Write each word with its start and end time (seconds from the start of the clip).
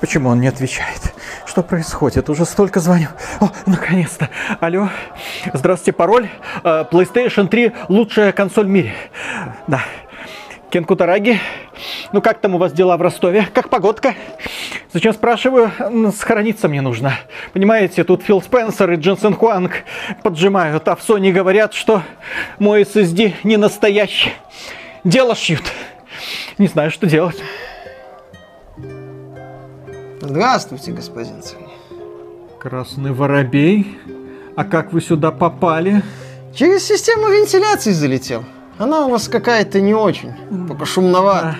Почему 0.00 0.30
он 0.30 0.40
не 0.40 0.48
отвечает? 0.48 1.12
Что 1.44 1.62
происходит? 1.62 2.30
Уже 2.30 2.46
столько 2.46 2.80
звоню. 2.80 3.08
О, 3.38 3.50
наконец-то. 3.66 4.30
Алло. 4.58 4.88
Здравствуйте, 5.52 5.92
пароль. 5.92 6.30
Э, 6.64 6.84
PlayStation 6.90 7.48
3 7.48 7.72
лучшая 7.88 8.32
консоль 8.32 8.64
в 8.64 8.70
мире. 8.70 8.94
Да. 9.66 9.82
Кен 10.70 10.84
Кутараги. 10.84 11.38
Ну 12.12 12.22
как 12.22 12.40
там 12.40 12.54
у 12.54 12.58
вас 12.58 12.72
дела 12.72 12.96
в 12.96 13.02
Ростове? 13.02 13.46
Как 13.52 13.68
погодка? 13.68 14.14
Зачем 14.92 15.12
спрашиваю? 15.12 15.70
Схорониться 16.16 16.68
мне 16.68 16.80
нужно. 16.80 17.12
Понимаете, 17.52 18.02
тут 18.04 18.22
Фил 18.22 18.40
Спенсер 18.40 18.90
и 18.92 18.96
Дженсен 18.96 19.34
Хуанг 19.34 19.84
поджимают, 20.22 20.88
а 20.88 20.96
в 20.96 21.00
Sony 21.00 21.30
говорят, 21.30 21.74
что 21.74 22.02
мой 22.58 22.82
SSD 22.82 23.34
не 23.42 23.58
настоящий. 23.58 24.32
Дело 25.04 25.34
шьют. 25.34 25.64
Не 26.56 26.68
знаю, 26.68 26.90
что 26.90 27.06
делать. 27.06 27.36
Здравствуйте, 30.22 30.92
господин 30.92 31.42
царь. 31.42 31.66
Красный 32.58 33.10
воробей? 33.12 33.98
А 34.54 34.64
как 34.64 34.92
вы 34.92 35.00
сюда 35.00 35.30
попали? 35.30 36.02
Через 36.54 36.84
систему 36.84 37.28
вентиляции 37.28 37.92
залетел. 37.92 38.44
Она 38.76 39.06
у 39.06 39.10
вас 39.10 39.28
какая-то 39.28 39.80
не 39.80 39.94
очень, 39.94 40.32
пока 40.68 40.84
шумновато. 40.84 41.56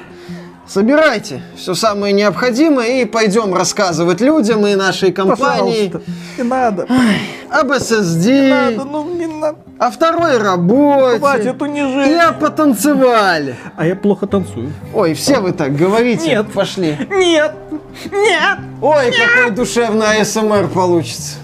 Собирайте 0.70 1.42
все 1.56 1.74
самое 1.74 2.12
необходимое 2.12 3.02
и 3.02 3.04
пойдем 3.04 3.52
рассказывать 3.52 4.20
людям 4.20 4.64
и 4.64 4.76
нашей 4.76 5.10
компании. 5.10 5.88
Пожалуйста, 5.88 6.12
не 6.38 6.44
надо. 6.44 6.86
об 7.50 7.72
SSD. 7.72 8.30
Не 8.30 8.50
надо, 8.76 8.84
ну 8.84 9.14
не 9.16 9.26
надо. 9.26 9.58
О 9.80 9.90
второй 9.90 10.38
работе. 10.38 11.18
Хватит 11.18 11.60
унижения. 11.60 12.12
И 12.12 12.14
о 12.14 12.32
потанцевали. 12.32 13.56
А 13.76 13.84
я 13.84 13.96
плохо 13.96 14.28
танцую. 14.28 14.72
Ой, 14.94 15.14
все 15.14 15.40
вы 15.40 15.50
так 15.50 15.74
говорите. 15.74 16.28
Нет. 16.28 16.52
Пошли. 16.52 16.96
Нет! 17.10 17.52
Нет! 18.12 18.58
Ой, 18.80 19.10
какой 19.10 19.50
душевный 19.50 20.20
АСМР 20.20 20.68
получится. 20.68 21.38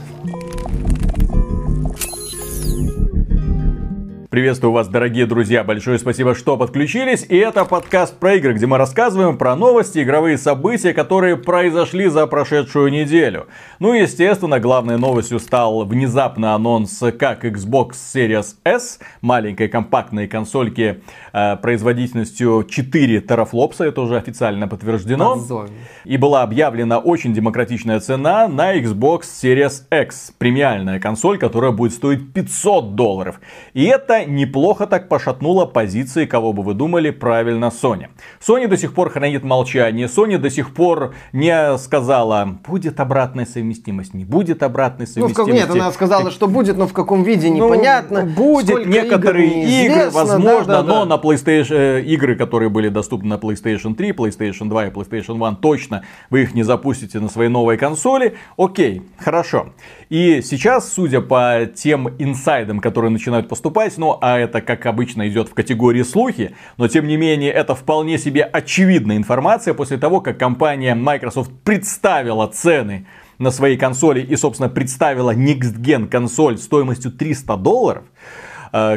Приветствую 4.36 4.72
вас, 4.72 4.86
дорогие 4.88 5.24
друзья. 5.24 5.64
Большое 5.64 5.98
спасибо, 5.98 6.34
что 6.34 6.58
подключились. 6.58 7.24
И 7.26 7.38
это 7.38 7.64
подкаст 7.64 8.18
про 8.18 8.34
игры, 8.34 8.52
где 8.52 8.66
мы 8.66 8.76
рассказываем 8.76 9.38
про 9.38 9.56
новости, 9.56 10.02
игровые 10.02 10.36
события, 10.36 10.92
которые 10.92 11.38
произошли 11.38 12.06
за 12.08 12.26
прошедшую 12.26 12.92
неделю. 12.92 13.46
Ну 13.78 13.94
и, 13.94 14.02
естественно, 14.02 14.60
главной 14.60 14.98
новостью 14.98 15.40
стал 15.40 15.86
внезапный 15.86 16.52
анонс, 16.52 17.02
как 17.18 17.46
Xbox 17.46 17.92
Series 17.92 18.56
S, 18.62 18.98
маленькой 19.22 19.68
компактной 19.68 20.28
консольки 20.28 21.00
э, 21.32 21.56
производительностью 21.56 22.66
4 22.68 23.22
терафлопса, 23.22 23.84
это 23.84 24.02
уже 24.02 24.18
официально 24.18 24.68
подтверждено. 24.68 25.66
И 26.04 26.18
была 26.18 26.42
объявлена 26.42 26.98
очень 26.98 27.32
демократичная 27.32 28.00
цена 28.00 28.48
на 28.48 28.76
Xbox 28.76 29.22
Series 29.42 29.84
X. 29.90 30.34
Премиальная 30.36 31.00
консоль, 31.00 31.38
которая 31.38 31.72
будет 31.72 31.94
стоить 31.94 32.34
500 32.34 32.94
долларов. 32.94 33.40
И 33.72 33.84
это 33.84 34.25
неплохо 34.26 34.86
так 34.86 35.08
пошатнуло 35.08 35.64
позиции, 35.66 36.26
кого 36.26 36.52
бы 36.52 36.62
вы 36.62 36.74
думали, 36.74 37.10
правильно, 37.10 37.66
Sony. 37.66 38.08
Sony 38.40 38.68
до 38.68 38.76
сих 38.76 38.92
пор 38.94 39.10
хранит 39.10 39.44
молчание. 39.44 40.06
Sony 40.06 40.38
до 40.38 40.50
сих 40.50 40.74
пор 40.74 41.14
не 41.32 41.76
сказала, 41.78 42.58
будет 42.66 43.00
обратная 43.00 43.46
совместимость, 43.46 44.14
не 44.14 44.24
будет 44.24 44.62
обратной 44.62 45.06
Ну, 45.16 45.26
в 45.26 45.28
как- 45.28 45.36
совместимости. 45.46 45.72
нет, 45.74 45.82
она 45.82 45.92
сказала, 45.92 46.30
что 46.30 46.46
будет, 46.48 46.76
но 46.76 46.86
в 46.86 46.92
каком 46.92 47.22
виде 47.22 47.48
непонятно. 47.50 48.22
Ну, 48.22 48.30
будет 48.32 48.66
Сколько 48.68 48.88
некоторые 48.88 49.64
игр, 49.84 49.96
игры, 49.98 50.10
возможно, 50.10 50.64
Да, 50.66 50.82
да, 50.82 50.88
но 50.88 51.04
да. 51.04 51.16
на 51.16 51.20
PlayStation 51.20 51.74
э, 51.76 52.02
игры, 52.02 52.36
которые 52.36 52.68
были 52.68 52.88
доступны 52.88 53.28
на 53.28 53.34
PlayStation 53.34 53.94
3, 53.94 54.10
PlayStation 54.12 54.68
2 54.68 54.86
и 54.86 54.90
PlayStation 54.90 55.36
1, 55.46 55.56
точно 55.56 56.02
вы 56.30 56.42
их 56.42 56.54
не 56.54 56.62
запустите 56.62 57.20
на 57.20 57.28
своей 57.28 57.48
новой 57.50 57.76
консоли. 57.76 58.34
Окей, 58.56 59.02
хорошо. 59.18 59.68
И 60.08 60.40
сейчас, 60.42 60.92
судя 60.92 61.20
по 61.20 61.68
тем 61.74 62.08
инсайдам, 62.18 62.80
которые 62.80 63.10
начинают 63.10 63.48
поступать, 63.48 63.96
ну, 63.98 64.05
а 64.20 64.38
это, 64.38 64.60
как 64.60 64.86
обычно, 64.86 65.28
идет 65.28 65.48
в 65.48 65.54
категории 65.54 66.02
слухи, 66.02 66.54
но, 66.76 66.88
тем 66.88 67.06
не 67.06 67.16
менее, 67.16 67.50
это 67.52 67.74
вполне 67.74 68.18
себе 68.18 68.42
очевидная 68.42 69.16
информация 69.16 69.74
после 69.74 69.98
того, 69.98 70.20
как 70.20 70.38
компания 70.38 70.94
Microsoft 70.94 71.50
представила 71.64 72.46
цены 72.46 73.06
на 73.38 73.50
своей 73.50 73.76
консоли 73.76 74.20
и, 74.20 74.36
собственно, 74.36 74.68
представила 74.68 75.34
Next 75.34 75.78
Gen 75.80 76.08
консоль 76.08 76.58
стоимостью 76.58 77.12
300 77.12 77.56
долларов, 77.56 78.04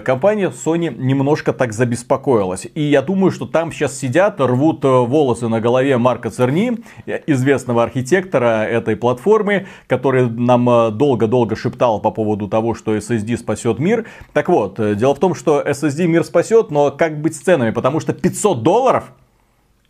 компания 0.02 0.50
Sony 0.50 0.94
немножко 0.96 1.54
так 1.54 1.74
забеспокоилась. 1.74 2.68
И 2.74 2.82
я 2.82 3.02
думаю, 3.02 3.32
что 3.32 3.46
там 3.46 3.72
сейчас 3.72 3.98
сидят, 3.98 4.40
рвут 4.40 4.84
э, 4.84 4.88
волосы 4.88 5.48
на 5.48 5.60
голове 5.60 5.98
Марка 5.98 6.30
Церни, 6.30 6.80
э, 7.06 7.22
известного 7.28 7.84
архитектора 7.84 8.64
этой 8.64 8.96
платформы, 8.96 9.68
который 9.88 10.30
нам 10.30 10.70
э, 10.70 10.92
долго-долго 10.92 11.56
шептал 11.56 12.00
по 12.00 12.12
поводу 12.12 12.48
того, 12.48 12.74
что 12.76 12.96
SSD 12.96 13.38
спасет 13.38 13.80
мир. 13.80 14.06
Так 14.34 14.50
вот, 14.50 14.80
э, 14.80 14.96
дело 14.96 15.16
в 15.16 15.20
том, 15.20 15.36
что 15.36 15.62
SSD 15.62 16.08
мир 16.08 16.24
спасет, 16.24 16.72
но 16.72 16.92
как 16.92 17.22
быть 17.22 17.36
с 17.36 17.40
ценами? 17.40 17.72
Потому 17.72 18.00
что 18.00 18.14
500 18.14 18.64
долларов 18.64 19.12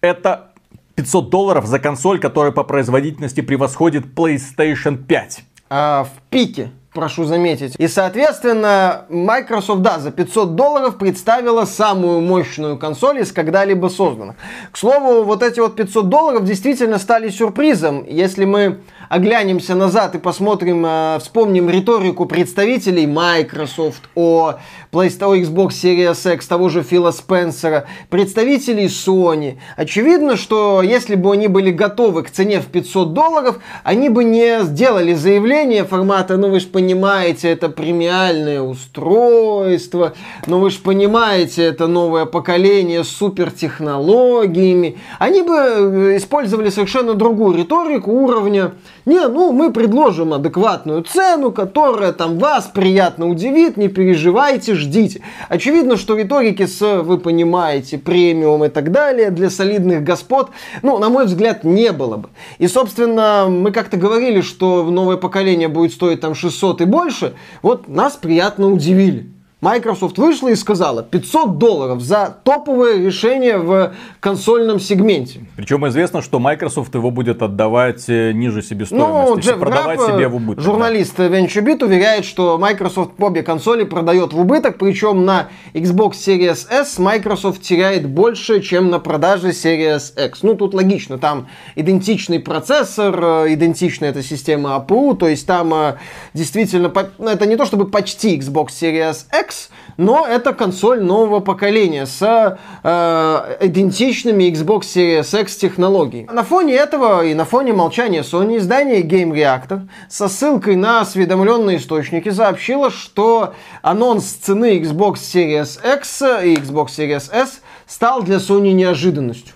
это 0.02 0.52
500 0.96 1.30
долларов 1.30 1.66
за 1.66 1.80
консоль, 1.80 2.20
которая 2.20 2.52
по 2.52 2.64
производительности 2.64 3.42
превосходит 3.42 4.06
PlayStation 4.16 4.98
5. 4.98 5.44
А, 5.70 6.04
в 6.04 6.30
пике, 6.30 6.72
прошу 6.94 7.26
заметить. 7.26 7.76
И, 7.78 7.88
соответственно, 7.88 9.06
Microsoft, 9.10 9.82
да, 9.82 10.00
за 10.00 10.12
500 10.12 10.56
долларов 10.56 10.98
представила 10.98 11.66
самую 11.66 12.22
мощную 12.22 12.78
консоль 12.78 13.20
из 13.20 13.32
когда-либо 13.32 13.88
созданных. 13.88 14.36
К 14.72 14.78
слову, 14.78 15.24
вот 15.24 15.44
эти 15.44 15.60
вот 15.60 15.76
500 15.76 16.10
долларов 16.10 16.46
действительно 16.46 16.98
стали 16.98 17.30
сюрпризом. 17.30 18.06
Если 18.08 18.46
мы 18.46 18.80
оглянемся 19.10 19.76
назад 19.76 20.16
и 20.16 20.20
посмотрим, 20.20 20.86
э, 20.86 21.18
вспомним 21.20 21.70
риторику 21.70 22.26
представителей 22.26 23.08
Microsoft 23.08 24.04
о 24.16 24.56
PlayStation 24.92 25.42
Xbox 25.42 25.70
Series 25.70 26.34
X, 26.36 26.48
того 26.48 26.70
же 26.70 26.84
Фила 26.84 27.12
Спенсера, 27.12 27.86
представителей 28.10 28.86
Sony, 28.86 29.58
очевидно, 29.76 30.38
что 30.38 30.82
если 30.82 31.16
бы 31.16 31.34
они 31.34 31.48
были 31.48 31.72
готовы 31.72 32.24
к 32.24 32.30
цене 32.30 32.60
в 32.60 32.68
500 32.68 33.14
долларов, 33.14 33.60
они 33.84 34.10
бы 34.10 34.24
не 34.24 34.64
сделали 34.64 35.14
заявление 35.14 35.84
формата, 35.84 36.38
ну 36.38 36.50
вы 36.50 36.60
же 36.60 36.68
понимаете, 36.68 37.50
это 37.50 37.70
премиальное 37.70 38.62
устройство, 38.62 40.14
ну 40.46 40.60
вы 40.60 40.70
же 40.70 40.80
понимаете, 40.80 41.64
это 41.64 41.88
новое 41.88 42.26
поколение 42.26 43.04
с 43.04 43.10
супертехнологиями. 43.10 44.98
Они 45.18 45.42
бы 45.42 45.56
э, 45.56 46.18
использовали 46.18 46.70
совершенно 46.70 47.16
другую 47.16 47.58
риторику 47.58 48.12
уровня 48.12 48.74
не, 49.06 49.28
ну 49.28 49.52
мы 49.52 49.72
предложим 49.72 50.34
адекватную 50.34 51.04
цену, 51.04 51.52
которая 51.52 52.14
там 52.14 52.38
вас 52.38 52.70
приятно 52.74 53.28
удивит, 53.28 53.78
не 53.78 53.88
переживайте, 53.88 54.76
ждите. 54.76 55.22
Очевидно, 55.48 55.98
что 55.98 56.16
риторики 56.16 56.66
с, 56.66 57.02
вы 57.02 57.18
понимаете, 57.18 57.98
премиум 57.98 58.66
и 58.66 58.70
так 58.70 58.92
далее 58.92 59.32
для 59.32 59.50
солидных 59.50 60.04
господ, 60.04 60.50
ну, 60.82 60.98
на 60.98 61.10
мой 61.10 61.26
взгляд, 61.26 61.64
не 61.64 61.92
было 61.92 62.18
бы. 62.18 62.30
И, 62.58 62.68
собственно, 62.68 63.48
мы 63.50 63.72
как-то 63.72 63.98
говорили, 63.98 64.42
что 64.42 64.84
новое 64.84 65.18
поколение 65.18 65.68
будет 65.68 65.94
стоить 65.94 66.22
там 66.22 66.36
600 66.36 66.82
и 66.82 66.86
больше, 66.86 67.34
вот 67.62 67.88
нас 67.88 68.16
приятно 68.16 68.72
удивили. 68.72 69.39
Microsoft 69.62 70.18
вышла 70.18 70.48
и 70.48 70.56
сказала 70.56 71.04
500 71.04 71.58
долларов 71.58 72.02
за 72.02 72.38
топовое 72.46 72.98
решение 73.06 73.58
в 73.58 73.94
консольном 74.22 74.80
сегменте. 74.80 75.42
Причем 75.58 75.86
известно, 75.90 76.22
что 76.22 76.40
Microsoft 76.40 76.96
его 76.96 77.12
будет 77.12 77.42
отдавать 77.42 78.06
э, 78.08 78.32
ниже 78.32 78.62
себестоимости, 78.62 79.30
Ну, 79.34 79.38
Джефф 79.38 79.60
продавать 79.60 79.98
Граб, 80.00 80.12
себе 80.12 80.28
в 80.30 80.36
убыток. 80.36 80.64
журналист 80.64 81.20
VentureBeat, 81.20 81.84
уверяет, 81.84 82.24
что 82.24 82.58
Microsoft 82.58 83.12
обе 83.20 83.44
консоли 83.44 83.84
продает 83.84 84.32
в 84.32 84.40
убыток, 84.40 84.78
причем 84.78 85.26
на 85.26 85.50
Xbox 85.74 86.12
Series 86.14 86.66
S 86.70 86.98
Microsoft 86.98 87.62
теряет 87.62 88.08
больше, 88.08 88.62
чем 88.62 88.90
на 88.90 89.00
продаже 89.00 89.50
Series 89.50 90.26
X. 90.28 90.40
Ну, 90.42 90.56
тут 90.56 90.74
логично, 90.74 91.18
там 91.18 91.50
идентичный 91.76 92.40
процессор, 92.40 93.20
э, 93.22 93.54
идентичная 93.56 94.12
эта 94.12 94.24
система 94.24 94.78
APU, 94.78 95.18
то 95.18 95.28
есть 95.28 95.46
там 95.46 95.74
э, 95.74 95.96
действительно, 96.34 96.90
ну, 97.18 97.28
это 97.28 97.46
не 97.46 97.58
то 97.58 97.66
чтобы 97.66 97.90
почти 97.90 98.38
Xbox 98.38 98.68
Series 98.70 99.26
X, 99.38 99.49
но 99.98 100.26
это 100.26 100.54
консоль 100.54 101.04
нового 101.04 101.42
поколения 101.42 102.06
с 102.06 102.58
э, 102.84 103.58
идентичными 103.60 104.46
Xbox 104.46 104.82
Series 104.82 105.42
X 105.42 105.58
технологиями. 105.58 106.30
На 106.32 106.44
фоне 106.44 106.76
этого 106.76 107.26
и 107.26 107.34
на 107.34 107.44
фоне 107.44 107.74
молчания 107.74 108.22
Sony 108.22 108.58
издание 108.58 109.02
Game 109.02 109.32
Reactor 109.32 109.88
со 110.08 110.30
ссылкой 110.30 110.78
на 110.78 111.02
осведомленные 111.02 111.78
источники 111.78 112.30
сообщило, 112.30 112.92
что 112.92 113.54
анонс 113.82 114.24
цены 114.24 114.80
Xbox 114.80 115.16
Series 115.16 115.80
X 115.84 116.22
и 116.22 116.56
Xbox 116.56 116.88
Series 116.98 117.30
S 117.34 117.62
стал 117.86 118.24
для 118.24 118.38
Sony 118.38 118.72
неожиданностью. 118.72 119.54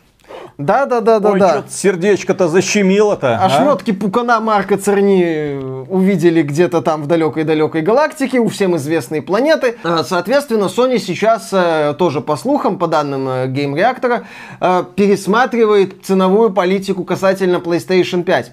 Да, 0.57 0.85
да, 0.85 1.01
да, 1.01 1.19
да, 1.19 1.29
Ой, 1.31 1.39
да. 1.39 1.49
что-то 1.49 1.71
сердечко-то 1.71 2.47
защемило-то. 2.47 3.37
а? 3.37 3.45
Ошметки 3.45 3.91
пукана 3.91 4.39
Марка 4.39 4.77
Церни 4.77 5.83
увидели 5.89 6.43
где-то 6.43 6.81
там 6.81 7.03
в 7.03 7.07
далекой-далекой 7.07 7.81
галактике, 7.81 8.39
у 8.39 8.47
всем 8.49 8.75
известной 8.77 9.21
планеты. 9.21 9.77
А, 9.83 10.03
Соответственно, 10.03 10.65
Sony 10.65 10.99
сейчас, 10.99 11.49
э, 11.51 11.95
тоже 11.97 12.21
по 12.21 12.35
слухам, 12.35 12.77
по 12.77 12.87
данным 12.87 13.27
э, 13.27 13.47
Game 13.47 13.73
Reactor, 13.73 14.23
э, 14.61 14.83
пересматривает 14.95 16.05
ценовую 16.05 16.51
политику 16.51 17.03
касательно 17.03 17.57
PlayStation 17.57 18.23
5. 18.23 18.51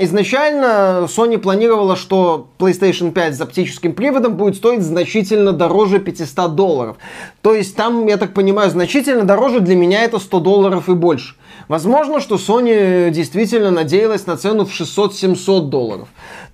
Изначально 0.00 1.08
Sony 1.08 1.38
планировала, 1.38 1.96
что 1.96 2.46
PlayStation 2.58 3.10
5 3.10 3.36
с 3.36 3.40
оптическим 3.40 3.94
приводом 3.94 4.36
будет 4.36 4.54
стоить 4.54 4.82
значительно 4.82 5.52
дороже 5.52 5.98
500 5.98 6.54
долларов. 6.54 6.98
То 7.42 7.52
есть 7.52 7.74
там, 7.74 8.06
я 8.06 8.16
так 8.16 8.32
понимаю, 8.32 8.70
значительно 8.70 9.24
дороже 9.24 9.58
для 9.58 9.74
меня 9.74 10.04
это 10.04 10.20
100 10.20 10.38
долларов 10.38 10.88
и 10.88 10.94
больше. 10.94 11.34
Возможно, 11.66 12.20
что 12.20 12.36
Sony 12.36 13.10
действительно 13.10 13.72
надеялась 13.72 14.24
на 14.26 14.36
цену 14.36 14.64
в 14.64 14.70
600-700 14.70 15.62
долларов. 15.62 16.08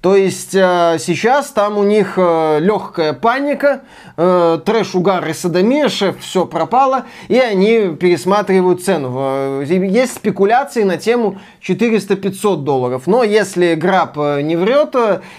То 0.05 0.17
есть 0.17 0.55
э, 0.55 0.99
сейчас 1.01 1.49
там 1.49 1.79
у 1.79 1.83
них 1.83 2.19
э, 2.19 2.59
легкая 2.61 3.15
паника, 3.15 3.85
э, 4.19 4.59
трэш, 4.63 4.95
угар 4.95 5.27
и 5.27 5.33
садомия, 5.33 5.89
шеф, 5.89 6.21
все 6.21 6.45
пропало, 6.45 7.07
и 7.29 7.39
они 7.39 7.97
пересматривают 7.99 8.85
цену. 8.85 9.63
Есть 9.63 10.17
спекуляции 10.17 10.83
на 10.83 10.99
тему 10.99 11.41
400-500 11.67 12.65
долларов. 12.65 13.07
Но 13.07 13.25
если 13.25 13.77
Граб 13.77 14.19
не 14.43 14.57
врет, 14.57 14.95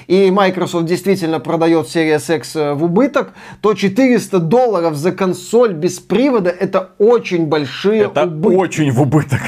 и 0.07 0.31
Microsoft 0.31 0.85
действительно 0.85 1.39
продает 1.39 1.85
Series 1.85 2.35
X 2.35 2.55
в 2.55 2.85
убыток, 2.85 3.33
то 3.61 3.75
400 3.75 4.39
долларов 4.39 4.95
за 4.95 5.11
консоль 5.11 5.73
без 5.73 5.99
привода 5.99 6.49
это 6.49 6.89
очень 6.97 7.45
большие 7.45 8.05
Это 8.05 8.23
убытки. 8.23 8.57
очень 8.57 8.91
в 8.91 8.99
убыток. 8.99 9.41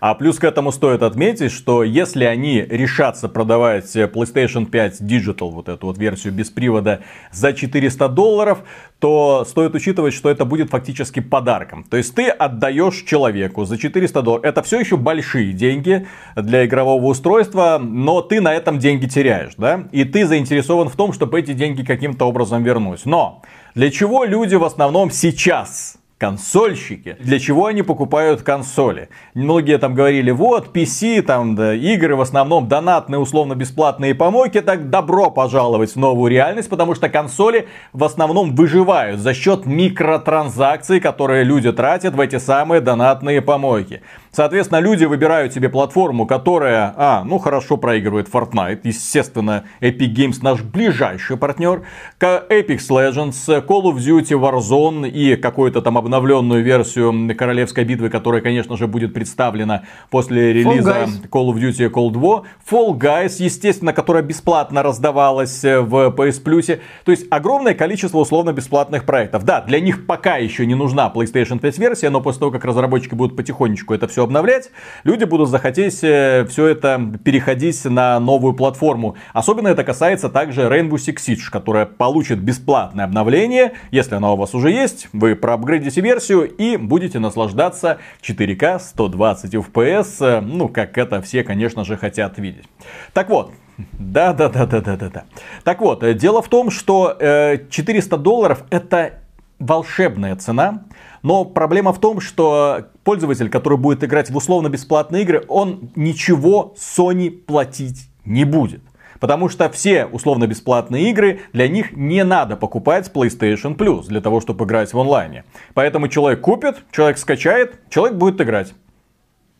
А 0.00 0.14
плюс 0.14 0.38
к 0.38 0.44
этому 0.44 0.72
стоит 0.72 1.02
отметить, 1.02 1.52
что 1.52 1.82
если 1.82 2.24
они 2.24 2.60
решатся 2.60 3.28
продавать 3.28 3.94
э, 3.96 4.04
PlayStation 4.04 4.66
5 4.66 5.00
Digital, 5.00 5.50
вот 5.50 5.68
эту 5.68 5.86
вот 5.86 5.98
версию 5.98 6.32
без 6.32 6.50
привода, 6.50 7.00
за 7.32 7.52
400 7.52 8.08
долларов, 8.08 8.60
то 8.98 9.44
стоит 9.48 9.74
учитывать, 9.74 10.14
что 10.14 10.28
это 10.28 10.44
будет 10.44 10.70
фактически 10.70 11.20
подарком. 11.20 11.84
То 11.84 11.96
есть 11.96 12.14
ты 12.14 12.28
отдаешь 12.28 13.04
человеку 13.06 13.64
за 13.64 13.78
400 13.78 14.22
долларов. 14.22 14.44
Это 14.44 14.62
все 14.62 14.80
еще 14.80 14.96
большие 14.96 15.52
деньги 15.52 16.06
для 16.36 16.66
игрового 16.66 17.06
устройства, 17.06 17.78
но 17.80 18.22
ты 18.22 18.40
на 18.40 18.54
этом 18.54 18.78
деньги 18.78 19.06
теряешь, 19.06 19.52
да? 19.56 19.88
И 19.92 20.04
ты 20.04 20.26
заинтересован 20.26 20.88
в 20.88 20.96
том, 20.96 21.12
чтобы 21.12 21.38
эти 21.38 21.52
деньги 21.52 21.82
каким-то 21.84 22.26
образом 22.26 22.62
вернуть. 22.62 23.04
Но 23.04 23.42
для 23.74 23.90
чего 23.90 24.24
люди 24.24 24.54
в 24.56 24.64
основном 24.64 25.10
сейчас 25.10 25.98
консольщики. 26.18 27.16
Для 27.20 27.38
чего 27.38 27.66
они 27.66 27.82
покупают 27.82 28.42
консоли? 28.42 29.08
Многие 29.34 29.78
там 29.78 29.94
говорили, 29.94 30.32
вот, 30.32 30.76
PC, 30.76 31.22
там, 31.22 31.54
да, 31.54 31.74
игры 31.74 32.16
в 32.16 32.20
основном 32.20 32.68
донатные, 32.68 33.20
условно-бесплатные 33.20 34.14
помойки, 34.14 34.60
так 34.60 34.90
добро 34.90 35.30
пожаловать 35.30 35.92
в 35.92 35.96
новую 35.96 36.30
реальность, 36.30 36.68
потому 36.68 36.94
что 36.94 37.08
консоли 37.08 37.68
в 37.92 38.02
основном 38.02 38.54
выживают 38.54 39.20
за 39.20 39.32
счет 39.32 39.64
микротранзакций, 39.64 41.00
которые 41.00 41.44
люди 41.44 41.72
тратят 41.72 42.14
в 42.14 42.20
эти 42.20 42.38
самые 42.38 42.80
донатные 42.80 43.40
помойки. 43.40 44.02
Соответственно, 44.32 44.80
люди 44.80 45.04
выбирают 45.04 45.52
себе 45.52 45.68
платформу, 45.68 46.26
которая, 46.26 46.94
а, 46.96 47.24
ну 47.24 47.38
хорошо 47.38 47.76
проигрывает 47.76 48.28
Fortnite. 48.28 48.80
Естественно, 48.84 49.64
Epic 49.80 50.14
Games 50.14 50.38
наш 50.42 50.62
ближайший 50.62 51.36
партнер. 51.36 51.82
Apex 52.20 52.78
Legends, 52.90 53.66
Call 53.66 53.82
of 53.84 53.96
Duty 53.96 54.38
Warzone 54.38 55.08
и 55.08 55.36
какую-то 55.36 55.80
там 55.80 55.96
обновленную 56.08 56.64
версию 56.64 57.36
Королевской 57.36 57.84
битвы, 57.84 58.08
которая, 58.08 58.40
конечно 58.40 58.76
же, 58.76 58.86
будет 58.86 59.12
представлена 59.12 59.82
после 60.10 60.54
релиза. 60.54 61.06
Call 61.30 61.52
of 61.52 61.56
Duty 61.56 61.90
Cold 61.90 62.14
War. 62.14 62.44
Fall 62.68 62.98
Guys, 62.98 63.34
естественно, 63.38 63.92
которая 63.92 64.22
бесплатно 64.22 64.82
раздавалась 64.82 65.62
э, 65.64 65.80
в 65.80 66.08
PS 66.08 66.42
Plus. 66.42 66.80
То 67.04 67.10
есть 67.10 67.26
огромное 67.30 67.74
количество 67.74 68.18
условно-бесплатных 68.18 69.04
проектов. 69.04 69.44
Да, 69.44 69.60
для 69.60 69.80
них 69.80 70.06
пока 70.06 70.36
еще 70.36 70.64
не 70.64 70.74
нужна 70.74 71.12
PlayStation 71.14 71.58
5 71.58 71.78
версия, 71.78 72.10
но 72.10 72.22
после 72.22 72.40
того, 72.40 72.52
как 72.52 72.64
разработчики 72.64 73.14
будут 73.14 73.36
потихонечку 73.36 73.92
это 73.92 74.08
все 74.08 74.24
обновлять, 74.24 74.70
люди 75.04 75.24
будут 75.24 75.50
захотеть 75.50 75.94
все 75.94 76.66
это 76.66 77.12
переходить 77.22 77.84
на 77.84 78.18
новую 78.18 78.54
платформу. 78.54 79.16
Особенно 79.34 79.68
это 79.68 79.84
касается 79.84 80.30
также 80.30 80.62
Rainbow 80.62 80.94
Six 80.94 81.16
Siege, 81.16 81.50
которая 81.52 81.84
получит 81.84 82.38
бесплатное 82.38 83.04
обновление. 83.04 83.72
Если 83.90 84.14
оно 84.14 84.34
у 84.34 84.36
вас 84.36 84.54
уже 84.54 84.70
есть, 84.70 85.08
вы 85.12 85.34
проапгрейдите 85.34 85.97
версию 86.00 86.48
и 86.48 86.76
будете 86.76 87.18
наслаждаться 87.18 87.98
4К 88.22 88.78
120 88.78 89.54
FPS, 89.54 90.16
э, 90.20 90.40
ну, 90.40 90.68
как 90.68 90.98
это 90.98 91.22
все, 91.22 91.44
конечно 91.44 91.84
же, 91.84 91.96
хотят 91.96 92.38
видеть. 92.38 92.66
Так 93.12 93.28
вот, 93.30 93.52
да, 93.92 94.32
да, 94.32 94.48
да, 94.48 94.66
да, 94.66 94.80
да, 94.80 94.96
да, 94.96 95.08
да. 95.10 95.24
Так 95.64 95.80
вот, 95.80 96.02
э, 96.02 96.14
дело 96.14 96.42
в 96.42 96.48
том, 96.48 96.70
что 96.70 97.16
э, 97.18 97.66
400 97.70 98.16
долларов 98.16 98.64
это 98.70 99.20
волшебная 99.58 100.36
цена, 100.36 100.84
но 101.22 101.44
проблема 101.44 101.92
в 101.92 102.00
том, 102.00 102.20
что 102.20 102.86
пользователь, 103.04 103.50
который 103.50 103.78
будет 103.78 104.04
играть 104.04 104.30
в 104.30 104.36
условно-бесплатные 104.36 105.22
игры, 105.22 105.44
он 105.48 105.90
ничего 105.96 106.74
Sony 106.76 107.30
платить 107.30 108.08
не 108.24 108.44
будет. 108.44 108.82
Потому 109.20 109.48
что 109.48 109.68
все 109.70 110.06
условно-бесплатные 110.06 111.10
игры, 111.10 111.40
для 111.52 111.68
них 111.68 111.96
не 111.96 112.24
надо 112.24 112.56
покупать 112.56 113.10
PlayStation 113.12 113.76
Plus 113.76 114.06
для 114.06 114.20
того, 114.20 114.40
чтобы 114.40 114.64
играть 114.64 114.92
в 114.92 114.98
онлайне. 114.98 115.44
Поэтому 115.74 116.08
человек 116.08 116.40
купит, 116.40 116.76
человек 116.90 117.18
скачает, 117.18 117.80
человек 117.90 118.16
будет 118.16 118.40
играть. 118.40 118.74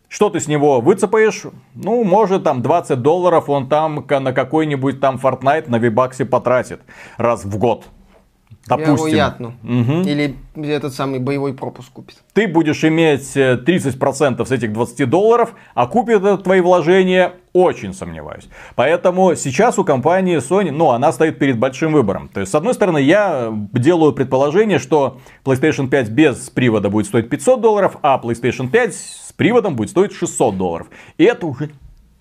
Что 0.09 0.31
ты 0.31 0.41
с 0.41 0.49
него 0.49 0.81
выцепаешь? 0.81 1.43
Ну, 1.75 2.03
может, 2.03 2.45
там 2.45 2.63
20 2.63 3.03
долларов 3.03 3.51
он 3.51 3.69
там 3.69 4.07
на 4.09 4.33
какой-нибудь 4.33 5.01
там 5.01 5.17
Fortnite 5.17 5.69
на 5.69 5.77
Вибаксе 5.79 6.25
потратит 6.25 6.81
раз 7.19 7.45
в 7.45 7.59
год. 7.59 7.85
Допустим. 8.69 9.07
Вероятно. 9.07 9.55
Мгм. 9.63 10.03
Или 10.03 10.37
этот 10.57 10.93
самый 10.93 11.21
боевой 11.21 11.55
пропуск 11.55 11.93
купит. 11.93 12.17
Ты 12.35 12.47
будешь 12.47 12.85
иметь 12.85 13.37
э, 13.37 13.57
30% 13.57 14.45
с 14.45 14.51
этих 14.51 14.73
20 14.73 15.09
долларов, 15.09 15.55
а 15.75 15.87
купит 15.87 16.17
это 16.19 16.37
твои 16.39 16.61
вложения, 16.61 17.33
очень 17.59 17.93
сомневаюсь. 17.93 18.49
Поэтому 18.75 19.35
сейчас 19.35 19.79
у 19.79 19.85
компании 19.85 20.39
Sony, 20.39 20.71
ну, 20.71 20.91
она 20.91 21.13
стоит 21.13 21.39
перед 21.39 21.59
большим 21.59 21.93
выбором. 21.93 22.29
То 22.29 22.41
есть, 22.41 22.53
с 22.53 22.55
одной 22.55 22.75
стороны, 22.75 22.99
я 22.99 23.53
делаю 23.73 24.13
предположение, 24.13 24.79
что 24.79 25.19
PlayStation 25.45 25.89
5 25.89 26.11
без 26.11 26.51
привода 26.51 26.91
будет 26.91 27.07
стоить 27.07 27.29
500 27.29 27.61
долларов, 27.61 27.97
а 28.03 28.21
PlayStation 28.23 28.69
5 28.69 28.95
с 28.95 29.33
приводом 29.37 29.77
будет 29.77 29.91
стоить 29.91 30.13
600 30.13 30.57
долларов. 30.57 30.87
И 31.17 31.25
это 31.25 31.47
уже 31.47 31.71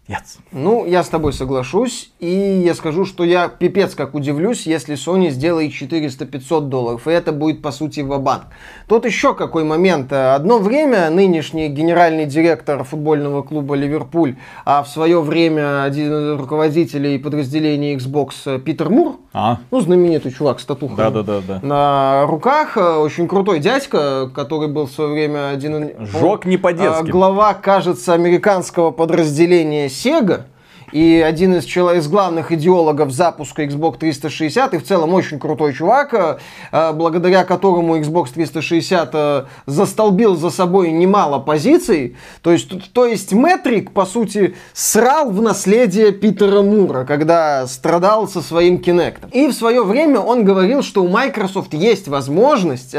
нет. 0.08 0.24
Ну, 0.52 0.86
я 0.86 1.04
с 1.04 1.10
тобой 1.10 1.34
соглашусь, 1.34 2.12
и 2.20 2.62
я 2.66 2.74
скажу, 2.76 3.06
что 3.06 3.24
я 3.24 3.50
пипец 3.50 3.94
как 3.94 4.16
удивлюсь, 4.16 4.66
если 4.66 4.96
Sony 4.96 5.30
сделает 5.30 5.72
400-500 5.72 6.62
долларов, 6.62 7.08
и 7.08 7.12
это 7.12 7.32
будет, 7.32 7.62
по 7.62 7.72
сути, 7.72 8.00
ва-банк. 8.00 8.46
Тут 8.88 9.06
еще 9.06 9.34
какой 9.36 9.64
момент. 9.64 10.14
Одно 10.14 10.60
время 10.60 11.10
нынешний 11.10 11.68
генеральный 11.68 12.26
директор 12.26 12.84
футбольного 12.84 13.42
клуба 13.44 13.76
Ливерпуль, 13.76 14.38
а 14.66 14.84
в 14.84 14.88
свое 14.88 15.22
время 15.22 15.84
один 15.84 16.14
из 16.14 16.40
руководителей 16.40 17.18
подразделения 17.20 17.96
Xbox 17.96 18.60
Питер 18.60 18.90
Мур, 18.90 19.18
А, 19.34 19.60
ну, 19.72 19.82
знаменитый 19.82 20.32
чувак 20.32 20.60
с 20.60 20.66
татухой 20.66 20.98
да-да-да-да. 20.98 21.60
на 21.62 22.26
руках, 22.28 22.78
очень 22.78 23.28
крутой 23.28 23.60
дядька, 23.60 24.32
который 24.34 24.70
был 24.70 24.88
в 24.88 24.92
свое 24.92 25.12
время 25.12 25.50
один... 25.50 25.92
Жёг 26.00 26.46
не 26.46 26.58
по-детски. 26.58 27.10
Глава, 27.10 27.54
кажется, 27.54 28.14
американского 28.14 28.92
подразделения 28.92 29.90
Sega. 29.98 30.46
И 30.94 31.20
один 31.20 31.54
из, 31.56 31.66
чело- 31.66 31.94
из 31.94 32.08
главных 32.08 32.54
идеологов 32.54 33.12
запуска 33.12 33.66
Xbox 33.66 33.98
360, 33.98 34.74
и 34.74 34.78
в 34.78 34.86
целом 34.86 35.14
очень 35.14 35.38
крутой 35.38 35.74
чувак, 35.74 36.14
э, 36.14 36.38
э, 36.72 36.94
благодаря 36.94 37.44
которому 37.44 37.98
Xbox 37.98 38.30
360 38.34 39.10
э, 39.14 39.46
застолбил 39.66 40.38
за 40.38 40.50
собой 40.50 40.92
немало 40.92 41.40
позиций. 41.40 42.16
То 42.42 42.54
есть, 42.54 42.70
то 42.94 43.06
есть 43.06 43.34
Метрик, 43.34 43.92
по 43.92 44.06
сути, 44.06 44.56
срал 44.72 45.30
в 45.30 45.42
наследие 45.42 46.14
Питера 46.14 46.62
Мура, 46.62 47.04
когда 47.04 47.68
страдал 47.68 48.30
со 48.30 48.42
своим 48.42 48.78
Кинектом. 48.78 49.30
И 49.34 49.48
в 49.48 49.54
свое 49.54 49.84
время 49.84 50.22
он 50.22 50.46
говорил, 50.46 50.84
что 50.84 51.04
у 51.04 51.10
Microsoft 51.10 51.74
есть 51.74 52.08
возможность 52.08 52.96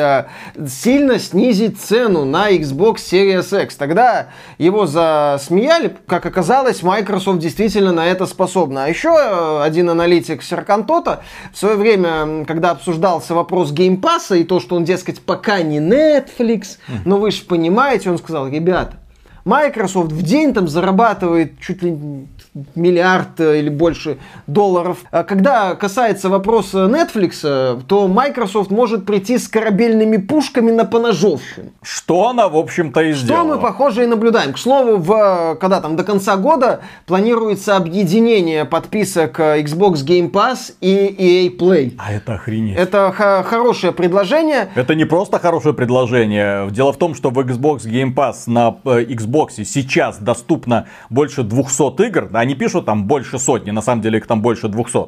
сильно 0.68 1.18
снизить 1.18 1.80
цену 1.80 2.26
на 2.26 2.50
Xbox 2.52 2.97
Series 2.97 3.62
X. 3.64 3.76
Тогда 3.76 4.28
его 4.59 4.87
засмеяли, 4.87 5.97
как 6.07 6.26
оказалось, 6.26 6.83
Microsoft 6.83 7.38
действительно 7.38 7.77
на 7.87 8.06
это 8.06 8.26
способна. 8.26 8.85
А 8.85 8.88
еще 8.88 9.08
э, 9.08 9.62
один 9.62 9.90
аналитик 9.90 10.42
Серкантота 10.42 11.23
в 11.52 11.58
свое 11.58 11.76
время, 11.76 12.44
когда 12.44 12.70
обсуждался 12.70 13.35
вопрос 13.35 13.73
геймпасса 13.73 14.35
и 14.37 14.44
то, 14.44 14.61
что 14.61 14.76
он, 14.76 14.85
дескать, 14.85 15.20
пока 15.20 15.62
не 15.62 15.78
Netflix, 15.78 16.78
но 17.04 17.18
вы 17.18 17.30
же 17.30 17.42
понимаете, 17.44 18.11
он 18.11 18.18
сказал, 18.18 18.49
ребята, 18.49 18.97
Microsoft 19.44 20.12
в 20.12 20.23
день 20.23 20.52
там 20.52 20.68
зарабатывает 20.68 21.58
чуть 21.61 21.82
ли 21.82 22.26
миллиард 22.75 23.41
э, 23.41 23.59
или 23.61 23.69
больше 23.69 24.19
долларов. 24.47 24.99
А 25.11 25.25
когда 25.25 25.75
касается 25.75 26.29
вопроса 26.29 26.87
Netflix, 26.87 27.41
э, 27.45 27.81
то 27.87 28.09
Microsoft 28.09 28.71
может 28.71 29.07
прийти 29.07 29.38
с 29.38 29.49
корабельными 29.49 30.17
пушками 30.17 30.71
на 30.71 30.85
поножовщину. 30.85 31.71
Что 31.83 32.29
она, 32.29 32.49
в 32.49 32.57
общем-то, 32.57 33.00
и 33.03 33.12
сделала. 33.12 33.45
Что 33.45 33.55
мы, 33.57 33.61
похоже, 33.61 34.05
и 34.05 34.07
наблюдаем. 34.07 34.53
К 34.53 34.59
слову, 34.59 34.97
в, 34.97 35.12
э, 35.12 35.57
когда 35.57 35.81
там 35.81 35.97
до 35.97 36.05
конца 36.05 36.37
года 36.37 36.81
планируется 37.07 37.77
объединение 37.77 38.65
подписок 38.65 39.38
Xbox 39.41 40.05
Game 40.07 40.31
Pass 40.31 40.73
и 40.81 41.49
EA 41.49 41.57
Play. 41.59 41.95
А 41.99 42.12
это 42.12 42.35
охренеть. 42.35 42.77
Это 42.77 43.12
х- 43.12 43.43
хорошее 43.43 43.93
предложение. 43.93 44.69
Это 44.75 44.95
не 44.95 45.05
просто 45.05 45.38
хорошее 45.38 45.75
предложение. 45.75 46.69
Дело 46.71 46.93
в 46.93 46.97
том, 46.97 47.15
что 47.15 47.31
в 47.31 47.38
Xbox 47.38 47.81
Game 47.87 48.15
Pass 48.15 48.45
на 48.47 48.77
Xbox 48.85 49.65
сейчас 49.65 50.19
доступно 50.19 50.87
больше 51.11 51.43
200 51.43 52.07
игр. 52.07 52.29
Они 52.33 52.48
пишут 52.55 52.87
там 52.87 53.07
больше 53.07 53.38
сотни, 53.38 53.71
на 53.71 53.83
самом 53.83 54.02
деле 54.02 54.19
их 54.19 54.26
там 54.26 54.43
больше 54.43 54.69
200. 54.69 54.99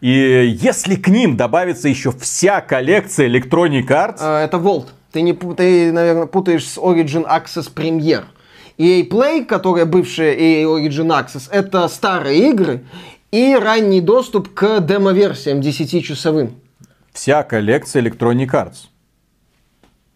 И 0.00 0.56
если 0.60 0.96
к 0.96 1.08
ним 1.08 1.36
добавится 1.36 1.88
еще 1.88 2.12
вся 2.12 2.60
коллекция 2.60 3.28
Electronic 3.28 3.86
Arts... 3.86 4.18
А, 4.20 4.44
это 4.44 4.56
Volt. 4.56 4.86
Ты, 5.12 5.22
не, 5.22 5.32
ты, 5.32 5.92
наверное, 5.92 6.26
путаешь 6.26 6.66
с 6.66 6.78
Origin 6.78 7.26
Access 7.26 7.72
Premier. 7.74 8.24
EA 8.78 9.08
Play, 9.08 9.44
которая 9.44 9.86
бывшая 9.86 10.34
EA 10.34 10.64
Origin 10.64 11.08
Access, 11.08 11.48
это 11.50 11.88
старые 11.88 12.50
игры 12.50 12.84
и 13.32 13.54
ранний 13.54 14.00
доступ 14.00 14.54
к 14.54 14.80
демо-версиям 14.80 15.60
10-часовым. 15.60 16.50
Вся 17.12 17.42
коллекция 17.42 18.02
Electronic 18.02 18.50
Arts. 18.50 18.88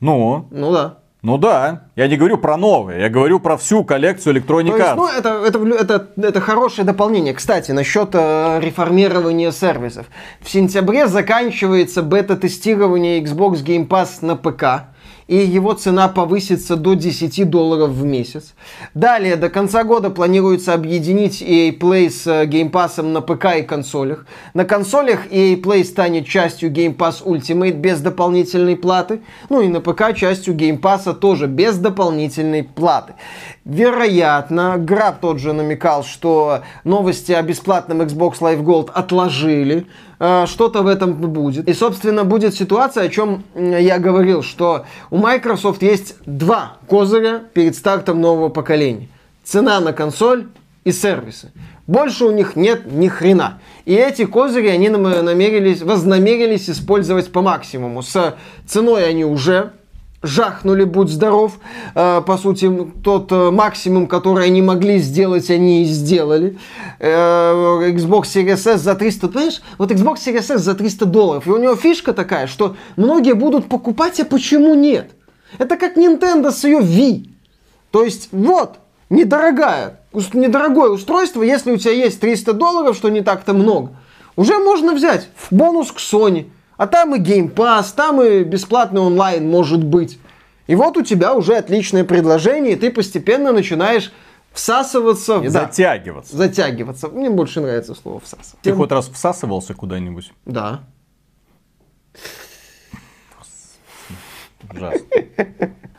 Ну? 0.00 0.46
Ну 0.50 0.72
да. 0.72 0.98
Ну 1.24 1.38
да, 1.38 1.82
я 1.94 2.08
не 2.08 2.16
говорю 2.16 2.36
про 2.36 2.56
новые, 2.56 3.02
я 3.02 3.08
говорю 3.08 3.38
про 3.38 3.56
всю 3.56 3.84
коллекцию 3.84 4.34
Electronic 4.34 4.76
Arts. 4.76 4.94
ну, 4.96 5.06
это, 5.06 5.28
это, 5.46 5.58
это, 5.68 6.08
это 6.16 6.40
хорошее 6.40 6.84
дополнение. 6.84 7.32
Кстати, 7.32 7.70
насчет 7.70 8.08
э, 8.12 8.58
реформирования 8.60 9.52
сервисов. 9.52 10.06
В 10.40 10.50
сентябре 10.50 11.06
заканчивается 11.06 12.02
бета-тестирование 12.02 13.22
Xbox 13.22 13.64
Game 13.64 13.86
Pass 13.86 14.18
на 14.20 14.34
ПК 14.34 14.91
и 15.26 15.36
его 15.36 15.72
цена 15.74 16.08
повысится 16.08 16.76
до 16.76 16.94
10 16.94 17.48
долларов 17.48 17.90
в 17.90 18.04
месяц. 18.04 18.54
Далее, 18.94 19.36
до 19.36 19.48
конца 19.48 19.84
года 19.84 20.10
планируется 20.10 20.74
объединить 20.74 21.42
EA 21.42 21.76
Play 21.76 22.10
с 22.10 22.26
э, 22.26 22.46
Game 22.46 22.70
Pass 22.70 23.00
на 23.02 23.20
ПК 23.20 23.58
и 23.58 23.62
консолях. 23.62 24.26
На 24.54 24.64
консолях 24.64 25.26
EA 25.30 25.60
Play 25.60 25.84
станет 25.84 26.26
частью 26.26 26.70
Game 26.70 26.96
Pass 26.96 27.24
Ultimate 27.24 27.72
без 27.72 28.00
дополнительной 28.00 28.76
платы. 28.76 29.22
Ну 29.48 29.60
и 29.60 29.68
на 29.68 29.80
ПК 29.80 30.14
частью 30.14 30.54
Game 30.54 30.80
Pass 30.80 31.12
тоже 31.14 31.46
без 31.46 31.76
дополнительной 31.76 32.62
платы. 32.62 33.14
Вероятно, 33.64 34.76
Граб 34.76 35.20
тот 35.20 35.38
же 35.38 35.52
намекал, 35.52 36.02
что 36.02 36.62
новости 36.84 37.32
о 37.32 37.42
бесплатном 37.42 38.02
Xbox 38.02 38.40
Live 38.40 38.62
Gold 38.62 38.90
отложили. 38.92 39.86
Э, 40.24 40.46
что-то 40.46 40.82
в 40.82 40.86
этом 40.86 41.14
будет. 41.14 41.68
И, 41.68 41.74
собственно, 41.74 42.22
будет 42.22 42.54
ситуация, 42.54 43.06
о 43.06 43.08
чем 43.08 43.42
я 43.56 43.98
говорил, 43.98 44.44
что 44.44 44.86
у 45.10 45.16
Microsoft 45.16 45.82
есть 45.82 46.14
два 46.26 46.76
козыря 46.86 47.42
перед 47.52 47.74
стартом 47.74 48.20
нового 48.20 48.48
поколения. 48.48 49.08
Цена 49.42 49.80
на 49.80 49.92
консоль 49.92 50.46
и 50.84 50.92
сервисы. 50.92 51.50
Больше 51.88 52.24
у 52.24 52.30
них 52.30 52.54
нет 52.54 52.86
ни 52.86 53.08
хрена. 53.08 53.58
И 53.84 53.94
эти 53.94 54.24
козыри 54.24 54.68
они 54.68 54.90
намерились, 54.90 55.82
вознамерились 55.82 56.70
использовать 56.70 57.32
по 57.32 57.42
максимуму. 57.42 58.04
С 58.04 58.36
ценой 58.64 59.08
они 59.08 59.24
уже 59.24 59.72
жахнули, 60.22 60.84
будь 60.84 61.10
здоров. 61.10 61.58
Э, 61.94 62.22
по 62.24 62.38
сути, 62.38 62.70
тот 63.02 63.30
э, 63.32 63.50
максимум, 63.50 64.06
который 64.06 64.46
они 64.46 64.62
могли 64.62 64.98
сделать, 64.98 65.50
они 65.50 65.82
и 65.82 65.84
сделали. 65.84 66.58
Э, 66.98 67.90
Xbox 67.92 68.22
Series 68.22 68.68
S 68.68 68.80
за 68.80 68.94
300, 68.94 69.28
понимаешь? 69.28 69.62
Вот 69.78 69.90
Xbox 69.90 70.16
Series 70.24 70.54
S 70.54 70.62
за 70.62 70.74
300 70.74 71.06
долларов. 71.06 71.46
И 71.46 71.50
у 71.50 71.58
него 71.58 71.76
фишка 71.76 72.12
такая, 72.12 72.46
что 72.46 72.76
многие 72.96 73.34
будут 73.34 73.68
покупать, 73.68 74.20
а 74.20 74.24
почему 74.24 74.74
нет? 74.74 75.10
Это 75.58 75.76
как 75.76 75.96
Nintendo 75.96 76.50
с 76.50 76.64
ее 76.64 76.78
Wii. 76.78 77.28
То 77.90 78.04
есть, 78.04 78.28
вот, 78.32 78.78
недорогая, 79.10 80.00
недорогое 80.32 80.90
устройство, 80.90 81.42
если 81.42 81.72
у 81.72 81.76
тебя 81.76 81.92
есть 81.92 82.20
300 82.20 82.54
долларов, 82.54 82.96
что 82.96 83.10
не 83.10 83.20
так-то 83.20 83.52
много, 83.52 83.90
уже 84.36 84.58
можно 84.58 84.94
взять 84.94 85.28
в 85.36 85.54
бонус 85.54 85.92
к 85.92 85.98
Sony. 85.98 86.46
А 86.82 86.88
там 86.88 87.14
и 87.14 87.20
Game 87.20 87.54
Pass, 87.54 87.94
там 87.94 88.20
и 88.20 88.42
бесплатный 88.42 89.00
онлайн 89.00 89.48
может 89.48 89.84
быть. 89.84 90.18
И 90.66 90.74
вот 90.74 90.96
у 90.96 91.02
тебя 91.02 91.32
уже 91.32 91.54
отличное 91.54 92.02
предложение, 92.02 92.72
и 92.72 92.76
ты 92.76 92.90
постепенно 92.90 93.52
начинаешь 93.52 94.12
всасываться. 94.50 95.38
И 95.38 95.44
да, 95.44 95.60
затягиваться. 95.60 96.36
Затягиваться. 96.36 97.06
Мне 97.06 97.30
больше 97.30 97.60
нравится 97.60 97.94
слово 97.94 98.18
всасываться. 98.18 98.56
Ты 98.62 98.72
хоть 98.72 98.90
раз 98.90 99.08
всасывался 99.08 99.74
куда-нибудь? 99.74 100.32
Да. 100.44 100.80
Ужасно. 104.74 105.06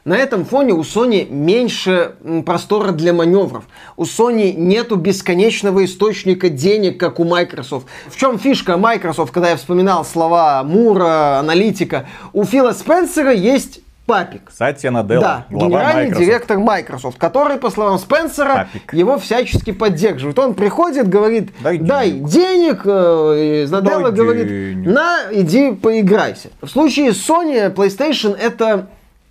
На 0.05 0.17
этом 0.17 0.43
фоне 0.43 0.73
у 0.73 0.81
Sony 0.81 1.29
меньше 1.29 2.15
простора 2.45 2.91
для 2.91 3.13
маневров. 3.13 3.63
У 3.95 4.03
Sony 4.03 4.53
нету 4.53 4.97
бесконечного 4.97 5.85
источника 5.85 6.49
денег, 6.49 6.99
как 6.99 7.21
у 7.21 7.23
Microsoft. 7.23 7.87
В 8.09 8.17
чем 8.17 8.37
фишка 8.37 8.75
Microsoft, 8.75 9.31
когда 9.31 9.51
я 9.51 9.55
вспоминал 9.55 10.03
слова 10.03 10.61
Мура, 10.65 11.39
аналитика? 11.39 12.05
У 12.33 12.43
Фила 12.43 12.73
Спенсера 12.73 13.31
есть 13.31 13.79
Папик. 14.05 14.51
Сатья 14.51 14.91
Наделла, 14.91 15.45
да, 15.49 15.57
генеральный 15.57 16.03
Microsoft. 16.07 16.25
директор 16.25 16.59
Microsoft, 16.59 17.17
который, 17.17 17.57
по 17.57 17.69
словам 17.69 17.97
Спенсера, 17.97 18.67
Папик. 18.73 18.93
его 18.93 19.17
всячески 19.17 19.71
поддерживает. 19.71 20.37
Он 20.39 20.53
приходит, 20.55 21.07
говорит, 21.07 21.51
дай, 21.61 21.77
дай 21.77 22.11
денег, 22.11 22.29
денег 22.29 22.81
э, 22.85 23.67
Наделла 23.69 24.09
говорит, 24.11 24.47
денег. 24.47 24.87
на, 24.87 25.19
иди 25.31 25.71
поиграйся. 25.71 26.49
В 26.61 26.67
случае 26.67 27.11
Sony 27.11 27.73
PlayStation 27.73 28.35
это 28.37 28.87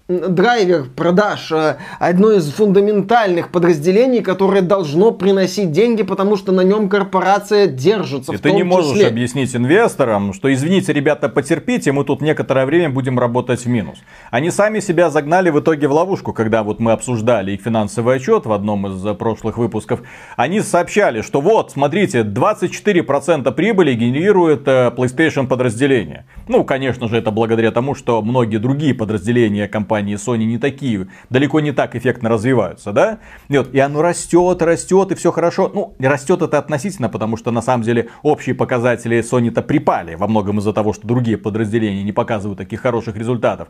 драйвер 0.08 0.86
продаж, 0.94 1.52
э, 1.52 1.76
одно 1.98 2.32
из 2.32 2.50
фундаментальных 2.50 3.50
подразделений, 3.50 4.20
которое 4.20 4.62
должно 4.62 5.12
приносить 5.12 5.70
деньги, 5.70 6.02
потому 6.02 6.36
что 6.36 6.52
на 6.52 6.62
нем 6.62 6.88
корпорация 6.88 7.66
держится. 7.66 8.32
И 8.32 8.36
ты 8.36 8.52
не 8.52 8.64
можешь 8.64 8.92
числе. 8.92 9.08
объяснить 9.08 9.54
инвесторам, 9.54 10.32
что 10.32 10.52
извините, 10.52 10.92
ребята, 10.92 11.28
потерпите, 11.28 11.92
мы 11.92 12.04
тут 12.04 12.20
некоторое 12.20 12.66
время 12.66 12.90
будем 12.90 13.18
работать 13.18 13.64
в 13.64 13.68
минус. 13.68 13.98
Они 14.30 14.50
сами 14.50 14.80
себя 14.80 15.10
загнали 15.10 15.50
в 15.50 15.60
итоге 15.60 15.86
в 15.88 15.92
ловушку, 15.92 16.32
когда 16.32 16.62
вот 16.62 16.80
мы 16.80 16.92
обсуждали 16.92 17.52
их 17.52 17.62
финансовый 17.62 18.16
отчет 18.16 18.46
в 18.46 18.52
одном 18.52 18.86
из 18.88 19.04
э, 19.06 19.14
прошлых 19.14 19.56
выпусков. 19.56 20.02
Они 20.36 20.60
сообщали, 20.60 21.22
что 21.22 21.40
вот, 21.40 21.70
смотрите, 21.70 22.22
24% 22.22 23.50
прибыли 23.52 23.94
генерирует 23.94 24.66
э, 24.66 24.92
PlayStation 24.96 25.46
подразделение. 25.46 26.26
Ну, 26.48 26.64
конечно 26.64 27.08
же, 27.08 27.16
это 27.16 27.30
благодаря 27.30 27.70
тому, 27.70 27.94
что 27.94 28.20
многие 28.20 28.58
другие 28.58 28.94
подразделения 28.94 29.68
компании 29.68 29.91
компании 29.92 30.16
Sony 30.16 30.44
не 30.44 30.58
такие, 30.58 31.08
далеко 31.28 31.60
не 31.60 31.72
так 31.72 31.94
эффектно 31.94 32.30
развиваются, 32.30 32.92
да? 32.92 33.18
И, 33.50 33.58
вот, 33.58 33.74
и 33.74 33.78
оно 33.78 34.00
растет, 34.00 34.62
растет, 34.62 35.12
и 35.12 35.14
все 35.14 35.30
хорошо. 35.32 35.70
Ну, 35.74 35.94
растет 35.98 36.40
это 36.40 36.58
относительно, 36.58 37.10
потому 37.10 37.36
что 37.36 37.50
на 37.50 37.60
самом 37.60 37.84
делделе 37.84 38.08
общие 38.22 38.54
показатели 38.54 39.20
Sony-то 39.20 39.60
припали 39.60 40.14
во 40.14 40.28
многом 40.28 40.58
из-за 40.60 40.72
того, 40.72 40.94
что 40.94 41.06
другие 41.06 41.36
подразделения 41.36 42.02
не 42.02 42.12
показывают 42.12 42.58
таких 42.58 42.80
хороших 42.80 43.16
результатов. 43.16 43.68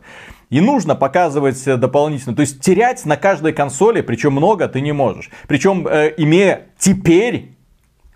И 0.49 0.61
нужно 0.61 0.95
показывать 0.95 1.61
дополнительно. 1.65 2.35
То 2.35 2.41
есть 2.41 2.61
терять 2.61 3.05
на 3.05 3.17
каждой 3.17 3.51
консоли, 3.51 3.99
причем 3.99 4.31
много, 4.31 4.69
ты 4.69 4.79
не 4.79 4.93
можешь. 4.93 5.29
Причем 5.47 5.85
э, 5.87 6.13
имея 6.15 6.67
теперь 6.77 7.52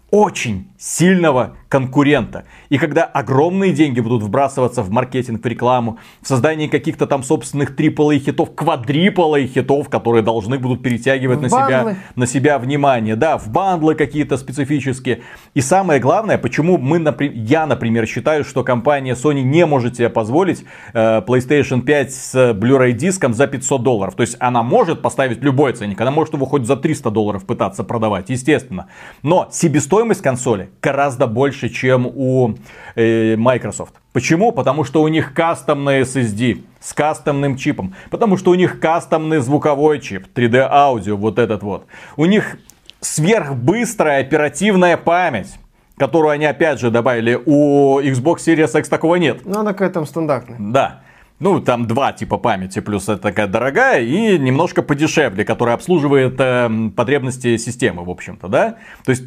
очень 0.10 0.68
сильного 0.78 1.58
конкурента. 1.70 2.46
И 2.70 2.78
когда 2.78 3.04
огромные 3.04 3.74
деньги 3.74 4.00
будут 4.00 4.24
вбрасываться 4.24 4.82
в 4.82 4.90
маркетинг, 4.90 5.44
в 5.44 5.48
рекламу, 5.48 5.98
в 6.22 6.28
создание 6.28 6.70
каких-то 6.70 7.08
там 7.08 7.24
собственных 7.24 7.76
AAA 7.76 8.20
хитов, 8.20 8.56
квадриплей 8.56 9.48
хитов, 9.48 9.90
которые 9.90 10.24
должны 10.24 10.60
будут 10.60 10.82
перетягивать 10.82 11.42
на 11.42 11.50
себя, 11.50 11.98
на 12.16 12.28
себя 12.28 12.58
внимание. 12.60 13.16
Да, 13.16 13.38
в 13.38 13.50
бандлы 13.50 13.96
какие-то 13.96 14.38
специфические. 14.38 15.22
И 15.56 15.62
самое 15.62 16.00
главное, 16.00 16.38
почему 16.38 16.78
мы, 16.78 17.04
я, 17.34 17.66
например, 17.66 18.06
считаю, 18.06 18.46
что 18.46 18.64
компания 18.64 19.14
Sony 19.14 19.42
не 19.42 19.66
может 19.66 19.98
себе 19.98 20.10
позволить 20.10 20.64
э, 20.94 21.22
PlayStation 21.22 21.82
5 21.82 22.14
с 22.14 22.36
Blu-ray 22.54 22.94
диском 22.94 23.34
за 23.34 23.48
500 23.48 23.84
долларов. 23.84 24.16
То 24.16 24.22
есть 24.22 24.38
она 24.40 24.64
может 24.64 25.02
поставить 25.02 25.42
любой 25.42 25.74
ценник, 25.74 26.00
она 26.00 26.12
может 26.12 26.34
его 26.34 26.46
хоть 26.46 26.66
за 26.66 26.78
300 26.78 27.10
долларов 27.12 27.46
пытаться 27.46 27.84
продавать, 27.84 28.30
естественно. 28.30 28.88
Но 29.22 29.50
себестоимость 29.52 29.97
консоли 30.22 30.70
гораздо 30.82 31.28
больше, 31.28 31.70
чем 31.70 32.08
у 32.08 32.56
э, 32.96 33.36
Microsoft. 33.36 33.94
Почему? 34.14 34.52
Потому 34.52 34.84
что 34.84 35.02
у 35.02 35.08
них 35.08 35.34
кастомный 35.34 36.02
SSD 36.02 36.64
с 36.80 36.94
кастомным 36.94 37.58
чипом. 37.58 37.94
Потому 38.10 38.38
что 38.38 38.52
у 38.52 38.56
них 38.56 38.80
кастомный 38.80 39.40
звуковой 39.40 40.00
чип, 40.00 40.28
3D 40.34 40.68
аудио, 40.70 41.16
вот 41.16 41.40
этот 41.40 41.64
вот. 41.64 41.86
У 42.16 42.26
них 42.26 42.58
сверхбыстрая 43.02 44.22
оперативная 44.22 44.98
память 44.98 45.60
которую 45.98 46.32
они 46.32 46.46
опять 46.46 46.80
же 46.80 46.92
добавили. 46.92 47.40
У 47.46 48.00
Xbox 48.00 48.38
Series 48.46 48.78
X 48.80 48.88
такого 48.88 49.16
нет. 49.16 49.42
Ну, 49.46 49.60
она 49.60 49.74
какая-то 49.74 49.96
там 49.96 50.06
стандартная. 50.06 50.58
Да. 50.60 51.02
ну, 51.40 51.60
там 51.60 51.88
два 51.88 52.14
типа 52.14 52.38
памяти, 52.38 52.80
плюс 52.80 53.10
это 53.10 53.18
такая 53.18 53.48
дорогая, 53.48 54.02
и 54.02 54.38
немножко 54.38 54.82
подешевле, 54.82 55.44
которая 55.44 55.76
обслуживает 55.76 56.36
э, 56.40 56.70
потребности 56.96 57.58
системы, 57.58 58.04
в 58.04 58.10
общем-то, 58.10 58.48
да? 58.48 58.78
То 59.06 59.12
есть 59.12 59.24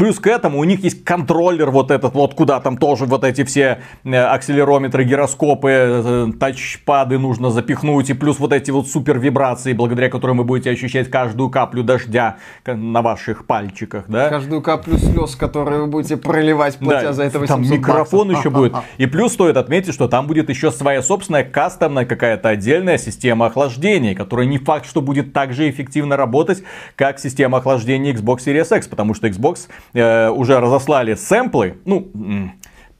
Плюс 0.00 0.18
к 0.18 0.26
этому 0.28 0.60
у 0.60 0.64
них 0.64 0.82
есть 0.82 1.04
контроллер 1.04 1.70
вот 1.70 1.90
этот 1.90 2.14
вот, 2.14 2.32
куда 2.32 2.58
там 2.60 2.78
тоже 2.78 3.04
вот 3.04 3.22
эти 3.22 3.44
все 3.44 3.82
э, 4.02 4.16
акселерометры, 4.16 5.04
гироскопы, 5.04 5.68
э, 5.70 6.26
тачпады 6.40 7.18
нужно 7.18 7.50
запихнуть. 7.50 8.08
И 8.08 8.14
плюс 8.14 8.38
вот 8.38 8.54
эти 8.54 8.70
вот 8.70 8.88
супер 8.88 9.18
вибрации, 9.18 9.74
благодаря 9.74 10.08
которым 10.08 10.38
вы 10.38 10.44
будете 10.44 10.70
ощущать 10.70 11.10
каждую 11.10 11.50
каплю 11.50 11.82
дождя 11.82 12.38
на 12.64 13.02
ваших 13.02 13.44
пальчиках, 13.44 14.06
да? 14.08 14.30
Каждую 14.30 14.62
каплю 14.62 14.96
слез, 14.96 15.36
которые 15.36 15.82
вы 15.82 15.88
будете 15.88 16.16
проливать, 16.16 16.78
платя 16.78 17.08
Да, 17.08 17.12
за 17.12 17.24
это 17.24 17.38
800 17.38 17.68
там 17.68 17.70
микрофон 17.70 18.28
баксов. 18.28 18.40
еще 18.42 18.48
будет. 18.48 18.74
И 18.96 19.04
плюс 19.04 19.34
стоит 19.34 19.58
отметить, 19.58 19.92
что 19.92 20.08
там 20.08 20.26
будет 20.26 20.48
еще 20.48 20.70
своя 20.70 21.02
собственная 21.02 21.44
кастомная 21.44 22.06
какая-то 22.06 22.48
отдельная 22.48 22.96
система 22.96 23.44
охлаждения, 23.44 24.14
которая 24.14 24.46
не 24.46 24.56
факт, 24.56 24.86
что 24.86 25.02
будет 25.02 25.34
так 25.34 25.52
же 25.52 25.68
эффективно 25.68 26.16
работать, 26.16 26.62
как 26.96 27.18
система 27.18 27.58
охлаждения 27.58 28.14
Xbox 28.14 28.46
Series 28.46 28.74
X, 28.74 28.88
потому 28.88 29.12
что 29.12 29.26
Xbox 29.28 29.68
э, 29.92 30.28
уже 30.30 30.60
разослали 30.60 31.14
сэмплы, 31.14 31.78
ну, 31.84 32.10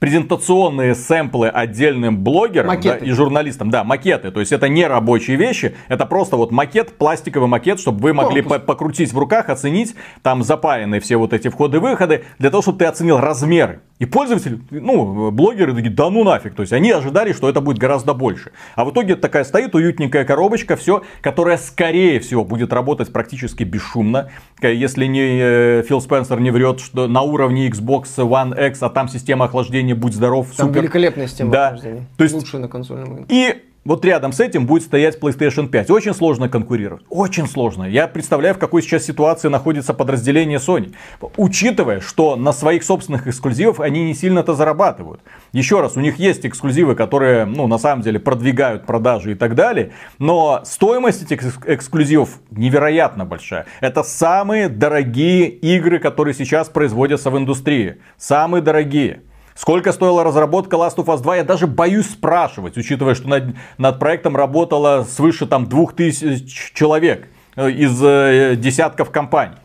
презентационные 0.01 0.95
сэмплы 0.95 1.47
отдельным 1.47 2.17
блогерам 2.17 2.81
да, 2.81 2.97
и 2.97 3.11
журналистам. 3.11 3.69
Да, 3.69 3.83
макеты. 3.83 4.31
То 4.31 4.39
есть 4.39 4.51
это 4.51 4.67
не 4.67 4.87
рабочие 4.87 5.37
вещи, 5.37 5.75
это 5.89 6.07
просто 6.07 6.37
вот 6.37 6.51
макет, 6.51 6.97
пластиковый 6.97 7.47
макет, 7.47 7.79
чтобы 7.79 7.99
вы 7.99 8.13
могли 8.13 8.41
по- 8.41 8.57
покрутить 8.57 9.13
в 9.13 9.19
руках, 9.19 9.49
оценить, 9.49 9.95
там 10.23 10.41
запаяны 10.41 10.99
все 10.99 11.17
вот 11.17 11.33
эти 11.33 11.49
входы-выходы, 11.49 12.23
для 12.39 12.49
того, 12.49 12.63
чтобы 12.63 12.79
ты 12.79 12.85
оценил 12.85 13.19
размеры. 13.19 13.81
И 13.99 14.05
пользователи, 14.07 14.59
ну, 14.71 15.29
блогеры 15.29 15.75
такие, 15.75 15.91
да 15.91 16.09
ну 16.09 16.23
нафиг. 16.23 16.55
То 16.55 16.63
есть 16.63 16.73
они 16.73 16.89
ожидали, 16.89 17.33
что 17.33 17.47
это 17.47 17.61
будет 17.61 17.77
гораздо 17.77 18.15
больше. 18.15 18.51
А 18.73 18.83
в 18.83 18.89
итоге 18.89 19.15
такая 19.15 19.43
стоит 19.43 19.75
уютненькая 19.75 20.25
коробочка, 20.25 20.75
все, 20.75 21.03
которая 21.21 21.57
скорее 21.57 22.19
всего 22.19 22.43
будет 22.43 22.73
работать 22.73 23.13
практически 23.13 23.63
бесшумно. 23.63 24.31
Если 24.63 25.05
не 25.05 25.39
э, 25.39 25.83
Фил 25.87 26.01
Спенсер 26.01 26.39
не 26.39 26.49
врет, 26.49 26.79
что 26.79 27.07
на 27.07 27.21
уровне 27.21 27.69
Xbox 27.69 28.05
One 28.17 28.69
X, 28.69 28.81
а 28.81 28.89
там 28.89 29.07
система 29.07 29.45
охлаждения, 29.45 29.90
будь 29.93 30.13
здоров, 30.13 30.47
Там 30.55 30.67
супер. 30.67 30.81
великолепная 30.81 31.27
система 31.27 31.51
Да. 31.51 31.77
То 32.17 32.23
есть- 32.23 32.35
Лучшая 32.35 32.61
на 32.61 32.67
консольном 32.67 33.15
рынке. 33.15 33.25
И 33.29 33.61
вот 33.83 34.05
рядом 34.05 34.31
с 34.31 34.39
этим 34.39 34.67
будет 34.67 34.83
стоять 34.83 35.17
PlayStation 35.19 35.67
5. 35.67 35.89
Очень 35.89 36.13
сложно 36.13 36.49
конкурировать. 36.49 37.03
Очень 37.09 37.47
сложно. 37.47 37.83
Я 37.85 38.07
представляю, 38.07 38.53
в 38.53 38.59
какой 38.59 38.83
сейчас 38.83 39.03
ситуации 39.05 39.47
находится 39.47 39.95
подразделение 39.95 40.59
Sony. 40.59 40.93
Учитывая, 41.35 41.99
что 41.99 42.35
на 42.35 42.53
своих 42.53 42.83
собственных 42.83 43.25
эксклюзивов 43.27 43.79
они 43.79 44.05
не 44.05 44.13
сильно-то 44.13 44.53
зарабатывают. 44.53 45.21
Еще 45.51 45.81
раз, 45.81 45.97
у 45.97 45.99
них 45.99 46.19
есть 46.19 46.45
эксклюзивы, 46.45 46.93
которые, 46.93 47.45
ну, 47.45 47.65
на 47.65 47.79
самом 47.79 48.03
деле, 48.03 48.19
продвигают 48.19 48.85
продажи 48.85 49.31
и 49.31 49.35
так 49.35 49.55
далее. 49.55 49.93
Но 50.19 50.61
стоимость 50.63 51.23
этих 51.23 51.43
экс- 51.43 51.59
эксклюзивов 51.65 52.39
невероятно 52.51 53.25
большая. 53.25 53.65
Это 53.79 54.03
самые 54.03 54.69
дорогие 54.69 55.47
игры, 55.47 55.97
которые 55.97 56.35
сейчас 56.35 56.69
производятся 56.69 57.31
в 57.31 57.37
индустрии. 57.39 57.97
Самые 58.15 58.61
дорогие. 58.61 59.21
Сколько 59.55 59.91
стоила 59.91 60.23
разработка 60.23 60.75
Last 60.75 60.95
of 60.97 61.05
Us 61.05 61.21
2, 61.21 61.37
я 61.37 61.43
даже 61.43 61.67
боюсь 61.67 62.09
спрашивать, 62.09 62.77
учитывая, 62.77 63.15
что 63.15 63.27
над, 63.27 63.55
над 63.77 63.99
проектом 63.99 64.35
работало 64.35 65.03
свыше 65.03 65.45
там 65.45 65.67
двух 65.67 65.93
тысяч 65.93 66.71
человек 66.73 67.27
э, 67.55 67.69
из 67.69 68.01
э, 68.03 68.55
десятков 68.55 69.11
компаний 69.11 69.57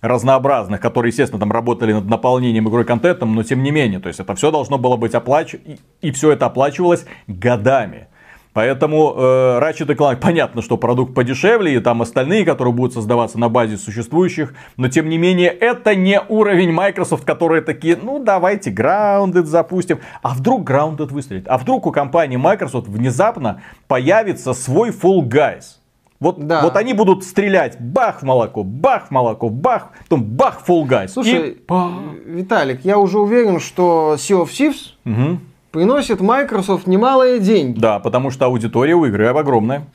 разнообразных, 0.00 0.80
которые, 0.80 1.10
естественно, 1.10 1.38
там 1.38 1.52
работали 1.52 1.92
над 1.92 2.06
наполнением 2.06 2.68
игрой 2.68 2.84
контентом, 2.84 3.34
но 3.34 3.44
тем 3.44 3.62
не 3.62 3.70
менее, 3.70 4.00
то 4.00 4.08
есть 4.08 4.18
это 4.18 4.34
все 4.34 4.50
должно 4.50 4.76
было 4.76 4.96
быть 4.96 5.14
оплачивано, 5.14 5.76
и, 6.00 6.08
и 6.08 6.10
все 6.10 6.32
это 6.32 6.46
оплачивалось 6.46 7.06
годами. 7.28 8.08
Поэтому 8.52 9.14
э, 9.16 9.20
Ratchet 9.62 9.96
Clank, 9.96 10.16
понятно, 10.16 10.60
что 10.60 10.76
продукт 10.76 11.14
подешевле, 11.14 11.74
и 11.74 11.80
там 11.80 12.02
остальные, 12.02 12.44
которые 12.44 12.74
будут 12.74 12.92
создаваться 12.92 13.38
на 13.38 13.48
базе 13.48 13.78
существующих, 13.78 14.52
но 14.76 14.88
тем 14.88 15.08
не 15.08 15.16
менее, 15.16 15.48
это 15.48 15.94
не 15.94 16.20
уровень 16.20 16.70
Microsoft, 16.72 17.24
которые 17.24 17.62
такие, 17.62 17.96
ну 18.00 18.22
давайте 18.22 18.70
Grounded 18.70 19.44
запустим. 19.44 20.00
А 20.22 20.34
вдруг 20.34 20.68
Grounded 20.68 21.06
выстрелит? 21.12 21.48
А 21.48 21.56
вдруг 21.56 21.86
у 21.86 21.92
компании 21.92 22.36
Microsoft 22.36 22.88
внезапно 22.88 23.62
появится 23.88 24.52
свой 24.52 24.90
Full 24.90 25.22
Guys? 25.28 25.78
Вот, 26.20 26.38
Да. 26.46 26.62
вот 26.62 26.76
они 26.76 26.92
будут 26.92 27.24
стрелять 27.24 27.80
бах 27.80 28.20
в 28.20 28.22
молоко, 28.24 28.62
бах 28.62 29.08
в 29.08 29.10
молоко, 29.10 29.48
бах, 29.48 29.88
потом 30.04 30.22
бах 30.22 30.62
Full 30.68 30.84
Guys. 30.86 31.08
Слушай, 31.08 31.50
И 31.50 32.30
Виталик, 32.30 32.84
я 32.84 32.98
уже 32.98 33.18
уверен, 33.18 33.58
что 33.58 34.14
Sea 34.18 34.44
of 34.44 34.50
Thieves 34.50 34.92
Мгм. 35.04 35.40
Приносит 35.72 36.20
Microsoft 36.20 36.86
немалые 36.86 37.40
деньги. 37.40 37.80
Да, 37.80 37.98
потому 37.98 38.30
что 38.30 38.46
аудитория 38.46 38.94
у 38.94 39.04
игры 39.06 39.26
огромная. 39.26 39.86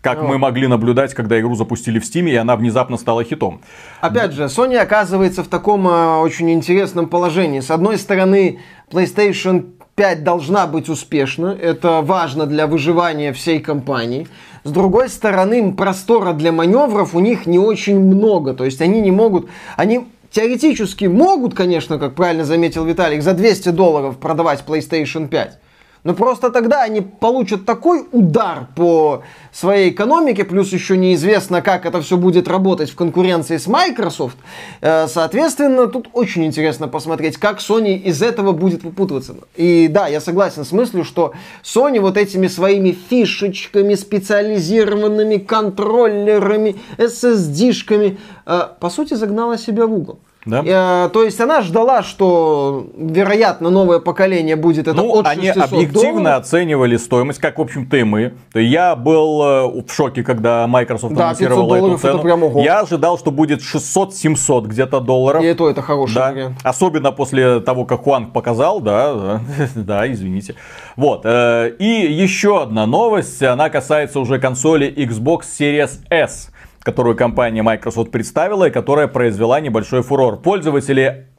Как 0.00 0.22
Ну. 0.22 0.28
мы 0.28 0.38
могли 0.38 0.66
наблюдать, 0.66 1.12
когда 1.12 1.38
игру 1.38 1.54
запустили 1.54 1.98
в 1.98 2.04
Steam, 2.04 2.28
и 2.30 2.34
она 2.34 2.56
внезапно 2.56 2.96
стала 2.96 3.22
хитом. 3.22 3.60
Опять 4.00 4.32
же, 4.32 4.44
Sony 4.44 4.76
оказывается 4.76 5.44
в 5.44 5.48
таком 5.48 5.86
э, 5.86 6.20
очень 6.20 6.50
интересном 6.50 7.06
положении. 7.06 7.60
С 7.60 7.70
одной 7.70 7.98
стороны, 7.98 8.60
PlayStation 8.90 9.72
5 9.96 10.24
должна 10.24 10.66
быть 10.66 10.88
успешна. 10.88 11.54
Это 11.60 12.00
важно 12.00 12.46
для 12.46 12.66
выживания 12.66 13.34
всей 13.34 13.60
компании. 13.60 14.26
С 14.64 14.70
другой 14.70 15.10
стороны, 15.10 15.74
простора 15.74 16.32
для 16.32 16.50
маневров 16.50 17.14
у 17.14 17.20
них 17.20 17.44
не 17.44 17.58
очень 17.58 18.00
много. 18.00 18.54
То 18.54 18.64
есть 18.64 18.80
они 18.80 19.02
не 19.02 19.10
могут... 19.10 19.50
Они 19.76 20.06
теоретически 20.30 21.06
могут, 21.06 21.54
конечно, 21.54 21.98
как 21.98 22.14
правильно 22.14 22.44
заметил 22.44 22.84
Виталик, 22.84 23.22
за 23.22 23.34
200 23.34 23.70
долларов 23.70 24.18
продавать 24.18 24.64
PlayStation 24.66 25.28
5. 25.28 25.58
Но 26.02 26.14
просто 26.14 26.50
тогда 26.50 26.82
они 26.82 27.00
получат 27.00 27.66
такой 27.66 28.06
удар 28.12 28.68
по 28.74 29.22
своей 29.52 29.90
экономике, 29.90 30.44
плюс 30.44 30.72
еще 30.72 30.96
неизвестно, 30.96 31.60
как 31.60 31.84
это 31.84 32.00
все 32.00 32.16
будет 32.16 32.48
работать 32.48 32.90
в 32.90 32.94
конкуренции 32.94 33.58
с 33.58 33.66
Microsoft. 33.66 34.36
Э, 34.80 35.06
Соответственно, 35.08 35.86
тут 35.86 36.08
очень 36.12 36.44
интересно 36.46 36.88
посмотреть, 36.88 37.36
как 37.36 37.58
Sony 37.58 37.96
из 37.96 38.22
этого 38.22 38.52
будет 38.52 38.82
выпутываться. 38.84 39.34
И 39.56 39.88
да, 39.88 40.08
я 40.08 40.20
согласен 40.20 40.64
с 40.64 40.72
мыслью, 40.72 41.04
что 41.04 41.34
Sony 41.62 42.00
вот 42.00 42.16
этими 42.16 42.46
своими 42.46 42.96
фишечками, 43.10 43.94
специализированными 43.94 45.36
контроллерами, 45.36 46.76
SSD-шками, 46.96 48.18
э, 48.46 48.60
по 48.80 48.90
сути, 48.90 49.14
загнала 49.14 49.58
себя 49.58 49.86
в 49.86 49.92
угол. 49.92 50.18
Да. 50.46 50.62
Э, 50.64 51.10
То 51.12 51.22
есть 51.22 51.38
она 51.40 51.60
ждала, 51.60 52.02
что, 52.02 52.86
вероятно, 52.96 53.68
новое 53.68 53.98
поколение 54.00 54.56
будет 54.56 54.88
это 54.88 54.94
Ну, 54.94 55.18
от 55.18 55.26
они 55.26 55.48
600 55.48 55.64
объективно 55.64 56.12
долларов. 56.24 56.40
оценивали 56.40 56.96
стоимость, 56.96 57.38
как, 57.40 57.58
в 57.58 57.60
общем-то, 57.60 57.96
и 57.98 58.04
мы. 58.04 58.32
Я 58.54 58.96
был 58.96 59.42
э, 59.42 59.82
в 59.86 59.92
шоке, 59.92 60.22
когда 60.22 60.66
Microsoft 60.66 61.14
Да, 61.14 61.24
анонсировала 61.26 61.74
500 61.76 61.88
эту 61.90 61.98
цену. 61.98 62.22
прям 62.22 62.42
ого. 62.42 62.62
Я 62.62 62.80
ожидал, 62.80 63.18
что 63.18 63.30
будет 63.30 63.60
600-700 63.60 64.66
где-то 64.66 65.00
долларов. 65.00 65.42
И 65.42 65.46
это, 65.46 65.68
это 65.68 65.82
хороший 65.82 66.14
Да. 66.14 66.30
вариант. 66.32 66.58
Особенно 66.64 67.12
после 67.12 67.60
того, 67.60 67.84
как 67.84 68.02
Хуанг 68.04 68.32
показал, 68.32 68.80
да, 68.80 69.12
да, 69.14 69.40
да, 69.74 70.10
извините. 70.12 70.54
Вот. 70.96 71.22
э, 71.24 71.72
И 71.78 71.84
еще 71.84 72.62
одна 72.62 72.86
новость, 72.86 73.42
она 73.42 73.68
касается 73.68 74.20
уже 74.20 74.38
консоли 74.38 74.92
Xbox 74.96 75.40
Series 75.58 75.98
S, 76.10 76.49
которую 76.82 77.16
компания 77.16 77.62
Microsoft 77.62 78.10
представила 78.10 78.68
и 78.68 78.70
которая 78.70 79.08
произвела 79.08 79.60
небольшой 79.60 80.02
фурор. 80.02 80.40
Пользователи 80.40 81.29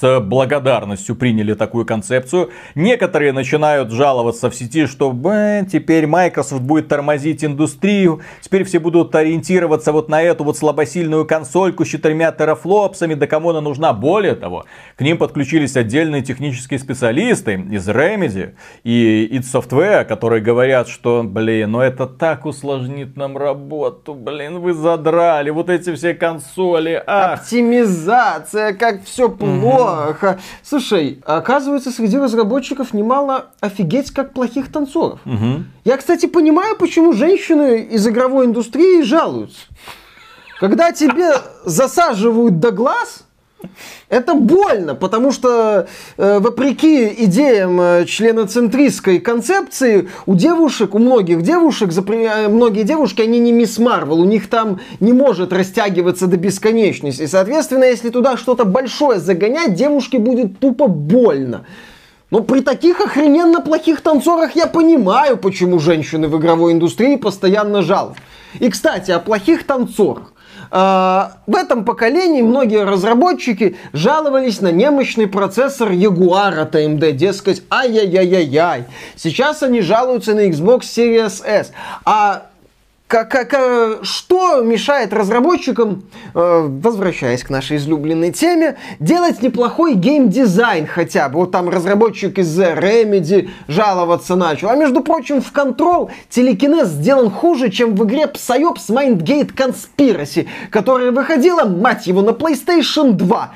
с 0.00 0.20
благодарностью 0.20 1.16
приняли 1.16 1.54
такую 1.54 1.86
концепцию. 1.86 2.50
Некоторые 2.74 3.32
начинают 3.32 3.90
жаловаться 3.90 4.50
в 4.50 4.54
сети, 4.54 4.86
что 4.86 5.12
«Бэ, 5.12 5.66
теперь 5.70 6.06
Microsoft 6.06 6.62
будет 6.62 6.88
тормозить 6.88 7.44
индустрию, 7.44 8.20
теперь 8.40 8.64
все 8.64 8.78
будут 8.78 9.14
ориентироваться 9.14 9.92
вот 9.92 10.08
на 10.08 10.22
эту 10.22 10.44
вот 10.44 10.58
слабосильную 10.58 11.24
консольку 11.24 11.84
с 11.84 11.88
четырьмя 11.88 12.30
терафлопсами, 12.32 13.14
да 13.14 13.26
кому 13.26 13.50
она 13.50 13.60
нужна. 13.60 13.92
Более 13.92 14.34
того, 14.34 14.66
к 14.96 15.00
ним 15.00 15.16
подключились 15.16 15.76
отдельные 15.76 16.22
технические 16.22 16.78
специалисты 16.78 17.54
из 17.54 17.88
Remedy 17.88 18.54
и 18.84 19.28
id 19.32 19.44
Software, 19.44 20.04
которые 20.04 20.42
говорят, 20.42 20.88
что, 20.88 21.22
блин, 21.24 21.70
ну 21.72 21.80
это 21.80 22.06
так 22.06 22.44
усложнит 22.44 23.16
нам 23.16 23.38
работу, 23.38 24.14
блин, 24.14 24.58
вы 24.58 24.74
задрали 24.74 25.50
вот 25.50 25.70
эти 25.70 25.94
все 25.94 26.14
консоли, 26.14 27.02
ах. 27.06 27.40
Оптимизация, 27.40 28.74
как 28.74 29.04
все 29.04 29.30
плохо. 29.30 29.85
Слушай, 30.62 31.20
оказывается, 31.24 31.90
среди 31.90 32.18
разработчиков 32.18 32.92
немало 32.94 33.46
офигеть 33.60 34.10
как 34.10 34.32
плохих 34.32 34.72
танцоров. 34.72 35.20
Мгм. 35.24 35.66
Я, 35.84 35.96
кстати, 35.96 36.26
понимаю, 36.26 36.76
почему 36.76 37.12
женщины 37.12 37.82
из 37.82 38.06
игровой 38.06 38.46
индустрии 38.46 39.02
жалуются. 39.02 39.60
Когда 40.58 40.92
тебе 40.92 41.32
засаживают 41.64 42.60
до 42.60 42.70
глаз, 42.70 43.25
это 44.08 44.34
больно, 44.34 44.94
потому 44.94 45.32
что 45.32 45.88
э, 46.16 46.38
вопреки 46.38 47.08
идеям 47.24 47.80
э, 47.80 48.04
членоцентристской 48.06 49.18
концепции, 49.18 50.08
у 50.26 50.34
девушек, 50.34 50.94
у 50.94 50.98
многих 50.98 51.42
девушек, 51.42 51.90
запре- 51.90 52.46
э, 52.46 52.48
многие 52.48 52.82
девушки, 52.84 53.22
они 53.22 53.38
не 53.38 53.52
мисс 53.52 53.78
Марвел, 53.78 54.20
у 54.20 54.24
них 54.24 54.48
там 54.48 54.80
не 55.00 55.12
может 55.12 55.52
растягиваться 55.52 56.26
до 56.26 56.36
бесконечности. 56.36 57.22
И, 57.22 57.26
соответственно, 57.26 57.84
если 57.84 58.10
туда 58.10 58.36
что-то 58.36 58.64
большое 58.64 59.18
загонять, 59.18 59.74
девушке 59.74 60.18
будет 60.18 60.58
тупо 60.58 60.86
больно. 60.86 61.64
Но 62.30 62.42
при 62.42 62.60
таких 62.60 63.00
охрененно 63.00 63.60
плохих 63.60 64.00
танцорах 64.00 64.56
я 64.56 64.66
понимаю, 64.66 65.36
почему 65.36 65.78
женщины 65.78 66.28
в 66.28 66.36
игровой 66.38 66.72
индустрии 66.72 67.16
постоянно 67.16 67.82
жалуют. 67.82 68.18
И, 68.58 68.68
кстати, 68.68 69.10
о 69.10 69.20
плохих 69.20 69.64
танцорах. 69.64 70.32
А, 70.70 71.32
в 71.46 71.54
этом 71.54 71.84
поколении 71.84 72.42
многие 72.42 72.84
разработчики 72.84 73.76
жаловались 73.92 74.60
на 74.60 74.72
немощный 74.72 75.26
процессор 75.26 75.90
Jaguar 75.92 76.54
от 76.60 76.74
AMD, 76.74 77.12
дескать, 77.12 77.62
ай-яй-яй-яй-яй. 77.70 78.84
Сейчас 79.16 79.62
они 79.62 79.80
жалуются 79.80 80.34
на 80.34 80.48
Xbox 80.48 80.82
Series 80.82 81.44
S. 81.44 81.72
А 82.04 82.46
как, 83.08 83.30
как, 83.30 83.54
э, 83.54 83.98
что 84.02 84.62
мешает 84.62 85.12
разработчикам, 85.12 86.02
э, 86.34 86.66
возвращаясь 86.68 87.44
к 87.44 87.50
нашей 87.50 87.76
излюбленной 87.76 88.32
теме, 88.32 88.76
делать 88.98 89.42
неплохой 89.42 89.94
геймдизайн 89.94 90.86
хотя 90.86 91.28
бы? 91.28 91.40
Вот 91.40 91.52
там 91.52 91.68
разработчик 91.68 92.38
из 92.38 92.58
Remedy 92.58 93.48
жаловаться 93.68 94.34
начал. 94.34 94.70
А 94.70 94.76
между 94.76 95.02
прочим, 95.02 95.40
в 95.40 95.52
Control 95.52 96.10
телекинез 96.30 96.88
сделан 96.88 97.30
хуже, 97.30 97.70
чем 97.70 97.94
в 97.94 98.04
игре 98.04 98.24
Psyops 98.24 98.88
Mindgate 98.88 99.54
Conspiracy, 99.54 100.48
которая 100.70 101.12
выходила, 101.12 101.64
мать 101.64 102.08
его, 102.08 102.22
на 102.22 102.30
PlayStation 102.30 103.12
2. 103.12 103.52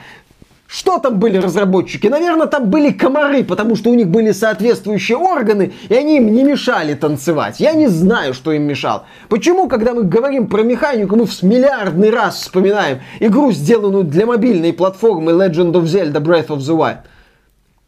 Что 0.73 0.99
там 0.99 1.19
были 1.19 1.37
разработчики? 1.37 2.07
Наверное, 2.07 2.47
там 2.47 2.71
были 2.71 2.93
комары, 2.93 3.43
потому 3.43 3.75
что 3.75 3.91
у 3.91 3.95
них 3.95 4.07
были 4.07 4.31
соответствующие 4.31 5.19
органы, 5.19 5.73
и 5.89 5.95
они 5.95 6.19
им 6.19 6.33
не 6.33 6.45
мешали 6.45 6.95
танцевать. 6.95 7.59
Я 7.59 7.73
не 7.73 7.89
знаю, 7.89 8.35
что 8.35 8.53
им 8.53 8.63
мешал. 8.63 9.05
Почему, 9.29 9.67
когда 9.67 9.95
мы 9.95 10.05
говорим 10.05 10.47
про 10.47 10.63
механику, 10.63 11.17
мы 11.17 11.27
в 11.27 11.43
миллиардный 11.43 12.11
раз 12.11 12.37
вспоминаем 12.37 13.01
игру, 13.19 13.51
сделанную 13.51 14.05
для 14.05 14.27
мобильной 14.27 14.73
платформы 14.73 15.33
Legend 15.33 15.73
of 15.73 15.87
Zelda 15.87 16.23
Breath 16.23 16.47
of 16.47 16.59
the 16.59 16.77
Wild? 16.77 16.99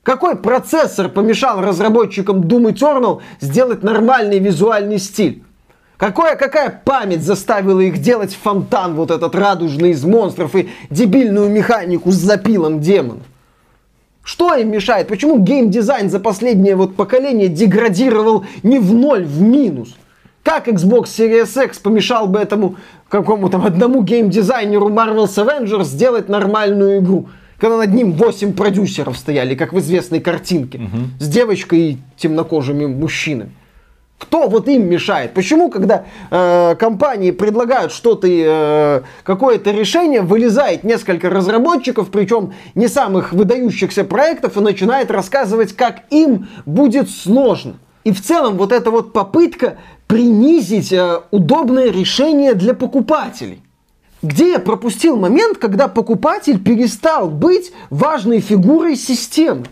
Какой 0.03 0.35
процессор 0.35 1.09
помешал 1.09 1.61
разработчикам 1.61 2.41
Doom 2.41 2.73
Eternal 2.73 3.21
сделать 3.39 3.85
нормальный 3.85 4.41
визуальный 4.41 4.99
стиль? 4.99 5.45
Какое, 6.03 6.35
какая 6.35 6.83
память 6.85 7.23
заставила 7.23 7.79
их 7.79 7.99
делать 7.99 8.35
фонтан 8.35 8.97
вот 8.97 9.13
этот 9.13 9.37
радужный 9.37 9.91
из 9.91 10.03
монстров 10.03 10.57
и 10.57 10.69
дебильную 10.91 11.49
механику 11.49 12.11
с 12.11 12.17
запилом 12.17 12.81
демонов? 12.81 13.23
Что 14.25 14.53
им 14.57 14.73
мешает? 14.73 15.07
Почему 15.07 15.39
геймдизайн 15.39 16.11
за 16.11 16.19
последнее 16.19 16.75
вот 16.75 16.97
поколение 16.97 17.47
деградировал 17.47 18.45
не 18.65 18.81
в 18.81 18.93
ноль, 18.93 19.25
в 19.25 19.41
минус? 19.43 19.95
Как 20.43 20.67
Xbox 20.67 21.05
Series 21.05 21.67
X 21.67 21.79
помешал 21.79 22.27
бы 22.27 22.41
этому 22.41 22.75
какому-то 23.09 23.59
одному 23.59 24.03
геймдизайнеру 24.03 24.89
Marvel's 24.89 25.37
Avengers 25.37 25.85
сделать 25.85 26.29
нормальную 26.29 26.99
игру? 26.99 27.29
Когда 27.59 27.77
над 27.77 27.95
ним 27.95 28.15
8 28.15 28.55
продюсеров 28.55 29.17
стояли, 29.17 29.55
как 29.55 29.73
в 29.73 29.79
известной 29.79 30.19
картинке, 30.19 30.79
угу. 30.79 30.97
с 31.21 31.29
девочкой 31.29 31.79
и 31.79 31.99
темнокожими 32.17 32.87
мужчинами. 32.87 33.53
Кто 34.23 34.47
вот 34.49 34.69
им 34.69 34.89
мешает? 34.89 35.35
Почему, 35.35 35.69
когда 35.69 36.05
э, 36.31 36.77
компании 36.79 37.33
предлагают 37.33 37.93
что-то, 37.93 38.29
э, 38.29 39.03
какое-то 39.25 39.73
решение, 39.73 40.21
вылезает 40.21 40.85
несколько 40.85 41.29
разработчиков, 41.29 42.09
причем 42.09 42.55
не 42.77 42.87
самых 42.87 43.33
выдающихся 43.33 44.05
проектов, 44.05 44.57
и 44.57 44.61
начинает 44.61 45.11
рассказывать, 45.11 45.75
как 45.75 46.03
им 46.11 46.47
будет 46.67 47.11
сложно. 47.11 47.75
И 48.05 48.13
в 48.13 48.23
целом 48.23 48.59
вот 48.59 48.71
эта 48.71 48.93
вот 48.93 49.13
попытка 49.13 49.79
принизить 50.07 50.93
э, 50.93 51.23
удобное 51.33 51.91
решение 51.91 52.55
для 52.55 52.75
покупателей. 52.75 53.61
Где 54.23 54.53
я 54.53 54.61
пропустил 54.61 55.17
момент, 55.17 55.59
когда 55.59 55.89
покупатель 55.89 56.63
перестал 56.63 57.29
быть 57.29 57.73
важной 57.91 58.39
фигурой 58.39 58.95
системы? 58.95 59.65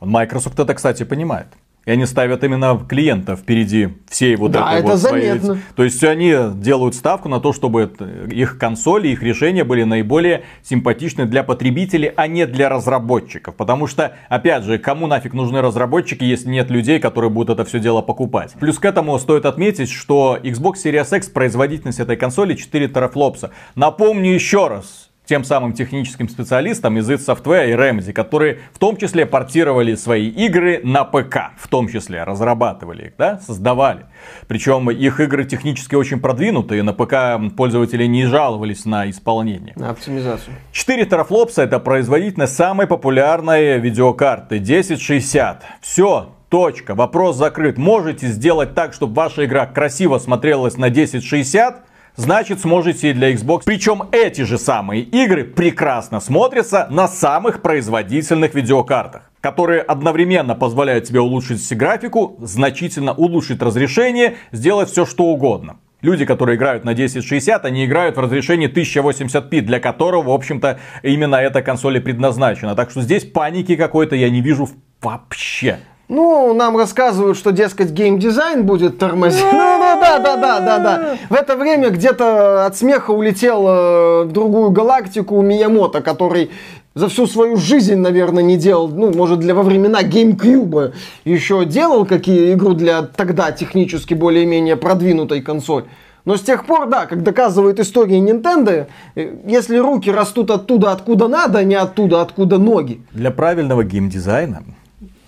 Microsoft 0.00 0.58
это, 0.58 0.72
кстати, 0.72 1.02
понимает. 1.02 1.48
И 1.86 1.90
они 1.90 2.04
ставят 2.04 2.44
именно 2.44 2.78
клиента 2.88 3.36
впереди 3.36 3.88
всей 4.08 4.36
вот 4.36 4.52
да, 4.52 4.70
этой 4.72 4.80
это 4.80 4.88
вот 4.88 4.98
заметно. 4.98 5.46
своей... 5.46 5.60
То 5.74 5.84
есть 5.84 6.04
они 6.04 6.34
делают 6.54 6.94
ставку 6.94 7.28
на 7.28 7.40
то, 7.40 7.52
чтобы 7.52 7.90
их 8.30 8.58
консоли, 8.58 9.08
их 9.08 9.22
решения 9.22 9.64
были 9.64 9.84
наиболее 9.84 10.42
симпатичны 10.62 11.24
для 11.24 11.42
потребителей, 11.42 12.12
а 12.14 12.26
не 12.26 12.46
для 12.46 12.68
разработчиков. 12.68 13.54
Потому 13.54 13.86
что, 13.86 14.14
опять 14.28 14.64
же, 14.64 14.78
кому 14.78 15.06
нафиг 15.06 15.32
нужны 15.32 15.62
разработчики, 15.62 16.22
если 16.22 16.50
нет 16.50 16.70
людей, 16.70 17.00
которые 17.00 17.30
будут 17.30 17.58
это 17.58 17.64
все 17.68 17.80
дело 17.80 18.02
покупать. 18.02 18.52
Плюс 18.60 18.78
к 18.78 18.84
этому 18.84 19.18
стоит 19.18 19.46
отметить, 19.46 19.90
что 19.90 20.38
Xbox 20.42 20.74
Series 20.84 21.16
X 21.16 21.28
производительность 21.28 22.00
этой 22.00 22.16
консоли 22.16 22.54
4 22.54 22.88
терафлопса. 22.88 23.52
Напомню 23.74 24.34
еще 24.34 24.68
раз, 24.68 25.09
тем 25.30 25.44
самым 25.44 25.74
техническим 25.74 26.28
специалистам 26.28 26.98
из 26.98 27.08
id 27.08 27.18
Software 27.24 27.70
и 27.70 27.74
Remedy, 27.74 28.12
которые 28.12 28.58
в 28.72 28.80
том 28.80 28.96
числе 28.96 29.26
портировали 29.26 29.94
свои 29.94 30.26
игры 30.26 30.80
на 30.82 31.04
ПК, 31.04 31.52
в 31.56 31.68
том 31.68 31.86
числе 31.86 32.24
разрабатывали 32.24 33.04
их, 33.04 33.12
да, 33.16 33.38
создавали. 33.38 34.06
Причем 34.48 34.90
их 34.90 35.20
игры 35.20 35.44
технически 35.44 35.94
очень 35.94 36.18
продвинутые, 36.18 36.82
на 36.82 36.92
ПК 36.92 37.54
пользователи 37.56 38.06
не 38.06 38.26
жаловались 38.26 38.84
на 38.84 39.08
исполнение. 39.08 39.72
На 39.76 39.90
оптимизацию. 39.90 40.52
4 40.72 41.04
терафлопса 41.04 41.62
это 41.62 41.78
производительность 41.78 42.56
самой 42.56 42.88
популярной 42.88 43.78
видеокарты 43.78 44.56
1060. 44.56 45.62
Все, 45.80 46.34
точка, 46.48 46.96
вопрос 46.96 47.36
закрыт. 47.36 47.78
Можете 47.78 48.26
сделать 48.26 48.74
так, 48.74 48.94
чтобы 48.94 49.14
ваша 49.14 49.44
игра 49.44 49.66
красиво 49.66 50.18
смотрелась 50.18 50.76
на 50.76 50.88
1060? 50.88 51.84
Значит 52.16 52.60
сможете 52.60 53.10
и 53.10 53.12
для 53.12 53.32
Xbox. 53.32 53.62
Причем 53.64 54.04
эти 54.12 54.42
же 54.42 54.58
самые 54.58 55.02
игры 55.02 55.44
прекрасно 55.44 56.20
смотрятся 56.20 56.86
на 56.90 57.08
самых 57.08 57.62
производительных 57.62 58.54
видеокартах 58.54 59.30
которые 59.40 59.80
одновременно 59.80 60.54
позволяют 60.54 61.04
тебе 61.04 61.20
улучшить 61.20 61.66
графику, 61.76 62.36
значительно 62.40 63.14
улучшить 63.14 63.62
разрешение, 63.62 64.36
сделать 64.52 64.90
все 64.90 65.06
что 65.06 65.24
угодно. 65.24 65.78
Люди, 66.02 66.24
которые 66.24 66.56
играют 66.56 66.84
на 66.84 66.92
1060, 66.92 67.64
они 67.64 67.84
играют 67.84 68.16
в 68.16 68.20
разрешении 68.20 68.70
1080p, 68.70 69.60
для 69.60 69.80
которого, 69.80 70.30
в 70.30 70.30
общем-то, 70.30 70.80
именно 71.02 71.36
эта 71.36 71.60
консоль 71.62 71.98
и 71.98 72.00
предназначена. 72.00 72.74
Так 72.74 72.90
что 72.90 73.02
здесь 73.02 73.24
паники 73.24 73.76
какой-то 73.76 74.16
я 74.16 74.30
не 74.30 74.40
вижу 74.40 74.68
вообще. 75.02 75.78
Ну, 76.10 76.52
нам 76.54 76.76
рассказывают, 76.76 77.38
что, 77.38 77.52
дескать, 77.52 77.92
геймдизайн 77.92 78.64
будет 78.66 78.98
тормозить. 78.98 79.44
Ну, 79.52 79.78
ну, 79.78 80.00
да, 80.00 80.18
да, 80.18 80.36
да, 80.36 80.60
да, 80.60 80.78
да. 80.78 81.16
В 81.28 81.34
это 81.34 81.56
время 81.56 81.90
где-то 81.90 82.66
от 82.66 82.76
смеха 82.76 83.12
улетел 83.12 83.64
э, 83.68 84.24
в 84.24 84.32
другую 84.32 84.70
галактику 84.72 85.40
Миямото, 85.40 86.00
который 86.00 86.50
за 86.96 87.08
всю 87.08 87.28
свою 87.28 87.56
жизнь, 87.56 87.94
наверное, 87.94 88.42
не 88.42 88.56
делал, 88.56 88.88
ну, 88.88 89.12
может, 89.14 89.38
для 89.38 89.54
во 89.54 89.62
времена 89.62 90.02
GameCube 90.02 90.94
еще 91.24 91.64
делал 91.64 92.04
какие 92.04 92.54
игру 92.54 92.74
для 92.74 93.02
тогда 93.02 93.52
технически 93.52 94.14
более-менее 94.14 94.74
продвинутой 94.74 95.40
консоль. 95.42 95.84
Но 96.24 96.36
с 96.36 96.40
тех 96.40 96.66
пор, 96.66 96.88
да, 96.88 97.06
как 97.06 97.22
доказывает 97.22 97.78
история 97.78 98.18
Nintendo, 98.18 98.88
э, 99.14 99.34
если 99.46 99.76
руки 99.76 100.10
растут 100.10 100.50
оттуда, 100.50 100.90
откуда 100.90 101.28
надо, 101.28 101.60
а 101.60 101.62
не 101.62 101.76
оттуда, 101.76 102.20
откуда 102.20 102.58
ноги. 102.58 103.00
Для 103.12 103.30
правильного 103.30 103.84
геймдизайна 103.84 104.64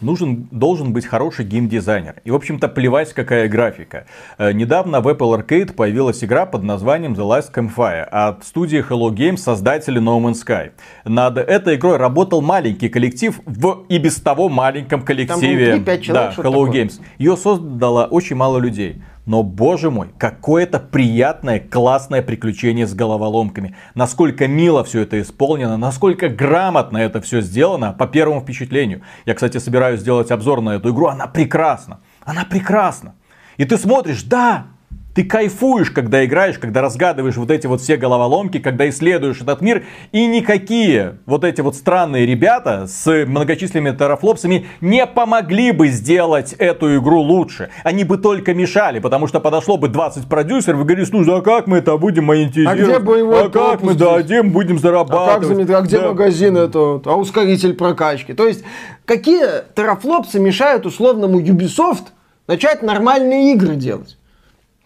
нужен, 0.02 0.48
должен 0.50 0.92
быть 0.92 1.06
хороший 1.06 1.44
геймдизайнер. 1.44 2.16
И, 2.24 2.30
в 2.30 2.34
общем-то, 2.34 2.68
плевать, 2.68 3.12
какая 3.12 3.48
графика. 3.48 4.06
Э, 4.38 4.52
недавно 4.52 5.00
в 5.00 5.08
Apple 5.08 5.38
Arcade 5.38 5.72
появилась 5.72 6.22
игра 6.24 6.46
под 6.46 6.62
названием 6.62 7.14
The 7.14 7.26
Last 7.26 7.52
Campfire 7.54 8.02
от 8.02 8.44
студии 8.44 8.84
Hello 8.86 9.10
Games, 9.10 9.38
создатели 9.38 10.00
No 10.00 10.20
Man's 10.20 10.44
Sky. 10.46 10.72
Над 11.04 11.38
этой 11.38 11.76
игрой 11.76 11.96
работал 11.96 12.42
маленький 12.42 12.88
коллектив 12.88 13.40
в 13.46 13.84
и 13.88 13.98
без 13.98 14.16
того 14.20 14.48
маленьком 14.48 15.02
коллективе 15.02 15.72
Там 15.72 15.82
3-5 15.82 16.00
человек, 16.00 16.36
да, 16.36 16.42
Hello 16.42 16.70
Games. 16.70 17.00
Ее 17.18 17.36
создало 17.36 18.04
очень 18.06 18.36
мало 18.36 18.58
людей. 18.58 19.02
Но, 19.24 19.44
боже 19.44 19.90
мой, 19.90 20.10
какое-то 20.18 20.80
приятное, 20.80 21.60
классное 21.60 22.22
приключение 22.22 22.86
с 22.88 22.94
головоломками. 22.94 23.76
Насколько 23.94 24.48
мило 24.48 24.82
все 24.82 25.02
это 25.02 25.20
исполнено, 25.20 25.76
насколько 25.76 26.28
грамотно 26.28 26.98
это 26.98 27.20
все 27.20 27.40
сделано 27.40 27.92
по 27.92 28.08
первому 28.08 28.40
впечатлению. 28.40 29.02
Я, 29.24 29.34
кстати, 29.34 29.58
собираюсь 29.58 30.00
сделать 30.00 30.32
обзор 30.32 30.60
на 30.60 30.70
эту 30.70 30.90
игру. 30.90 31.06
Она 31.06 31.28
прекрасна. 31.28 32.00
Она 32.24 32.44
прекрасна. 32.44 33.14
И 33.58 33.64
ты 33.64 33.78
смотришь, 33.78 34.24
да, 34.24 34.66
ты 35.14 35.24
кайфуешь, 35.24 35.90
когда 35.90 36.24
играешь, 36.24 36.58
когда 36.58 36.80
разгадываешь 36.80 37.36
вот 37.36 37.50
эти 37.50 37.66
вот 37.66 37.80
все 37.80 37.96
головоломки, 37.96 38.58
когда 38.58 38.88
исследуешь 38.88 39.40
этот 39.40 39.60
мир. 39.60 39.84
И 40.12 40.26
никакие 40.26 41.18
вот 41.26 41.44
эти 41.44 41.60
вот 41.60 41.76
странные 41.76 42.24
ребята 42.24 42.86
с 42.86 43.26
многочисленными 43.26 43.94
терафлопсами 43.96 44.66
не 44.80 45.06
помогли 45.06 45.72
бы 45.72 45.88
сделать 45.88 46.54
эту 46.54 46.96
игру 46.96 47.20
лучше. 47.20 47.70
Они 47.84 48.04
бы 48.04 48.16
только 48.16 48.54
мешали, 48.54 48.98
потому 49.00 49.26
что 49.26 49.40
подошло 49.40 49.76
бы 49.76 49.88
20 49.88 50.28
продюсеров 50.28 50.80
и 50.80 50.84
говорили, 50.84 51.04
слушай, 51.04 51.36
а 51.36 51.42
как 51.42 51.66
мы 51.66 51.78
это 51.78 51.96
будем 51.98 52.24
монетизировать? 52.24 52.80
А 52.80 52.84
где 52.84 52.98
боевой 52.98 53.46
А 53.46 53.48
как 53.50 53.82
мы, 53.82 53.94
да, 53.94 54.22
где 54.22 54.42
мы 54.42 54.50
будем 54.50 54.78
зарабатывать? 54.78 55.44
А, 55.44 55.66
как, 55.66 55.78
а 55.78 55.82
где 55.82 55.98
да. 55.98 56.08
магазин 56.08 56.56
это? 56.56 57.02
А 57.04 57.16
ускоритель 57.16 57.74
прокачки? 57.74 58.32
То 58.32 58.46
есть, 58.46 58.64
какие 59.04 59.44
терафлопсы 59.74 60.40
мешают 60.40 60.86
условному 60.86 61.40
Ubisoft 61.40 62.08
начать 62.46 62.82
нормальные 62.82 63.52
игры 63.52 63.76
делать? 63.76 64.16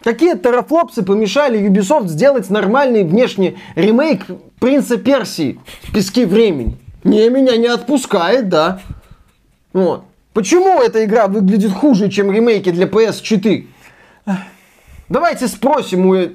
Какие 0.03 0.35
терафлопсы 0.35 1.03
помешали 1.03 1.59
Ubisoft 1.59 2.07
сделать 2.07 2.49
нормальный 2.49 3.03
внешний 3.03 3.57
ремейк 3.75 4.25
Принца 4.59 4.97
Персии 4.97 5.59
в 5.83 5.93
песке 5.93 6.25
времени? 6.25 6.77
Не, 7.03 7.29
меня 7.29 7.57
не 7.57 7.67
отпускает, 7.67 8.49
да. 8.49 8.81
Вот. 9.73 10.03
Почему 10.33 10.81
эта 10.81 11.03
игра 11.03 11.27
выглядит 11.27 11.71
хуже, 11.71 12.09
чем 12.09 12.31
ремейки 12.31 12.71
для 12.71 12.85
PS4? 12.85 13.65
Давайте 15.09 15.47
спросим 15.47 16.05
у 16.05 16.15
э, 16.15 16.29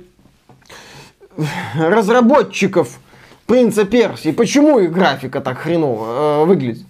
разработчиков 1.76 2.98
Принца 3.46 3.84
Персии, 3.84 4.30
почему 4.32 4.78
их 4.78 4.92
графика 4.92 5.40
так 5.40 5.58
хреново 5.58 6.42
э, 6.42 6.44
выглядит? 6.46 6.86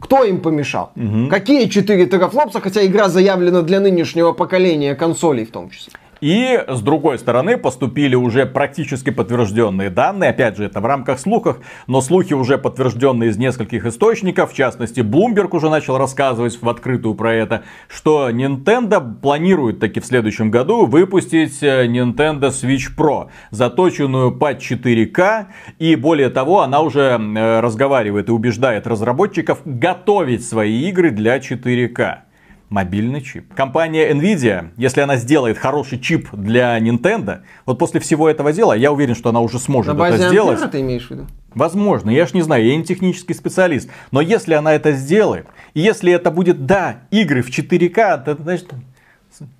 Кто 0.00 0.22
им 0.22 0.40
помешал? 0.40 0.92
Какие 1.30 1.68
4 1.68 2.06
терафлопса, 2.06 2.60
хотя 2.60 2.84
игра 2.86 3.08
заявлена 3.08 3.62
для 3.62 3.80
нынешнего 3.80 4.32
поколения 4.32 4.94
консолей 4.94 5.44
в 5.44 5.50
том 5.50 5.70
числе? 5.70 5.94
И 6.24 6.58
с 6.66 6.80
другой 6.80 7.18
стороны 7.18 7.58
поступили 7.58 8.14
уже 8.14 8.46
практически 8.46 9.10
подтвержденные 9.10 9.90
данные. 9.90 10.30
Опять 10.30 10.56
же, 10.56 10.64
это 10.64 10.80
в 10.80 10.86
рамках 10.86 11.18
слухов, 11.18 11.58
но 11.86 12.00
слухи 12.00 12.32
уже 12.32 12.56
подтвержденные 12.56 13.28
из 13.28 13.36
нескольких 13.36 13.84
источников. 13.84 14.52
В 14.52 14.54
частности, 14.54 15.00
Bloomberg 15.00 15.54
уже 15.54 15.68
начал 15.68 15.98
рассказывать 15.98 16.62
в 16.62 16.66
открытую 16.66 17.14
про 17.14 17.34
это, 17.34 17.64
что 17.88 18.30
Nintendo 18.30 19.04
планирует 19.20 19.80
таки 19.80 20.00
в 20.00 20.06
следующем 20.06 20.50
году 20.50 20.86
выпустить 20.86 21.62
э, 21.62 21.86
Nintendo 21.88 22.48
Switch 22.48 22.88
Pro, 22.96 23.28
заточенную 23.50 24.32
под 24.32 24.62
4К. 24.62 25.48
И 25.78 25.94
более 25.94 26.30
того, 26.30 26.62
она 26.62 26.80
уже 26.80 27.20
э, 27.20 27.60
разговаривает 27.60 28.30
и 28.30 28.32
убеждает 28.32 28.86
разработчиков 28.86 29.58
готовить 29.66 30.42
свои 30.42 30.88
игры 30.88 31.10
для 31.10 31.36
4К 31.36 32.20
мобильный 32.68 33.20
чип. 33.20 33.52
Компания 33.54 34.10
Nvidia, 34.12 34.70
если 34.76 35.00
она 35.00 35.16
сделает 35.16 35.58
хороший 35.58 35.98
чип 35.98 36.28
для 36.32 36.78
Nintendo, 36.78 37.42
вот 37.66 37.78
после 37.78 38.00
всего 38.00 38.28
этого 38.28 38.52
дела, 38.52 38.72
я 38.72 38.92
уверен, 38.92 39.14
что 39.14 39.28
она 39.28 39.40
уже 39.40 39.58
сможет 39.58 39.92
На 39.92 39.98
базе 39.98 40.16
это 40.16 40.28
сделать. 40.28 40.54
Ампера 40.58 40.70
ты 40.70 40.80
имеешь 40.80 41.06
в 41.06 41.10
виду? 41.10 41.26
Возможно, 41.54 42.10
я 42.10 42.26
ж 42.26 42.34
не 42.34 42.42
знаю, 42.42 42.66
я 42.66 42.76
не 42.76 42.84
технический 42.84 43.34
специалист. 43.34 43.88
Но 44.10 44.20
если 44.20 44.54
она 44.54 44.74
это 44.74 44.92
сделает, 44.92 45.46
и 45.74 45.80
если 45.80 46.12
это 46.12 46.30
будет, 46.30 46.66
да, 46.66 46.96
игры 47.10 47.42
в 47.42 47.48
4К, 47.48 48.24
то, 48.24 48.36
значит, 48.36 48.72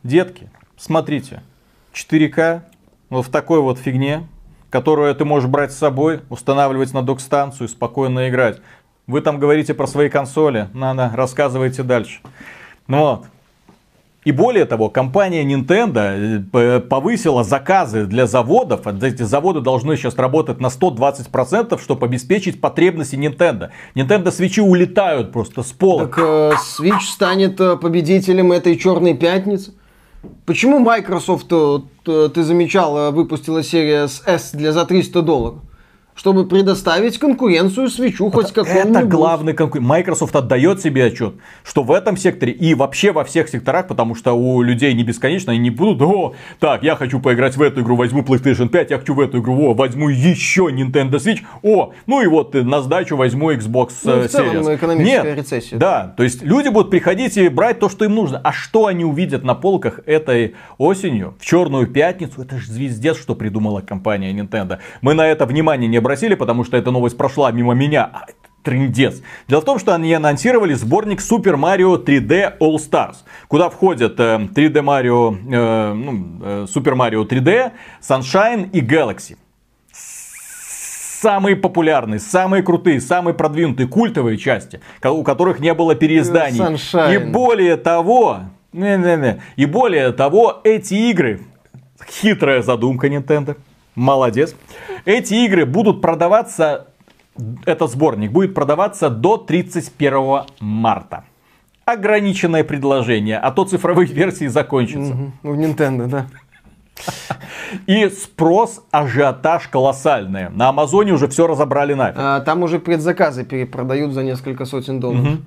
детки, 0.03 0.51
смотрите, 0.77 1.43
4К 1.95 2.63
вот 3.11 3.27
в 3.27 3.31
такой 3.31 3.61
вот 3.61 3.79
фигне, 3.79 4.27
которую 4.71 5.15
ты 5.15 5.25
можешь 5.25 5.49
брать 5.49 5.73
с 5.73 5.79
собой, 5.79 6.23
устанавливать 6.31 6.93
на 6.93 7.03
док-станцию, 7.03 7.69
спокойно 7.69 8.29
играть. 8.29 8.61
Вы 9.07 9.21
там 9.21 9.39
говорите 9.39 9.75
про 9.75 9.87
свои 9.87 10.09
консоли, 10.09 10.69
надо, 10.73 11.13
рассказывайте 11.15 11.85
дальше. 11.85 12.21
Ну 12.87 13.01
вот. 13.01 13.25
И 14.25 14.33
более 14.33 14.65
того, 14.65 14.89
компания 14.89 15.45
Nintendo 15.45 16.43
э, 16.53 16.81
повысила 16.81 17.45
заказы 17.45 18.07
для 18.07 18.27
заводов. 18.27 18.87
Эти 18.87 19.23
заводы 19.23 19.61
должны 19.61 19.97
сейчас 19.97 20.17
работать 20.17 20.61
на 20.61 20.69
120%, 20.69 21.79
чтобы 21.81 22.07
обеспечить 22.07 22.61
потребности 22.61 23.17
Nintendo. 23.17 23.69
Nintendo 23.95 24.31
свечи 24.31 24.61
улетают 24.61 25.31
просто 25.31 25.63
с 25.63 25.73
пола. 25.73 26.07
Так 26.07 26.19
э, 26.19 26.53
Switch 26.79 27.03
станет 27.03 27.61
э, 27.61 27.77
победителем 27.77 28.53
этой 28.53 28.79
черной 28.79 29.13
пятницы. 29.15 29.75
Почему 30.47 30.79
Microsoft, 30.79 31.49
ты 31.49 32.43
замечал, 32.43 33.13
выпустила 33.13 33.63
серия 33.63 34.09
с 34.09 34.23
S 34.25 34.53
для 34.53 34.73
за 34.73 34.87
300 34.87 35.21
долларов? 35.21 35.59
Чтобы 36.15 36.47
предоставить 36.47 37.19
конкуренцию 37.19 37.91
свечу 37.91 38.31
хоть 38.31 38.53
какому-нибудь. 38.53 38.97
Это 38.97 39.07
главный 39.07 39.53
конкурент. 39.53 39.89
Microsoft 39.89 40.37
отдает 40.37 40.81
себе 40.81 41.07
отчет, 41.07 41.35
что 41.65 41.83
в 41.83 41.91
этом 41.91 42.17
секторе 42.17 42.53
и 42.53 42.75
вообще 42.75 43.11
во 43.11 43.25
всех 43.25 43.49
секторах, 43.49 43.89
потому 43.89 44.15
что 44.15 44.33
у 44.33 44.63
людей 44.63 44.95
не 44.95 45.03
бесконечно, 45.03 45.53
они 45.53 45.61
не 45.61 45.71
будут, 45.71 46.01
о, 46.03 46.35
так, 46.61 46.85
я 46.85 46.95
хочу 46.95 47.19
поиграть 47.21 47.57
в 47.57 47.63
эту 47.63 47.81
игру, 47.81 47.97
возьму 47.97 48.23
PlayStation 48.23 48.69
5, 48.69 48.91
я 48.91 48.99
хочу 48.99 49.15
в 49.15 49.21
эту 49.21 49.41
игру, 49.41 49.71
о, 49.71 49.75
возьму 49.75 50.09
еще 50.09 50.69
Nintendo 50.71 51.15
Switch, 51.15 51.41
о, 51.63 51.93
ну 52.07 52.23
и 52.23 52.27
вот 52.27 52.55
на 52.55 52.81
сдачу 52.81 53.17
возьму 53.17 53.51
Xbox 53.53 53.91
Ну, 54.05 54.13
э, 54.13 54.29
в 54.29 54.31
целом, 54.31 54.57
Series. 54.57 54.77
экономическая 54.77 55.23
Нет, 55.25 55.39
рецессия. 55.39 55.79
Да, 55.79 56.15
то 56.17 56.23
есть 56.23 56.43
люди 56.43 56.69
будут 56.69 56.91
приходить 56.91 57.37
и 57.37 57.49
брать 57.49 57.81
то, 57.81 57.89
что 57.89 58.05
им 58.05 58.15
нужно. 58.15 58.41
А 58.45 58.53
что 58.53 58.87
они 58.87 59.05
увидят 59.05 59.43
на 59.43 59.55
полках 59.55 60.01
этой 60.07 60.55
осенью, 60.79 61.35
в 61.41 61.45
черную 61.45 61.87
пятницу, 61.89 62.43
это 62.43 62.59
же 62.59 62.71
звездец, 62.71 63.19
что 63.21 63.35
придумала 63.35 63.81
компания 63.81 64.33
Nintendo. 64.33 64.79
Мы 65.01 65.15
на 65.15 65.27
это 65.27 65.47
внимание 65.47 65.89
не 65.89 66.01
обратили, 66.05 66.35
потому 66.35 66.65
что 66.65 66.77
эта 66.77 66.91
новость 66.91 67.17
прошла 67.17 67.51
мимо 67.51 67.75
меня. 67.75 68.11
А, 68.13 68.25
это 68.25 68.35
Трындец. 68.63 69.23
Дело 69.47 69.61
в 69.61 69.65
том, 69.65 69.79
что 69.79 69.95
они 69.95 70.13
анонсировали 70.15 70.75
сборник 70.75 71.21
Super 71.21 71.57
Mario 71.57 72.03
3D 72.03 72.59
All 72.59 72.77
Stars, 72.77 73.17
куда 73.47 73.69
входят 73.69 74.19
э, 74.19 74.49
3D 74.55 74.83
Mario, 74.83 75.37
э, 75.53 75.93
ну, 75.93 76.13
Super 76.65 76.95
Mario 76.95 77.29
3D, 77.29 77.73
Sunshine 78.01 78.71
и 78.71 78.81
Galaxy 78.81 79.37
самые 81.25 81.57
популярные, 81.57 82.21
самые 82.21 82.63
крутые, 82.63 83.01
самые 83.01 83.33
продвинутые 83.33 83.89
культовые 83.89 84.37
части, 84.37 84.83
у 85.03 85.23
которых 85.23 85.59
не 85.59 85.73
было 85.73 85.95
переизданий. 85.95 86.61
Sunshine. 86.61 87.15
И 87.15 87.19
более 87.19 87.77
того, 87.79 88.41
не-не-не, 88.75 89.41
и 89.57 89.65
более 89.65 90.13
того, 90.13 90.61
эти 90.65 90.95
игры, 91.11 91.41
хитрая 92.07 92.61
задумка 92.61 93.09
Nintendo, 93.09 93.57
молодец, 93.95 94.55
эти 95.05 95.35
игры 95.47 95.67
будут 95.67 96.01
продаваться, 96.01 96.87
этот 97.67 97.91
сборник 97.91 98.33
будет 98.33 98.55
продаваться 98.55 99.11
до 99.11 99.37
31 99.37 100.43
марта. 100.61 101.25
Ограниченное 101.85 102.65
предложение, 102.65 103.39
а 103.39 103.51
то 103.51 103.65
цифровые 103.65 104.07
версии 104.13 104.47
закончатся. 104.47 105.15
Мгм, 105.15 105.33
У 105.43 105.55
Nintendo, 105.55 106.07
да. 106.07 106.27
И 107.87 108.09
спрос, 108.09 108.83
ажиотаж 108.91 109.69
колоссальный. 109.69 110.49
На 110.51 110.69
Амазоне 110.69 111.13
уже 111.13 111.27
все 111.29 111.47
разобрали 111.47 111.95
нафиг. 111.95 112.17
А, 112.19 112.41
там 112.41 112.63
уже 112.63 112.79
предзаказы 112.79 113.45
перепродают 113.45 114.13
за 114.13 114.23
несколько 114.23 114.65
сотен 114.65 115.01
долларов. 115.01 115.39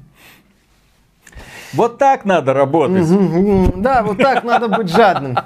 Вот 1.78 1.98
так 1.98 2.26
надо 2.26 2.54
работать. 2.54 3.06
Да, 3.82 4.04
вот 4.04 4.18
так 4.18 4.44
надо 4.44 4.68
быть 4.68 4.90
жадным. 4.90 5.38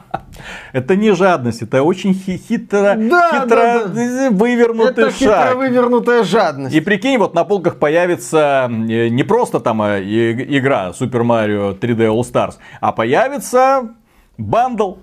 Это 0.73 0.95
не 0.95 1.11
жадность, 1.11 1.61
это 1.61 1.83
очень 1.83 2.13
хи- 2.13 2.37
хитро, 2.37 2.95
Да, 2.97 3.31
хитро 3.41 3.47
да, 3.47 3.85
да. 3.87 4.29
вывернутый 4.31 5.03
Это 5.05 5.11
хитро 5.11 5.33
шаг. 5.33 5.55
вывернутая 5.57 6.23
жадность. 6.23 6.73
И 6.73 6.79
прикинь, 6.79 7.17
вот 7.17 7.33
на 7.35 7.43
полках 7.43 7.77
появится 7.77 8.67
э, 8.69 9.09
не 9.09 9.23
просто 9.23 9.59
там 9.59 9.81
э, 9.83 10.01
игра 10.03 10.89
Super 10.91 11.21
Mario 11.23 11.77
3D 11.77 12.07
All 12.07 12.21
Stars, 12.21 12.55
а 12.79 12.91
появится 12.91 13.89
бандл 14.37 14.95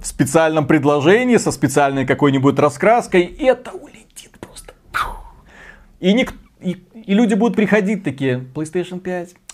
в 0.00 0.06
специальном 0.06 0.66
предложении 0.66 1.36
со 1.38 1.50
специальной 1.52 2.04
какой-нибудь 2.06 2.58
раскраской, 2.58 3.22
и 3.22 3.44
это 3.44 3.70
улетит 3.70 4.32
просто. 4.40 4.74
И, 6.00 6.12
ник- 6.12 6.34
и, 6.60 6.76
и 7.06 7.14
люди 7.14 7.34
будут 7.34 7.56
приходить 7.56 8.04
такие, 8.04 8.44
PlayStation 8.54 9.00
5, 9.00 9.28
а, 9.30 9.32
М- 9.32 9.47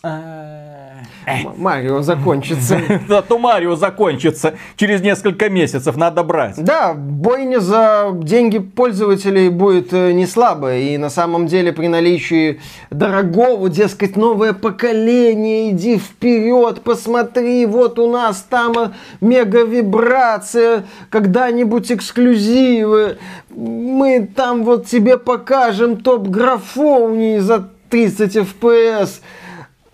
Марио 1.57 2.03
закончится. 2.03 2.81
Зато 3.09 3.39
Марио 3.39 3.77
закончится 3.77 4.55
через 4.77 5.01
несколько 5.01 5.49
месяцев, 5.49 5.97
надо 5.97 6.23
брать. 6.23 6.63
Да, 6.63 6.93
бойня 6.95 7.61
за 7.61 8.11
деньги 8.15 8.59
пользователей 8.59 9.49
будет 9.49 9.93
э, 9.93 10.13
не 10.13 10.27
слабая. 10.27 10.81
И 10.81 10.99
на 10.99 11.11
самом 11.11 11.47
деле 11.47 11.73
при 11.73 11.89
наличии 11.89 12.61
дорогого, 12.91 13.69
дескать, 13.69 14.17
новое 14.17 14.53
поколение, 14.53 15.71
иди 15.71 15.99
вперед, 15.99 16.83
посмотри, 16.83 17.65
вот 17.67 17.99
у 17.99 18.11
нас 18.11 18.45
там 18.49 18.73
э, 18.79 18.91
мега 19.21 19.65
вибрация, 19.65 20.85
когда-нибудь 21.11 21.91
эксклюзивы, 21.91 23.19
мы 23.51 24.29
там 24.35 24.65
вот 24.65 24.87
тебе 24.87 25.17
покажем 25.17 25.97
топ 25.97 26.29
графоний 26.29 27.39
за 27.39 27.69
30 27.89 28.37
FPS. 28.37 29.21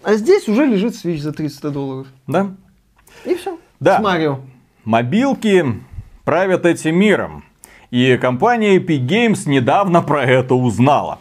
А 0.02 0.14
здесь 0.14 0.48
уже 0.48 0.64
лежит 0.64 0.94
Switch 0.94 1.18
за 1.18 1.32
300 1.32 1.70
долларов. 1.70 2.06
Да? 2.26 2.54
И 3.24 3.34
все. 3.34 3.58
Да. 3.80 3.98
С 3.98 4.02
Марио. 4.02 4.40
Мобилки 4.84 5.64
правят 6.24 6.64
этим 6.64 6.96
миром. 6.96 7.44
И 7.90 8.16
компания 8.16 8.78
Epic 8.78 9.06
Games 9.06 9.48
недавно 9.48 10.00
про 10.00 10.24
это 10.24 10.54
узнала. 10.54 11.18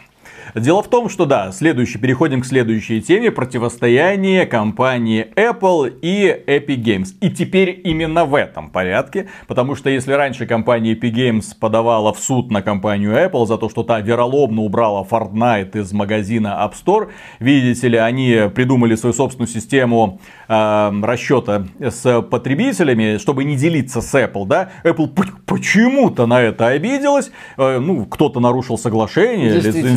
Дело 0.55 0.81
в 0.81 0.87
том, 0.87 1.09
что 1.09 1.25
да, 1.25 1.51
следующий, 1.51 1.97
переходим 1.97 2.41
к 2.41 2.45
следующей 2.45 3.01
теме 3.01 3.31
противостояние 3.31 4.45
компании 4.45 5.27
Apple 5.35 5.93
и 6.01 6.25
Epic 6.47 6.83
Games. 6.83 7.07
И 7.21 7.29
теперь 7.29 7.81
именно 7.83 8.25
в 8.25 8.35
этом 8.35 8.69
порядке, 8.69 9.27
потому 9.47 9.75
что 9.75 9.89
если 9.89 10.13
раньше 10.13 10.45
компания 10.45 10.93
Epic 10.93 11.13
Games 11.13 11.45
подавала 11.59 12.13
в 12.13 12.19
суд 12.19 12.51
на 12.51 12.61
компанию 12.61 13.11
Apple 13.11 13.45
за 13.45 13.57
то, 13.57 13.69
что 13.69 13.83
та 13.83 13.99
вероломно 13.99 14.61
убрала 14.61 15.05
Fortnite 15.09 15.79
из 15.79 15.91
магазина 15.91 16.59
App 16.61 16.73
Store, 16.73 17.09
видите 17.39 17.87
ли, 17.87 17.97
они 17.97 18.49
придумали 18.53 18.95
свою 18.95 19.13
собственную 19.13 19.49
систему 19.49 20.19
э, 20.47 20.91
расчета 21.03 21.65
с 21.79 22.21
потребителями, 22.21 23.17
чтобы 23.17 23.43
не 23.43 23.55
делиться 23.55 24.01
с 24.01 24.13
Apple, 24.15 24.47
да, 24.47 24.69
Apple 24.83 25.09
почему-то 25.45 26.25
на 26.25 26.41
это 26.41 26.67
обиделась, 26.67 27.31
Э, 27.57 27.79
ну, 27.79 28.05
кто-то 28.05 28.39
нарушил 28.39 28.77
соглашение 28.77 29.53
Действительно. 29.53 29.89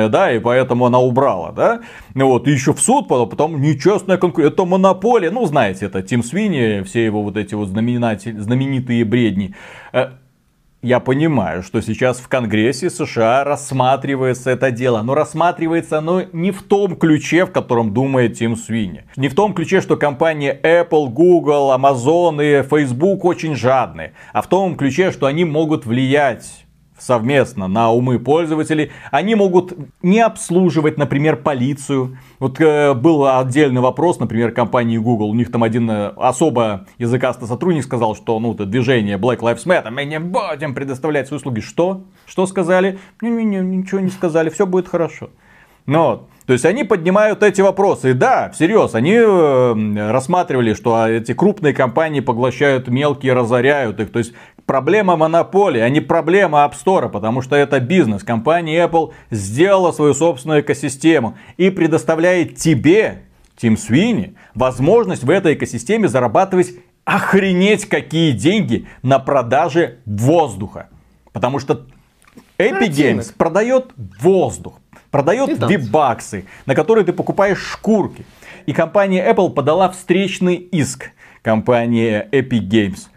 Лицензионное, 0.00 0.08
да, 0.08 0.32
и 0.32 0.38
поэтому 0.38 0.86
она 0.86 0.98
убрала, 0.98 1.52
да, 1.52 1.80
вот, 2.14 2.48
и 2.48 2.52
еще 2.52 2.72
в 2.72 2.80
суд, 2.80 3.08
потом, 3.08 3.28
потом 3.28 3.60
нечестная 3.60 4.16
конкуренция, 4.16 4.52
это 4.52 4.64
монополия, 4.64 5.30
ну, 5.30 5.46
знаете, 5.46 5.86
это 5.86 6.02
Тим 6.02 6.22
Свини, 6.22 6.82
все 6.84 7.04
его 7.04 7.22
вот 7.22 7.36
эти 7.36 7.54
вот 7.54 7.68
знаменитые 7.68 9.04
бредни. 9.04 9.54
Э, 9.92 10.10
я 10.82 10.98
понимаю, 10.98 11.62
что 11.62 11.82
сейчас 11.82 12.20
в 12.20 12.28
Конгрессе 12.28 12.88
США 12.88 13.44
рассматривается 13.44 14.50
это 14.50 14.70
дело, 14.70 15.02
но 15.02 15.14
рассматривается 15.14 15.98
оно 15.98 16.22
не 16.32 16.52
в 16.52 16.62
том 16.62 16.96
ключе, 16.96 17.44
в 17.44 17.52
котором 17.52 17.92
думает 17.92 18.38
Тим 18.38 18.56
Свини. 18.56 19.04
Не 19.16 19.28
в 19.28 19.34
том 19.34 19.52
ключе, 19.52 19.82
что 19.82 19.98
компании 19.98 20.58
Apple, 20.62 21.10
Google, 21.10 21.74
Amazon 21.74 22.40
и 22.42 22.62
Facebook 22.62 23.26
очень 23.26 23.56
жадные, 23.56 24.14
а 24.32 24.40
в 24.40 24.46
том 24.46 24.74
ключе, 24.74 25.10
что 25.10 25.26
они 25.26 25.44
могут 25.44 25.84
влиять 25.84 26.64
совместно 27.00 27.66
на 27.66 27.90
умы 27.90 28.18
пользователей. 28.18 28.92
Они 29.10 29.34
могут 29.34 29.72
не 30.02 30.20
обслуживать, 30.20 30.98
например, 30.98 31.36
полицию. 31.36 32.18
Вот 32.38 32.60
э, 32.60 32.94
был 32.94 33.26
отдельный 33.26 33.80
вопрос, 33.80 34.20
например, 34.20 34.52
компании 34.52 34.98
Google. 34.98 35.30
У 35.30 35.34
них 35.34 35.50
там 35.50 35.62
один 35.62 35.90
э, 35.90 36.12
особо 36.16 36.86
языкастый 36.98 37.48
сотрудник 37.48 37.84
сказал, 37.84 38.14
что 38.14 38.38
ну, 38.38 38.54
это 38.54 38.66
движение 38.66 39.16
Black 39.16 39.38
Lives 39.40 39.66
Matter, 39.66 39.90
мы 39.90 40.04
не 40.04 40.20
будем 40.20 40.74
предоставлять 40.74 41.28
свои 41.28 41.38
услуги. 41.38 41.60
Что? 41.60 42.04
Что 42.26 42.46
сказали? 42.46 42.98
Не-не-не, 43.20 43.60
ничего 43.60 44.00
не 44.00 44.10
сказали, 44.10 44.50
все 44.50 44.66
будет 44.66 44.88
хорошо. 44.88 45.30
Но 45.86 46.28
то 46.50 46.54
есть 46.54 46.64
они 46.64 46.82
поднимают 46.82 47.44
эти 47.44 47.60
вопросы. 47.60 48.10
И 48.10 48.12
да, 48.12 48.50
всерьез, 48.50 48.96
они 48.96 49.14
э, 49.14 50.10
рассматривали, 50.10 50.74
что 50.74 51.06
эти 51.06 51.32
крупные 51.32 51.72
компании 51.72 52.18
поглощают 52.18 52.88
мелкие, 52.88 53.34
разоряют 53.34 54.00
их. 54.00 54.10
То 54.10 54.18
есть 54.18 54.32
проблема 54.70 55.16
монополии, 55.16 55.80
а 55.80 55.88
не 55.88 56.00
проблема 56.00 56.58
App 56.58 56.74
Store, 56.80 57.08
потому 57.08 57.42
что 57.42 57.56
это 57.56 57.80
бизнес. 57.80 58.22
Компания 58.22 58.86
Apple 58.86 59.10
сделала 59.32 59.90
свою 59.90 60.14
собственную 60.14 60.60
экосистему 60.60 61.36
и 61.56 61.70
предоставляет 61.70 62.54
тебе, 62.54 63.22
Тим 63.56 63.76
Свини, 63.76 64.36
возможность 64.54 65.24
в 65.24 65.30
этой 65.30 65.54
экосистеме 65.54 66.06
зарабатывать 66.06 66.70
охренеть 67.04 67.88
какие 67.88 68.30
деньги 68.30 68.86
на 69.02 69.18
продаже 69.18 69.98
воздуха. 70.06 70.88
Потому 71.32 71.58
что 71.58 71.86
Epic 72.56 72.90
Games 72.90 73.34
продает 73.36 73.86
воздух 74.20 74.74
продает 75.10 75.68
вибаксы, 75.68 76.44
на 76.66 76.76
которые 76.76 77.04
ты 77.04 77.12
покупаешь 77.12 77.58
шкурки. 77.58 78.24
И 78.66 78.72
компания 78.72 79.28
Apple 79.28 79.50
подала 79.50 79.90
встречный 79.90 80.54
иск 80.54 81.10
компании 81.42 82.24
Epic 82.30 82.68
Games. 82.68 83.09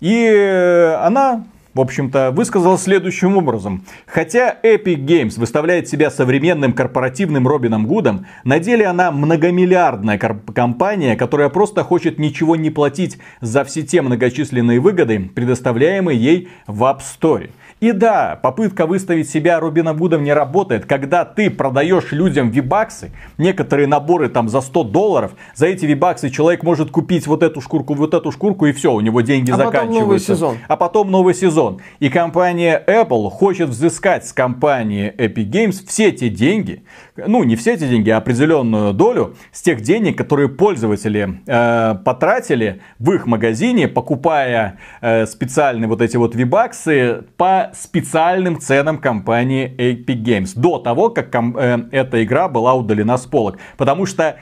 И 0.00 0.24
э, 0.24 0.94
она 0.94 1.44
в 1.74 1.80
общем-то, 1.80 2.32
высказала 2.32 2.76
следующим 2.76 3.36
образом. 3.36 3.84
Хотя 4.06 4.56
Epic 4.62 5.04
Games 5.04 5.38
выставляет 5.38 5.88
себя 5.88 6.10
современным 6.10 6.72
корпоративным 6.72 7.46
Робином 7.46 7.86
Гудом, 7.86 8.26
на 8.44 8.58
деле 8.58 8.86
она 8.86 9.10
многомиллиардная 9.12 10.18
компания, 10.18 11.16
которая 11.16 11.48
просто 11.48 11.84
хочет 11.84 12.18
ничего 12.18 12.56
не 12.56 12.70
платить 12.70 13.18
за 13.40 13.64
все 13.64 13.82
те 13.82 14.02
многочисленные 14.02 14.80
выгоды, 14.80 15.30
предоставляемые 15.34 16.18
ей 16.18 16.48
в 16.66 16.82
App 16.82 17.00
Store. 17.00 17.50
И 17.80 17.92
да, 17.92 18.38
попытка 18.42 18.86
выставить 18.86 19.30
себя 19.30 19.58
Робином 19.58 19.96
Гудом 19.96 20.22
не 20.22 20.34
работает. 20.34 20.84
Когда 20.84 21.24
ты 21.24 21.50
продаешь 21.50 22.12
людям 22.12 22.50
вибаксы, 22.50 23.10
некоторые 23.38 23.86
наборы 23.86 24.28
там 24.28 24.50
за 24.50 24.60
100 24.60 24.84
долларов, 24.84 25.32
за 25.54 25.66
эти 25.66 25.86
вибаксы 25.86 26.28
человек 26.28 26.62
может 26.62 26.90
купить 26.90 27.26
вот 27.26 27.42
эту 27.42 27.62
шкурку, 27.62 27.94
вот 27.94 28.12
эту 28.12 28.32
шкурку 28.32 28.66
и 28.66 28.72
все, 28.72 28.92
у 28.92 29.00
него 29.00 29.22
деньги 29.22 29.50
а 29.50 29.56
заканчиваются. 29.56 29.80
Потом 29.80 30.00
новый 30.00 30.18
сезон. 30.20 30.56
А 30.68 30.76
потом 30.76 31.10
новый 31.10 31.34
сезон. 31.34 31.80
И 32.00 32.10
компания 32.10 32.82
Apple 32.86 33.30
хочет 33.30 33.70
взыскать 33.70 34.26
с 34.26 34.34
компании 34.34 35.12
Epic 35.16 35.50
Games 35.50 35.82
все 35.86 36.12
те 36.12 36.28
деньги, 36.28 36.84
ну 37.16 37.44
не 37.44 37.56
все 37.56 37.74
эти 37.74 37.88
деньги, 37.88 38.10
а 38.10 38.18
определенную 38.18 38.92
долю 38.92 39.36
с 39.52 39.62
тех 39.62 39.80
денег, 39.80 40.18
которые 40.18 40.48
пользователи 40.50 41.40
э, 41.46 41.94
потратили 42.04 42.82
в 42.98 43.12
их 43.12 43.26
магазине, 43.26 43.88
покупая 43.88 44.78
э, 45.00 45.24
специальные 45.24 45.88
вот 45.88 46.02
эти 46.02 46.18
вот 46.18 46.34
вибаксы 46.34 47.24
по 47.70 47.76
специальным 47.76 48.60
ценам 48.60 48.98
компании 48.98 49.74
Epic 49.78 50.22
Games. 50.22 50.52
До 50.54 50.78
того, 50.78 51.10
как 51.10 51.34
э, 51.34 51.78
эта 51.90 52.22
игра 52.24 52.48
была 52.48 52.74
удалена 52.74 53.16
с 53.16 53.26
полок. 53.26 53.58
Потому 53.76 54.06
что 54.06 54.36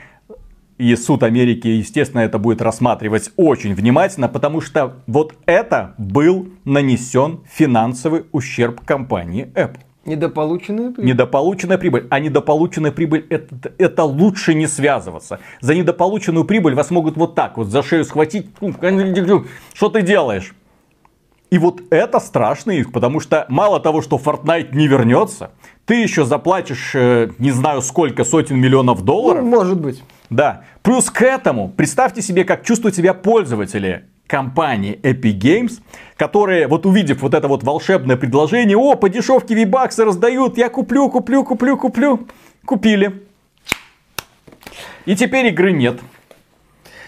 и 0.77 0.95
суд 0.95 1.23
Америки, 1.23 1.67
естественно, 1.67 2.21
это 2.21 2.39
будет 2.39 2.61
рассматривать 2.61 3.31
очень 3.35 3.73
внимательно, 3.73 4.29
потому 4.29 4.61
что 4.61 4.95
вот 5.07 5.33
это 5.45 5.93
был 5.97 6.47
нанесен 6.63 7.41
финансовый 7.49 8.23
ущерб 8.31 8.85
компании 8.85 9.51
Apple. 9.55 9.81
Недополученная 10.05 10.91
прибыль. 10.91 11.05
Недополученная 11.05 11.77
прибыль. 11.77 12.07
А 12.09 12.19
недополученная 12.19 12.91
прибыль 12.91 13.27
это, 13.29 13.73
это 13.77 14.03
лучше 14.05 14.53
не 14.53 14.65
связываться. 14.65 15.39
За 15.59 15.75
недополученную 15.75 16.45
прибыль 16.45 16.73
вас 16.73 16.89
могут 16.89 17.17
вот 17.17 17.35
так 17.35 17.57
вот 17.57 17.67
за 17.67 17.83
шею 17.83 18.05
схватить. 18.05 18.47
Что 19.73 19.89
ты 19.89 20.01
делаешь? 20.01 20.55
И 21.49 21.57
вот 21.57 21.81
это 21.89 22.19
страшный 22.19 22.79
их, 22.79 22.91
потому 22.91 23.19
что 23.19 23.45
мало 23.49 23.79
того, 23.79 24.01
что 24.01 24.17
Fortnite 24.17 24.75
не 24.75 24.87
вернется, 24.87 25.51
ты 25.85 25.95
еще 25.95 26.23
заплатишь, 26.23 26.91
э, 26.93 27.29
не 27.39 27.51
знаю 27.51 27.81
сколько, 27.81 28.23
сотен 28.23 28.59
миллионов 28.59 29.03
долларов. 29.03 29.43
Ну, 29.43 29.49
может 29.49 29.81
быть. 29.81 30.03
Да. 30.29 30.63
Плюс 30.83 31.09
к 31.09 31.23
этому, 31.23 31.69
представьте 31.69 32.21
себе, 32.21 32.43
как 32.43 32.63
чувствуют 32.63 32.95
себя 32.95 33.15
пользователи 33.15 34.05
компании 34.27 34.99
Epic 35.01 35.39
Games, 35.39 35.81
которые, 36.15 36.67
вот 36.67 36.85
увидев 36.85 37.23
вот 37.23 37.33
это 37.33 37.47
вот 37.47 37.63
волшебное 37.63 38.15
предложение, 38.15 38.77
о, 38.77 38.93
по 38.93 39.09
дешевке 39.09 39.55
вибаксы 39.55 40.05
раздают, 40.05 40.55
я 40.57 40.69
куплю, 40.69 41.09
куплю, 41.09 41.43
куплю, 41.43 41.77
куплю, 41.77 42.27
купили. 42.63 43.23
И 45.05 45.15
теперь 45.15 45.47
игры 45.47 45.71
нет. 45.71 45.99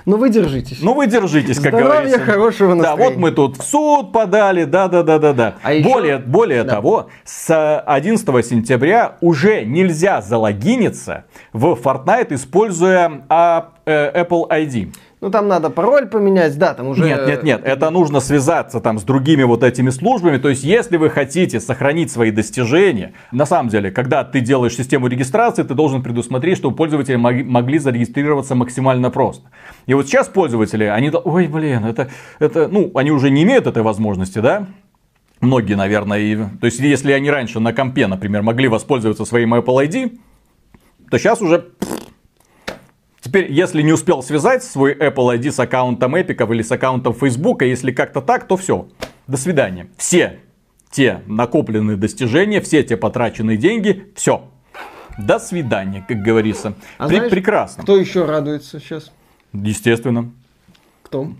Ну 0.05 0.17
вы 0.17 0.29
держитесь. 0.29 0.79
Ну 0.81 0.93
вы 0.93 1.07
держитесь, 1.07 1.57
как 1.59 1.73
Здоровья, 1.73 1.89
говорится. 2.01 2.19
хорошего 2.19 2.73
настроения. 2.73 3.03
Да, 3.03 3.09
вот 3.09 3.17
мы 3.19 3.31
тут 3.31 3.57
в 3.57 3.63
суд 3.63 4.11
подали, 4.11 4.63
да, 4.63 4.87
да, 4.87 5.03
да, 5.03 5.19
да, 5.19 5.33
да. 5.33 5.55
А 5.63 5.73
еще- 5.73 5.87
более 5.89 6.17
более 6.17 6.63
Да. 6.63 6.75
того, 6.75 7.09
с 7.23 7.79
11 7.85 8.41
сентября 8.43 9.17
уже 9.21 9.63
нельзя 9.65 10.21
залогиниться 10.21 11.25
в 11.53 11.73
Fortnite, 11.73 12.33
используя 12.35 13.23
а, 13.29 13.69
э, 13.85 14.23
Apple 14.23 14.47
ID. 14.49 14.93
Ну 15.21 15.29
там 15.29 15.47
надо 15.47 15.69
пароль 15.69 16.07
поменять, 16.07 16.57
да, 16.57 16.73
там 16.73 16.87
уже... 16.87 17.03
Нет, 17.03 17.27
нет, 17.27 17.43
нет, 17.43 17.61
это 17.63 17.91
нужно 17.91 18.19
связаться 18.19 18.79
там 18.79 18.97
с 18.97 19.03
другими 19.03 19.43
вот 19.43 19.61
этими 19.61 19.91
службами. 19.91 20.39
То 20.39 20.49
есть, 20.49 20.63
если 20.63 20.97
вы 20.97 21.11
хотите 21.11 21.59
сохранить 21.59 22.11
свои 22.11 22.31
достижения, 22.31 23.13
на 23.31 23.45
самом 23.45 23.69
деле, 23.69 23.91
когда 23.91 24.23
ты 24.23 24.39
делаешь 24.39 24.75
систему 24.75 25.05
регистрации, 25.05 25.61
ты 25.61 25.75
должен 25.75 26.01
предусмотреть, 26.01 26.57
чтобы 26.57 26.75
пользователи 26.75 27.17
мог- 27.17 27.45
могли 27.45 27.77
зарегистрироваться 27.77 28.55
максимально 28.55 29.11
просто. 29.11 29.47
И 29.85 29.93
вот 29.93 30.07
сейчас 30.07 30.27
пользователи, 30.27 30.85
они, 30.85 31.11
ой, 31.11 31.45
блин, 31.45 31.85
это, 31.85 32.09
это, 32.39 32.67
ну, 32.67 32.91
они 32.95 33.11
уже 33.11 33.29
не 33.29 33.43
имеют 33.43 33.67
этой 33.67 33.83
возможности, 33.83 34.39
да? 34.39 34.65
Многие, 35.39 35.75
наверное, 35.75 36.17
и... 36.17 36.35
То 36.35 36.65
есть, 36.65 36.79
если 36.79 37.11
они 37.11 37.29
раньше 37.29 37.59
на 37.59 37.73
компе, 37.73 38.07
например, 38.07 38.41
могли 38.41 38.67
воспользоваться 38.67 39.25
своим 39.25 39.53
Apple 39.53 39.87
ID, 39.87 40.19
то 41.11 41.19
сейчас 41.19 41.43
уже 41.43 41.67
Теперь, 43.31 43.49
если 43.49 43.81
не 43.81 43.93
успел 43.93 44.21
связать 44.21 44.61
свой 44.61 44.93
Apple 44.93 45.39
ID 45.39 45.53
с 45.53 45.59
аккаунтом 45.61 46.17
Эпиков 46.17 46.51
или 46.51 46.61
с 46.61 46.69
аккаунтом 46.69 47.13
Facebook, 47.13 47.61
если 47.61 47.93
как-то 47.93 48.19
так, 48.19 48.45
то 48.45 48.57
все. 48.57 48.89
До 49.25 49.37
свидания. 49.37 49.87
Все 49.95 50.39
те 50.89 51.21
накопленные 51.27 51.95
достижения, 51.95 52.59
все 52.59 52.83
те 52.83 52.97
потраченные 52.97 53.55
деньги, 53.55 54.11
все. 54.17 54.49
До 55.17 55.39
свидания, 55.39 56.03
как 56.05 56.21
говорится. 56.21 56.73
А 56.97 57.05
Пре- 57.05 57.15
знаешь, 57.15 57.31
прекрасно. 57.31 57.83
Кто 57.83 57.95
еще 57.95 58.25
радуется 58.25 58.81
сейчас? 58.81 59.13
Естественно. 59.53 60.29
Кто? 61.01 61.31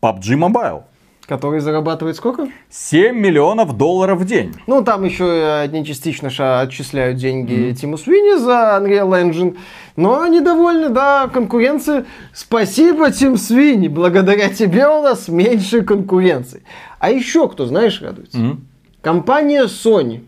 PUBG 0.00 0.38
Mobile. 0.38 0.84
Который 1.26 1.60
зарабатывает 1.60 2.16
сколько? 2.16 2.48
7 2.68 3.16
миллионов 3.16 3.76
долларов 3.78 4.20
в 4.20 4.26
день. 4.26 4.54
Ну, 4.66 4.84
там 4.84 5.04
еще 5.04 5.24
и 5.24 5.42
одни 5.64 5.84
частично 5.84 6.28
отчисляют 6.60 7.16
деньги 7.16 7.72
Тиму 7.72 7.96
Свини 7.96 8.38
за 8.38 8.78
Unreal 8.78 9.08
Engine. 9.10 9.56
Но 9.96 10.20
они 10.20 10.40
довольны, 10.40 10.90
да, 10.90 11.28
конкуренции. 11.32 12.04
Спасибо, 12.34 13.10
Тим 13.10 13.38
Свини. 13.38 13.88
Благодаря 13.88 14.50
тебе 14.50 14.86
у 14.86 15.02
нас 15.02 15.28
меньше 15.28 15.82
конкуренции. 15.82 16.62
А 16.98 17.10
еще 17.10 17.48
кто, 17.48 17.64
знаешь, 17.64 18.02
радуется? 18.02 18.36
Мгм. 18.36 18.66
Компания 19.00 19.64
Sony. 19.64 20.24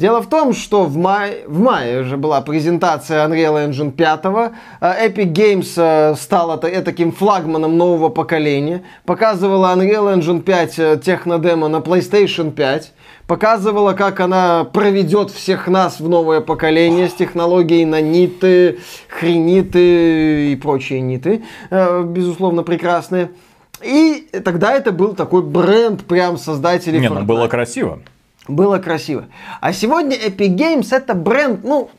Дело 0.00 0.22
в 0.22 0.30
том, 0.30 0.54
что 0.54 0.84
в 0.84 0.96
мае, 0.96 1.44
в 1.46 1.60
мае 1.60 2.00
уже 2.00 2.16
была 2.16 2.40
презентация 2.40 3.28
Unreal 3.28 3.68
Engine 3.68 3.90
5. 3.92 4.20
Э, 4.80 5.06
Epic 5.08 5.30
Games 5.34 5.72
э, 5.76 6.14
стала 6.16 6.56
та- 6.56 6.80
таким 6.80 7.12
флагманом 7.12 7.76
нового 7.76 8.08
поколения. 8.08 8.82
Показывала 9.04 9.74
Unreal 9.76 10.16
Engine 10.16 10.40
5 10.40 10.78
э, 10.78 11.00
технодемо 11.04 11.68
на 11.68 11.80
PlayStation 11.80 12.50
5. 12.50 12.92
Показывала, 13.26 13.92
как 13.92 14.20
она 14.20 14.64
проведет 14.64 15.30
всех 15.30 15.68
нас 15.68 16.00
в 16.00 16.08
новое 16.08 16.40
поколение 16.40 17.06
с 17.10 17.12
технологией 17.12 17.84
наниты, 17.84 18.78
хрениты 19.08 20.52
и 20.52 20.56
прочие 20.56 21.02
ниты. 21.02 21.42
Э, 21.70 22.02
Безусловно, 22.04 22.62
прекрасные. 22.62 23.32
И 23.82 24.26
тогда 24.44 24.72
это 24.72 24.92
был 24.92 25.12
такой 25.14 25.42
бренд 25.42 26.04
прям 26.06 26.38
создателей 26.38 27.00
Не, 27.00 27.10
ну 27.10 27.16
Fortnite. 27.20 27.24
было 27.24 27.48
красиво. 27.48 27.98
Было 28.48 28.78
красиво. 28.78 29.28
А 29.60 29.72
сегодня 29.72 30.16
Epic 30.16 30.56
Games 30.56 30.88
это 30.94 31.14
бренд, 31.14 31.62
ну, 31.62 31.90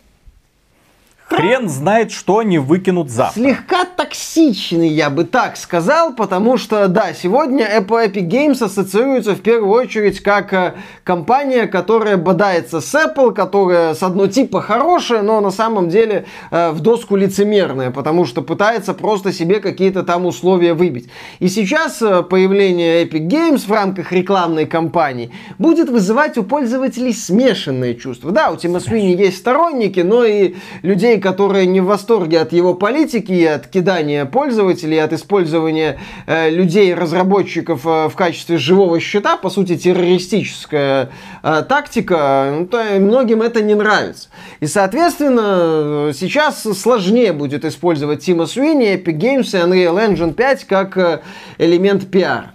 Хрен 1.35 1.69
знает, 1.69 2.11
что 2.11 2.39
они 2.39 2.59
выкинут 2.59 3.09
завтра. 3.09 3.41
Слегка 3.41 3.85
токсичный, 3.85 4.89
я 4.89 5.09
бы 5.09 5.23
так 5.23 5.55
сказал, 5.55 6.13
потому 6.13 6.57
что, 6.57 6.87
да, 6.87 7.13
сегодня 7.13 7.65
Apple 7.65 8.11
Epic 8.11 8.27
Games 8.27 8.63
ассоциируется 8.63 9.35
в 9.35 9.41
первую 9.41 9.71
очередь 9.71 10.19
как 10.21 10.51
э, 10.53 10.73
компания, 11.03 11.67
которая 11.67 12.17
бодается 12.17 12.81
с 12.81 12.93
Apple, 12.93 13.33
которая 13.33 13.93
с 13.93 14.03
одной 14.03 14.29
типа 14.29 14.61
хорошая, 14.61 15.21
но 15.21 15.39
на 15.39 15.51
самом 15.51 15.89
деле 15.89 16.25
э, 16.51 16.71
в 16.71 16.81
доску 16.81 17.15
лицемерная, 17.15 17.91
потому 17.91 18.25
что 18.25 18.41
пытается 18.41 18.93
просто 18.93 19.31
себе 19.31 19.59
какие-то 19.59 20.03
там 20.03 20.25
условия 20.25 20.73
выбить. 20.73 21.09
И 21.39 21.47
сейчас 21.47 22.01
э, 22.01 22.23
появление 22.23 23.05
Epic 23.05 23.27
Games 23.27 23.65
в 23.65 23.71
рамках 23.71 24.11
рекламной 24.11 24.65
кампании 24.65 25.31
будет 25.57 25.89
вызывать 25.89 26.37
у 26.37 26.43
пользователей 26.43 27.13
смешанные 27.13 27.95
чувства. 27.95 28.31
Да, 28.31 28.51
у 28.51 28.57
Тима 28.57 28.79
Свини 28.79 29.15
есть 29.15 29.37
сторонники, 29.37 30.01
но 30.01 30.25
и 30.25 30.55
людей, 30.81 31.20
которые 31.21 31.65
не 31.65 31.79
в 31.79 31.85
восторге 31.85 32.41
от 32.41 32.51
его 32.51 32.73
политики 32.73 33.31
и 33.31 33.45
от 33.45 33.67
кидания 33.67 34.25
пользователей, 34.25 34.97
от 34.97 35.13
использования 35.13 35.99
э, 36.27 36.49
людей, 36.49 36.93
разработчиков 36.93 37.85
э, 37.85 38.09
в 38.09 38.15
качестве 38.15 38.57
живого 38.57 38.99
счета, 38.99 39.37
по 39.37 39.49
сути, 39.49 39.77
террористическая 39.77 41.11
э, 41.43 41.63
тактика, 41.69 42.53
ну, 42.59 42.65
то 42.65 42.83
многим 42.99 43.41
это 43.41 43.61
не 43.61 43.75
нравится. 43.75 44.29
И, 44.59 44.67
соответственно, 44.67 46.11
сейчас 46.13 46.63
сложнее 46.63 47.31
будет 47.31 47.63
использовать 47.63 48.25
Тима 48.25 48.45
Суини, 48.45 48.95
Epic 48.95 49.17
Games 49.17 49.47
и 49.53 49.57
Unreal 49.57 50.09
Engine 50.09 50.33
5 50.33 50.65
как 50.65 50.97
э, 50.97 51.21
элемент 51.57 52.09
пиар. 52.09 52.53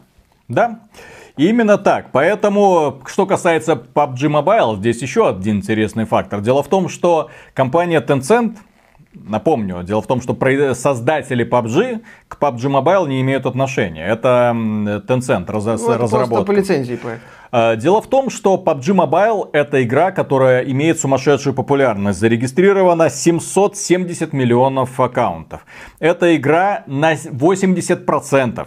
Да, 0.49 0.81
Именно 1.37 1.77
так. 1.77 2.13
Поэтому, 2.13 3.03
что 3.07 3.27
касается 3.27 3.73
PUBG 3.75 4.29
Mobile, 4.29 4.77
здесь 4.77 5.03
еще 5.03 5.29
один 5.29 5.59
интересный 5.59 6.05
фактор. 6.05 6.41
Дело 6.41 6.63
в 6.63 6.69
том, 6.69 6.89
что 6.89 7.31
компания 7.55 8.01
Tencent 8.01 8.57
Напомню, 9.25 9.83
дело 9.83 10.03
в 10.03 10.07
том, 10.07 10.21
что 10.21 10.37
создатели 10.75 11.45
PUBG 11.45 12.03
к 12.29 12.39
PUBG 12.39 12.69
Mobile 12.69 13.09
не 13.09 13.23
имеют 13.23 13.47
отношения. 13.47 14.07
Это 14.07 14.53
Tencent 14.55 15.51
раз, 15.51 15.65
ну, 15.65 15.91
это 15.91 15.99
разработка. 16.03 16.45
по 16.45 16.53
лицензии 16.53 16.97
проект. 16.97 17.23
А, 17.51 17.77
дело 17.77 18.03
в 18.03 18.09
том, 18.09 18.29
что 18.29 18.63
PUBG 18.63 18.95
Mobile 18.95 19.49
это 19.55 19.83
игра, 19.83 20.11
которая 20.11 20.63
имеет 20.65 21.01
сумасшедшую 21.01 21.55
популярность. 21.55 22.19
Зарегистрировано 22.19 23.09
770 23.09 24.35
миллионов 24.35 25.01
аккаунтов. 25.01 25.65
Это 25.99 26.37
игра 26.37 26.85
на 26.87 27.15
80% 27.15 28.67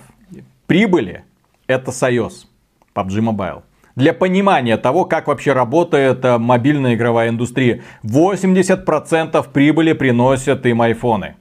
прибыли 0.65 1.24
это 1.67 1.91
Союз. 1.91 2.49
PUBG 2.93 3.19
Mobile. 3.19 3.63
Для 3.95 4.13
понимания 4.13 4.77
того, 4.77 5.05
как 5.05 5.27
вообще 5.27 5.53
работает 5.53 6.23
э, 6.23 6.37
мобильная 6.37 6.95
игровая 6.95 7.29
индустрия. 7.29 7.83
80% 8.03 9.51
прибыли 9.51 9.93
приносят 9.93 10.65
им 10.65 10.81
айфоны. 10.81 11.35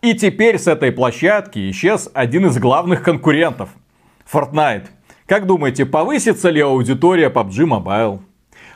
И 0.00 0.14
теперь 0.14 0.58
с 0.58 0.68
этой 0.68 0.92
площадки 0.92 1.70
исчез 1.70 2.08
один 2.14 2.46
из 2.46 2.58
главных 2.58 3.02
конкурентов. 3.02 3.70
Fortnite. 4.32 4.86
Как 5.26 5.46
думаете, 5.46 5.86
повысится 5.86 6.50
ли 6.50 6.60
аудитория 6.60 7.30
PUBG 7.30 7.66
Mobile? 7.66 8.20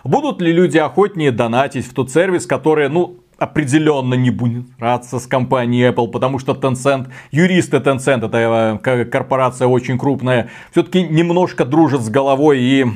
Будут 0.02 0.42
ли 0.42 0.52
люди 0.52 0.78
охотнее 0.78 1.30
донатить 1.30 1.86
в 1.86 1.94
тот 1.94 2.10
сервис, 2.10 2.46
который, 2.46 2.88
ну, 2.88 3.21
определенно 3.42 4.14
не 4.14 4.30
будет 4.30 4.66
раться 4.78 5.18
с 5.18 5.26
компанией 5.26 5.90
Apple, 5.90 6.08
потому 6.08 6.38
что 6.38 6.52
Tencent, 6.52 7.08
юристы 7.32 7.78
Tencent, 7.78 8.26
это 8.26 8.80
э, 8.84 9.04
корпорация 9.04 9.66
очень 9.66 9.98
крупная, 9.98 10.48
все-таки 10.70 11.02
немножко 11.02 11.64
дружат 11.64 12.02
с 12.02 12.08
головой 12.08 12.60
и 12.60 12.86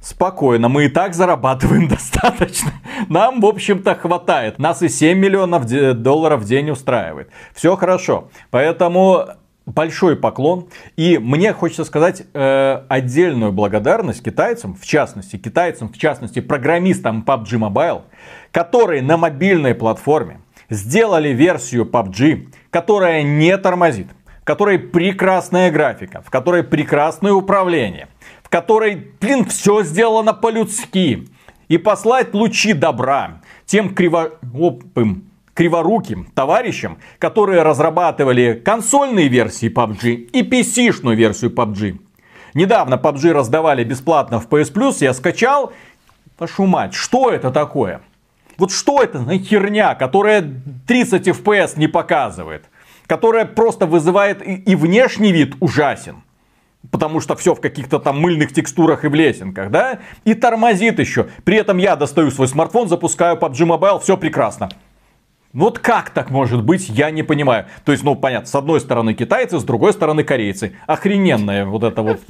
Спокойно, 0.00 0.68
мы 0.68 0.84
и 0.84 0.88
так 0.88 1.14
зарабатываем 1.14 1.88
достаточно. 1.88 2.72
Нам, 3.08 3.40
в 3.40 3.46
общем-то, 3.46 3.94
хватает. 3.94 4.58
Нас 4.58 4.82
и 4.82 4.90
7 4.90 5.18
миллионов 5.18 5.64
долларов 6.02 6.42
в 6.42 6.44
день 6.44 6.68
устраивает. 6.68 7.30
Все 7.54 7.74
хорошо. 7.74 8.28
Поэтому 8.50 9.24
большой 9.66 10.16
поклон. 10.16 10.68
И 10.96 11.18
мне 11.18 11.52
хочется 11.52 11.84
сказать 11.84 12.24
э, 12.32 12.82
отдельную 12.88 13.52
благодарность 13.52 14.22
китайцам, 14.22 14.74
в 14.74 14.84
частности, 14.84 15.36
китайцам, 15.36 15.88
в 15.88 15.98
частности, 15.98 16.40
программистам 16.40 17.24
PUBG 17.26 17.58
Mobile, 17.58 18.02
которые 18.52 19.02
на 19.02 19.16
мобильной 19.16 19.74
платформе 19.74 20.40
сделали 20.70 21.30
версию 21.30 21.84
PUBG, 21.86 22.48
которая 22.70 23.22
не 23.22 23.56
тормозит, 23.56 24.08
в 24.42 24.44
которой 24.44 24.78
прекрасная 24.78 25.70
графика, 25.70 26.22
в 26.22 26.30
которой 26.30 26.62
прекрасное 26.62 27.32
управление, 27.32 28.08
в 28.42 28.48
которой, 28.48 29.12
блин, 29.20 29.44
все 29.46 29.82
сделано 29.82 30.34
по-людски. 30.34 31.28
И 31.68 31.78
послать 31.78 32.34
лучи 32.34 32.74
добра 32.74 33.40
тем 33.64 33.94
криворуким 33.94 35.30
криворуким 35.54 36.26
товарищам, 36.34 36.98
которые 37.18 37.62
разрабатывали 37.62 38.60
консольные 38.64 39.28
версии 39.28 39.72
PUBG 39.72 40.12
и 40.12 40.42
PC-шную 40.42 41.14
версию 41.14 41.52
PUBG. 41.52 41.98
Недавно 42.54 42.94
PUBG 42.94 43.32
раздавали 43.32 43.84
бесплатно 43.84 44.40
в 44.40 44.48
PS 44.48 44.72
Plus, 44.72 44.96
я 45.00 45.14
скачал. 45.14 45.72
Вашу 46.38 46.66
мать, 46.66 46.94
что 46.94 47.30
это 47.30 47.50
такое? 47.50 48.00
Вот 48.58 48.70
что 48.72 49.02
это 49.02 49.18
за 49.18 49.38
херня, 49.38 49.94
которая 49.94 50.44
30 50.86 51.28
FPS 51.28 51.72
не 51.76 51.88
показывает? 51.88 52.64
Которая 53.06 53.44
просто 53.44 53.86
вызывает 53.86 54.46
и, 54.46 54.54
и 54.54 54.74
внешний 54.74 55.32
вид 55.32 55.54
ужасен. 55.60 56.22
Потому 56.90 57.20
что 57.20 57.34
все 57.34 57.54
в 57.54 57.60
каких-то 57.60 57.98
там 57.98 58.20
мыльных 58.20 58.52
текстурах 58.52 59.04
и 59.04 59.08
в 59.08 59.14
лесенках, 59.14 59.70
да? 59.70 60.00
И 60.24 60.34
тормозит 60.34 60.98
еще. 60.98 61.28
При 61.44 61.56
этом 61.56 61.78
я 61.78 61.96
достаю 61.96 62.30
свой 62.30 62.46
смартфон, 62.46 62.88
запускаю 62.88 63.36
PUBG 63.36 63.66
Mobile, 63.66 64.00
все 64.00 64.16
прекрасно. 64.16 64.68
Вот 65.54 65.78
как 65.78 66.10
так 66.10 66.30
может 66.30 66.64
быть, 66.64 66.88
я 66.88 67.12
не 67.12 67.22
понимаю. 67.22 67.66
То 67.84 67.92
есть, 67.92 68.02
ну, 68.02 68.16
понятно, 68.16 68.48
с 68.48 68.54
одной 68.56 68.80
стороны 68.80 69.14
китайцы, 69.14 69.60
с 69.60 69.62
другой 69.62 69.92
стороны 69.92 70.24
корейцы. 70.24 70.76
Охрененная 70.86 71.64
вот 71.64 71.84
это 71.84 72.02
вот... 72.02 72.20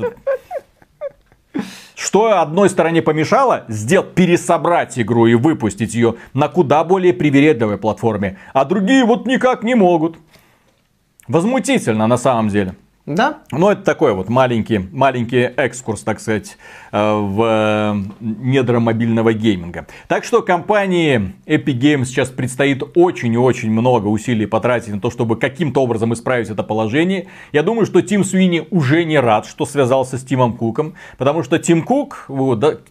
Что 1.94 2.40
одной 2.40 2.68
стороне 2.68 3.00
помешало? 3.00 3.64
Сделать, 3.68 4.14
пересобрать 4.14 4.98
игру 4.98 5.26
и 5.26 5.34
выпустить 5.34 5.94
ее 5.94 6.16
на 6.34 6.48
куда 6.48 6.84
более 6.84 7.14
привередливой 7.14 7.78
платформе. 7.78 8.36
А 8.52 8.66
другие 8.66 9.04
вот 9.04 9.26
никак 9.26 9.62
не 9.62 9.74
могут. 9.74 10.18
Возмутительно 11.26 12.06
на 12.06 12.18
самом 12.18 12.48
деле. 12.50 12.74
Да. 13.06 13.40
Ну, 13.52 13.68
это 13.68 13.82
такой 13.82 14.14
вот 14.14 14.30
маленький, 14.30 14.78
маленький 14.78 15.42
экскурс, 15.42 16.00
так 16.00 16.20
сказать, 16.20 16.56
э, 16.90 16.98
в 16.98 17.42
э, 17.42 17.94
недра 18.20 18.80
мобильного 18.80 19.34
гейминга. 19.34 19.86
Так 20.08 20.24
что 20.24 20.40
компании 20.40 21.34
Epic 21.44 21.78
Games 21.78 22.06
сейчас 22.06 22.30
предстоит 22.30 22.82
очень 22.94 23.34
и 23.34 23.36
очень 23.36 23.70
много 23.70 24.06
усилий 24.06 24.46
потратить 24.46 24.94
на 24.94 25.00
то, 25.00 25.10
чтобы 25.10 25.36
каким-то 25.36 25.82
образом 25.82 26.14
исправить 26.14 26.48
это 26.48 26.62
положение. 26.62 27.28
Я 27.52 27.62
думаю, 27.62 27.84
что 27.84 28.00
Тим 28.00 28.24
Суини 28.24 28.66
уже 28.70 29.04
не 29.04 29.20
рад, 29.20 29.44
что 29.44 29.66
связался 29.66 30.16
с 30.16 30.24
Тимом 30.24 30.54
Куком, 30.54 30.94
потому 31.18 31.42
что 31.42 31.58
Тим 31.58 31.82
Кук, 31.82 32.30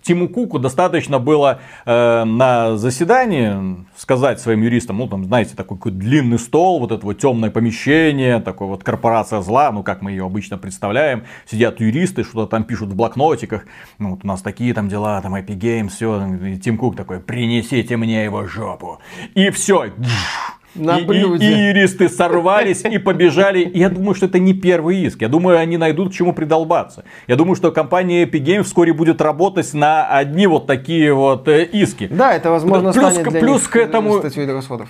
Тиму 0.04 0.30
Куку 0.30 0.60
достаточно 0.60 1.18
было 1.18 1.60
э, 1.88 2.24
на 2.24 2.78
заседании 2.78 3.84
сказать 4.04 4.42
своим 4.42 4.62
юристам, 4.64 4.98
ну, 4.98 5.08
там, 5.08 5.24
знаете, 5.24 5.56
такой 5.56 5.78
длинный 5.92 6.38
стол, 6.38 6.82
вот 6.82 6.92
это 6.92 7.06
вот 7.06 7.20
темное 7.20 7.50
помещение, 7.50 8.42
такой 8.42 8.68
вот 8.68 8.84
корпорация 8.84 9.42
зла, 9.42 9.72
ну, 9.72 9.82
как 9.82 10.02
мы 10.02 10.12
ее 10.12 10.26
обычно 10.26 10.58
представляем. 10.58 11.24
Сидят 11.50 11.80
юристы, 11.80 12.26
что-то 12.26 12.48
там 12.48 12.66
пишут 12.66 12.90
в 12.90 12.96
блокнотиках. 12.98 13.66
Ну, 14.00 14.12
вот 14.12 14.20
у 14.26 14.28
нас 14.28 14.42
такие 14.42 14.74
там 14.74 14.90
дела, 14.90 15.22
там 15.22 15.36
Epic 15.36 15.58
Games, 15.58 15.88
все. 15.88 16.36
И 16.36 16.58
Тим 16.58 16.78
Кук 16.78 16.98
такой, 16.98 17.22
принесите 17.22 17.96
мне 17.96 18.26
его 18.26 18.46
жопу. 18.46 19.00
И 19.36 19.50
все 19.52 19.94
на 20.76 21.00
и, 21.00 21.06
блюде. 21.06 21.46
И, 21.46 21.52
и 21.52 21.68
юристы 21.68 22.10
сорвались 22.10 22.84
и 22.84 22.98
побежали. 22.98 23.70
Я 23.74 23.90
думаю, 23.90 24.16
что 24.16 24.26
это 24.26 24.40
не 24.40 24.54
первый 24.54 25.04
иск. 25.04 25.22
Я 25.22 25.30
думаю, 25.30 25.60
они 25.60 25.78
найдут 25.78 26.12
к 26.12 26.14
чему 26.14 26.34
придолбаться. 26.34 27.04
Я 27.28 27.36
думаю, 27.36 27.56
что 27.56 27.72
компания 27.72 28.26
Epic 28.26 28.44
Games 28.44 28.64
вскоре 28.64 28.94
будет 28.94 29.22
работать 29.22 29.74
на 29.74 30.08
одни 30.08 30.48
вот 30.48 30.68
такие 30.68 31.14
вот 31.14 31.48
э, 31.48 31.66
иски. 31.66 32.08
Да, 32.12 32.34
это 32.34 32.50
возможно 32.50 32.92
плюс, 32.92 33.12
станет 33.12 33.30
для 33.30 33.40
плюс 33.40 33.62
них 33.62 33.70
к 33.70 33.76
этому 33.76 34.22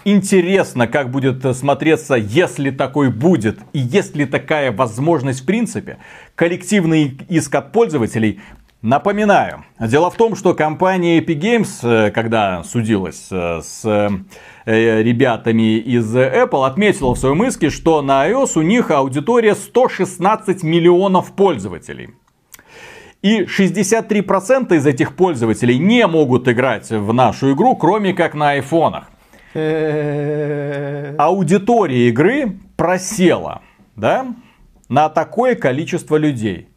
интересно, 0.05 0.87
как 0.87 1.09
будет 1.09 1.55
смотреться, 1.55 2.15
если 2.15 2.71
такой 2.71 3.09
будет. 3.09 3.59
И 3.73 3.79
есть 3.79 4.15
ли 4.15 4.25
такая 4.25 4.71
возможность 4.71 5.41
в 5.41 5.45
принципе. 5.45 5.97
Коллективный 6.35 7.17
иск 7.29 7.53
от 7.55 7.71
пользователей 7.71 8.39
Напоминаю, 8.81 9.63
дело 9.79 10.11
в 10.11 10.15
том, 10.15 10.35
что 10.35 10.53
компания 10.53 11.21
Epic 11.21 11.39
Games, 11.39 11.69
э, 11.83 12.11
когда 12.11 12.65
судилась 12.65 13.29
э, 13.31 13.61
с 13.63 13.81
Э, 13.85 14.09
ребятами 14.65 15.77
из 15.77 16.15
Apple 16.15 16.65
отметила 16.65 17.13
в 17.15 17.19
своем 17.19 17.43
иске, 17.43 17.69
что 17.69 18.01
на 18.01 18.29
iOS 18.29 18.51
у 18.55 18.61
них 18.61 18.91
аудитория 18.91 19.55
116 19.55 20.63
миллионов 20.63 21.33
пользователей. 21.33 22.11
И 23.21 23.43
63% 23.43 24.75
из 24.75 24.85
этих 24.85 25.15
пользователей 25.15 25.77
не 25.77 26.05
могут 26.07 26.47
играть 26.49 26.89
в 26.89 27.13
нашу 27.13 27.53
игру, 27.53 27.75
кроме 27.75 28.13
как 28.13 28.33
на 28.35 28.51
айфонах. 28.51 29.09
Аудитория 31.17 32.09
игры 32.09 32.57
просела, 32.75 33.61
да, 33.95 34.27
на 34.89 35.09
такое 35.09 35.55
количество 35.55 36.17
людей. 36.17 36.67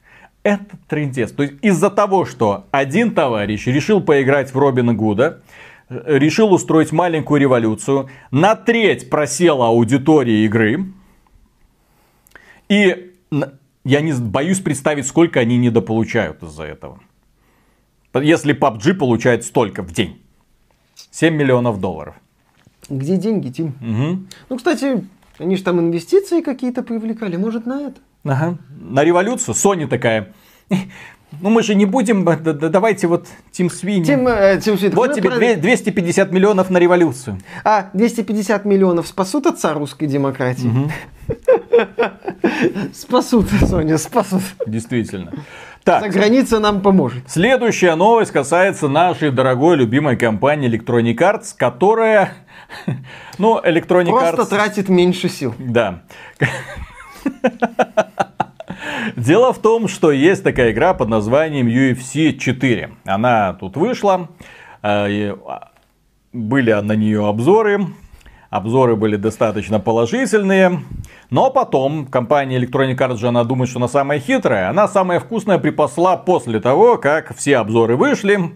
Это 0.44 0.76
трендец. 0.86 1.32
То 1.32 1.42
есть 1.42 1.54
из-за 1.62 1.90
того, 1.90 2.24
что 2.24 2.66
один 2.70 3.10
товарищ 3.10 3.66
решил 3.66 4.00
поиграть 4.00 4.54
в 4.54 4.58
Робина 4.58 4.94
Гуда, 4.94 5.40
решил 5.88 6.52
устроить 6.52 6.92
маленькую 6.92 7.40
революцию. 7.40 8.08
На 8.30 8.56
треть 8.56 9.08
просела 9.10 9.68
аудитория 9.68 10.44
игры. 10.44 10.86
И 12.68 13.12
я 13.84 14.00
не 14.00 14.12
боюсь 14.12 14.60
представить, 14.60 15.06
сколько 15.06 15.40
они 15.40 15.56
недополучают 15.58 16.42
из-за 16.42 16.64
этого. 16.64 17.00
Если 18.14 18.54
PUBG 18.54 18.94
получает 18.94 19.44
столько 19.44 19.82
в 19.82 19.92
день. 19.92 20.20
7 21.10 21.34
миллионов 21.34 21.80
долларов. 21.80 22.14
Где 22.88 23.16
деньги, 23.16 23.50
Тим? 23.50 23.74
Угу. 23.80 24.26
Ну, 24.48 24.56
кстати, 24.56 25.06
они 25.38 25.56
же 25.56 25.62
там 25.62 25.80
инвестиции 25.80 26.40
какие-то 26.40 26.82
привлекали. 26.82 27.36
Может, 27.36 27.66
на 27.66 27.82
это? 27.88 28.00
Ага. 28.24 28.58
На 28.80 29.04
революцию 29.04 29.54
Sony 29.54 29.86
такая. 29.86 30.32
Ну 31.40 31.50
мы 31.50 31.62
же 31.62 31.74
не 31.74 31.86
будем, 31.86 32.24
давайте 32.24 33.06
вот 33.06 33.26
Тим 33.52 33.70
Свини. 33.70 34.04
Тим, 34.04 34.26
э, 34.28 34.60
Тим 34.62 34.78
Свини. 34.78 34.94
Вот 34.94 35.14
тебе 35.14 35.30
про... 35.30 35.56
250 35.56 36.32
миллионов 36.32 36.70
на 36.70 36.78
революцию. 36.78 37.38
А, 37.64 37.90
250 37.92 38.64
миллионов 38.64 39.06
спасут 39.06 39.46
отца 39.46 39.74
русской 39.74 40.06
демократии? 40.06 40.70
Спасут, 42.94 43.48
Соня, 43.68 43.98
спасут. 43.98 44.42
Действительно. 44.66 45.32
Так. 45.84 46.02
За 46.02 46.08
граница 46.08 46.58
нам 46.58 46.80
поможет. 46.80 47.22
Следующая 47.28 47.94
новость 47.94 48.32
касается 48.32 48.88
нашей 48.88 49.30
дорогой 49.30 49.76
любимой 49.76 50.16
компании 50.16 50.68
Electronic 50.68 51.16
Arts, 51.16 51.54
которая... 51.56 52.32
Ну, 53.38 53.60
Electronic 53.60 54.10
Просто 54.10 54.28
Arts... 54.28 54.34
Просто 54.34 54.56
тратит 54.56 54.88
меньше 54.88 55.28
сил. 55.28 55.54
Да. 55.58 56.02
Дело 59.14 59.52
в 59.52 59.58
том, 59.58 59.88
что 59.88 60.10
есть 60.10 60.42
такая 60.42 60.72
игра 60.72 60.94
под 60.94 61.08
названием 61.08 61.68
UFC 61.68 62.32
4. 62.32 62.90
Она 63.04 63.52
тут 63.54 63.76
вышла. 63.76 64.28
Э, 64.82 65.36
а, 65.46 65.70
были 66.32 66.72
на 66.72 66.92
нее 66.92 67.26
обзоры. 67.26 67.86
Обзоры 68.50 68.96
были 68.96 69.16
достаточно 69.16 69.80
положительные. 69.80 70.80
Но 71.30 71.50
потом 71.50 72.06
компания 72.06 72.58
Electronic 72.58 72.96
Arts 72.96 73.24
она 73.24 73.44
думает, 73.44 73.68
что 73.68 73.78
она 73.78 73.88
самая 73.88 74.18
хитрая. 74.18 74.70
Она 74.70 74.88
самая 74.88 75.20
вкусная 75.20 75.58
припасла 75.58 76.16
после 76.16 76.60
того, 76.60 76.96
как 76.96 77.36
все 77.36 77.58
обзоры 77.58 77.96
вышли. 77.96 78.52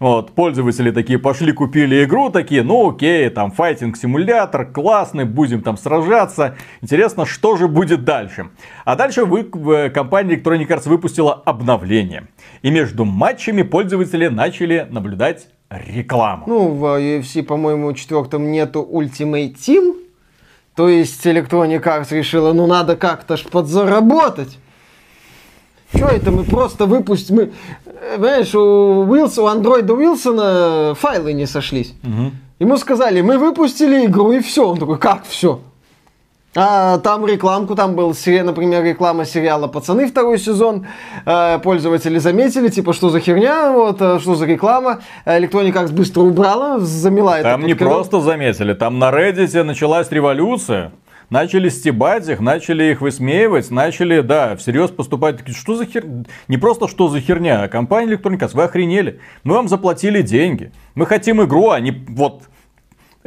Вот, 0.00 0.32
пользователи 0.32 0.90
такие 0.92 1.18
пошли, 1.18 1.52
купили 1.52 2.04
игру, 2.04 2.30
такие, 2.30 2.62
ну 2.62 2.90
окей, 2.90 3.28
там 3.30 3.50
файтинг-симулятор, 3.50 4.66
классный, 4.66 5.24
будем 5.24 5.60
там 5.62 5.76
сражаться. 5.76 6.56
Интересно, 6.80 7.26
что 7.26 7.56
же 7.56 7.66
будет 7.66 8.04
дальше? 8.04 8.50
А 8.84 8.94
дальше 8.94 9.24
вы, 9.24 9.42
компания 9.90 10.36
Electronic 10.36 10.68
Arts 10.68 10.88
выпустила 10.88 11.34
обновление. 11.34 12.28
И 12.62 12.70
между 12.70 13.04
матчами 13.04 13.62
пользователи 13.62 14.28
начали 14.28 14.86
наблюдать 14.88 15.48
рекламу. 15.68 16.44
Ну, 16.46 16.68
в 16.68 16.84
UFC, 17.00 17.42
по-моему, 17.42 17.92
четвертом 17.92 18.52
нету 18.52 18.88
Ultimate 18.90 19.54
Team. 19.54 19.96
То 20.76 20.88
есть 20.88 21.26
Electronic 21.26 21.82
Arts 21.82 22.14
решила, 22.14 22.52
ну 22.52 22.68
надо 22.68 22.94
как-то 22.94 23.36
ж 23.36 23.42
подзаработать. 23.42 24.58
Что 25.92 26.06
это 26.06 26.30
мы 26.30 26.44
просто 26.44 26.86
выпустим? 26.86 27.36
Мы, 27.36 27.52
знаешь, 28.16 28.54
у, 28.54 29.06
Уилса, 29.08 29.42
у 29.42 29.46
андроида 29.46 29.94
Уилсона 29.94 30.94
файлы 30.94 31.32
не 31.32 31.46
сошлись. 31.46 31.94
Угу. 32.02 32.32
Ему 32.60 32.76
сказали, 32.76 33.20
мы 33.20 33.38
выпустили 33.38 34.06
игру 34.06 34.32
и 34.32 34.40
все. 34.40 34.68
Он 34.68 34.78
такой, 34.78 34.98
как 34.98 35.24
все? 35.26 35.60
А, 36.56 36.98
там 36.98 37.26
рекламку, 37.26 37.74
там 37.76 37.94
был, 37.94 38.14
например, 38.26 38.82
реклама 38.82 39.24
сериала 39.24 39.68
«Пацаны» 39.68 40.08
второй 40.08 40.38
сезон. 40.38 40.86
Э, 41.26 41.58
пользователи 41.62 42.18
заметили, 42.18 42.68
типа, 42.68 42.94
что 42.94 43.10
за 43.10 43.20
херня, 43.20 43.70
вот, 43.70 44.00
э, 44.00 44.18
что 44.18 44.34
за 44.34 44.46
реклама. 44.46 45.00
Electronic 45.26 45.72
Arts 45.72 45.92
быстро 45.92 46.22
убрала, 46.22 46.80
замела 46.80 47.42
Там 47.42 47.64
не 47.64 47.74
просто 47.74 48.20
заметили, 48.20 48.72
там 48.72 48.98
на 48.98 49.10
Reddit 49.10 49.62
началась 49.62 50.10
революция. 50.10 50.90
Начали 51.30 51.68
стебать 51.68 52.26
их, 52.28 52.40
начали 52.40 52.84
их 52.84 53.02
высмеивать, 53.02 53.70
начали, 53.70 54.20
да, 54.20 54.56
всерьез 54.56 54.90
поступать. 54.90 55.40
Что 55.54 55.76
за 55.76 55.84
хер... 55.84 56.04
Не 56.48 56.56
просто 56.56 56.88
что 56.88 57.08
за 57.08 57.20
херня, 57.20 57.62
а 57.62 57.68
компания 57.68 58.14
Electronic 58.14 58.38
Arts, 58.38 58.52
вы 58.54 58.62
охренели. 58.62 59.20
Мы 59.44 59.54
вам 59.54 59.68
заплатили 59.68 60.22
деньги. 60.22 60.72
Мы 60.94 61.04
хотим 61.04 61.42
игру, 61.42 61.70
а 61.70 61.80
не 61.80 61.90
вот 61.90 62.44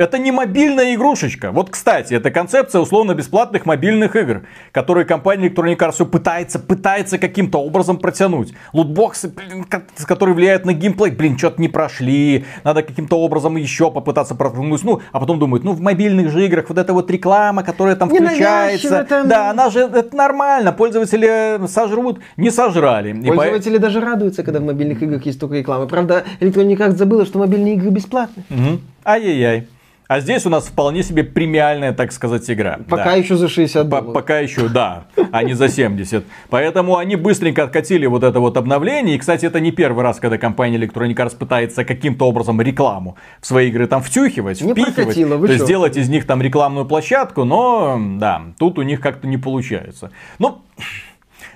это 0.01 0.17
не 0.17 0.31
мобильная 0.31 0.95
игрушечка. 0.95 1.51
Вот, 1.51 1.69
кстати, 1.69 2.13
это 2.13 2.31
концепция 2.31 2.81
условно-бесплатных 2.81 3.65
мобильных 3.65 4.15
игр, 4.15 4.41
которые 4.71 5.05
компания 5.05 5.49
Electronic 5.49 5.77
Arts 5.77 6.05
пытается, 6.05 6.59
пытается 6.59 7.17
каким-то 7.17 7.59
образом 7.59 7.97
протянуть. 7.97 8.53
Лутбоксы, 8.73 9.29
блин, 9.29 9.65
которые 10.05 10.35
влияют 10.35 10.65
на 10.65 10.73
геймплей, 10.73 11.11
блин, 11.11 11.37
что-то 11.37 11.61
не 11.61 11.69
прошли, 11.69 12.45
надо 12.63 12.83
каким-то 12.83 13.19
образом 13.19 13.55
еще 13.57 13.91
попытаться 13.91 14.35
протянуть. 14.35 14.83
Ну, 14.83 15.01
а 15.11 15.19
потом 15.19 15.39
думают, 15.39 15.63
ну, 15.63 15.73
в 15.73 15.81
мобильных 15.81 16.31
же 16.31 16.45
играх 16.45 16.69
вот 16.69 16.77
эта 16.77 16.93
вот 16.93 17.09
реклама, 17.11 17.63
которая 17.63 17.95
там 17.95 18.09
включается, 18.09 19.03
там... 19.03 19.27
да, 19.27 19.49
она 19.49 19.69
же, 19.69 19.81
это 19.81 20.15
нормально, 20.15 20.71
пользователи 20.71 21.59
сожрут, 21.67 22.19
не 22.37 22.49
сожрали. 22.49 23.13
Пользователи 23.13 23.75
по... 23.75 23.81
даже 23.81 23.99
радуются, 23.99 24.43
когда 24.43 24.59
в 24.59 24.63
мобильных 24.63 25.01
играх 25.03 25.25
есть 25.25 25.39
только 25.39 25.55
реклама. 25.55 25.87
Правда, 25.87 26.23
Electronic 26.39 26.77
Arts 26.77 26.97
забыла, 26.97 27.25
что 27.25 27.39
мобильные 27.39 27.75
игры 27.75 27.89
бесплатны. 27.89 28.43
Угу. 28.49 28.79
Ай-яй-яй. 29.05 29.67
А 30.11 30.19
здесь 30.19 30.45
у 30.45 30.49
нас 30.49 30.65
вполне 30.65 31.03
себе 31.03 31.23
премиальная, 31.23 31.93
так 31.93 32.11
сказать, 32.11 32.51
игра. 32.51 32.81
Пока 32.89 33.05
да. 33.05 33.13
еще 33.13 33.37
за 33.37 33.47
60 33.47 33.87
долларов. 33.87 34.13
Пока 34.13 34.39
еще, 34.39 34.67
да, 34.67 35.05
а 35.31 35.41
не 35.41 35.53
за 35.53 35.69
70. 35.69 36.25
Поэтому 36.49 36.97
они 36.97 37.15
быстренько 37.15 37.63
откатили 37.63 38.05
вот 38.07 38.25
это 38.25 38.41
вот 38.41 38.57
обновление. 38.57 39.15
И, 39.15 39.17
кстати, 39.17 39.45
это 39.45 39.61
не 39.61 39.71
первый 39.71 40.03
раз, 40.03 40.19
когда 40.19 40.37
компания 40.37 40.77
Electronic 40.77 41.15
Arts 41.15 41.37
пытается 41.37 41.85
каким-то 41.85 42.27
образом 42.27 42.59
рекламу 42.59 43.15
в 43.39 43.47
свои 43.47 43.69
игры 43.69 43.87
там 43.87 44.03
втюхивать, 44.03 44.59
не 44.59 44.73
впихивать. 44.73 44.95
Прокатило, 44.95 45.37
вы 45.37 45.47
то 45.47 45.53
есть 45.53 45.63
сделать 45.63 45.95
из 45.95 46.09
них 46.09 46.27
там 46.27 46.41
рекламную 46.41 46.85
площадку, 46.85 47.45
но 47.45 47.97
да, 48.17 48.41
тут 48.59 48.79
у 48.79 48.81
них 48.81 48.99
как-то 48.99 49.29
не 49.29 49.37
получается. 49.37 50.11
Ну, 50.39 50.61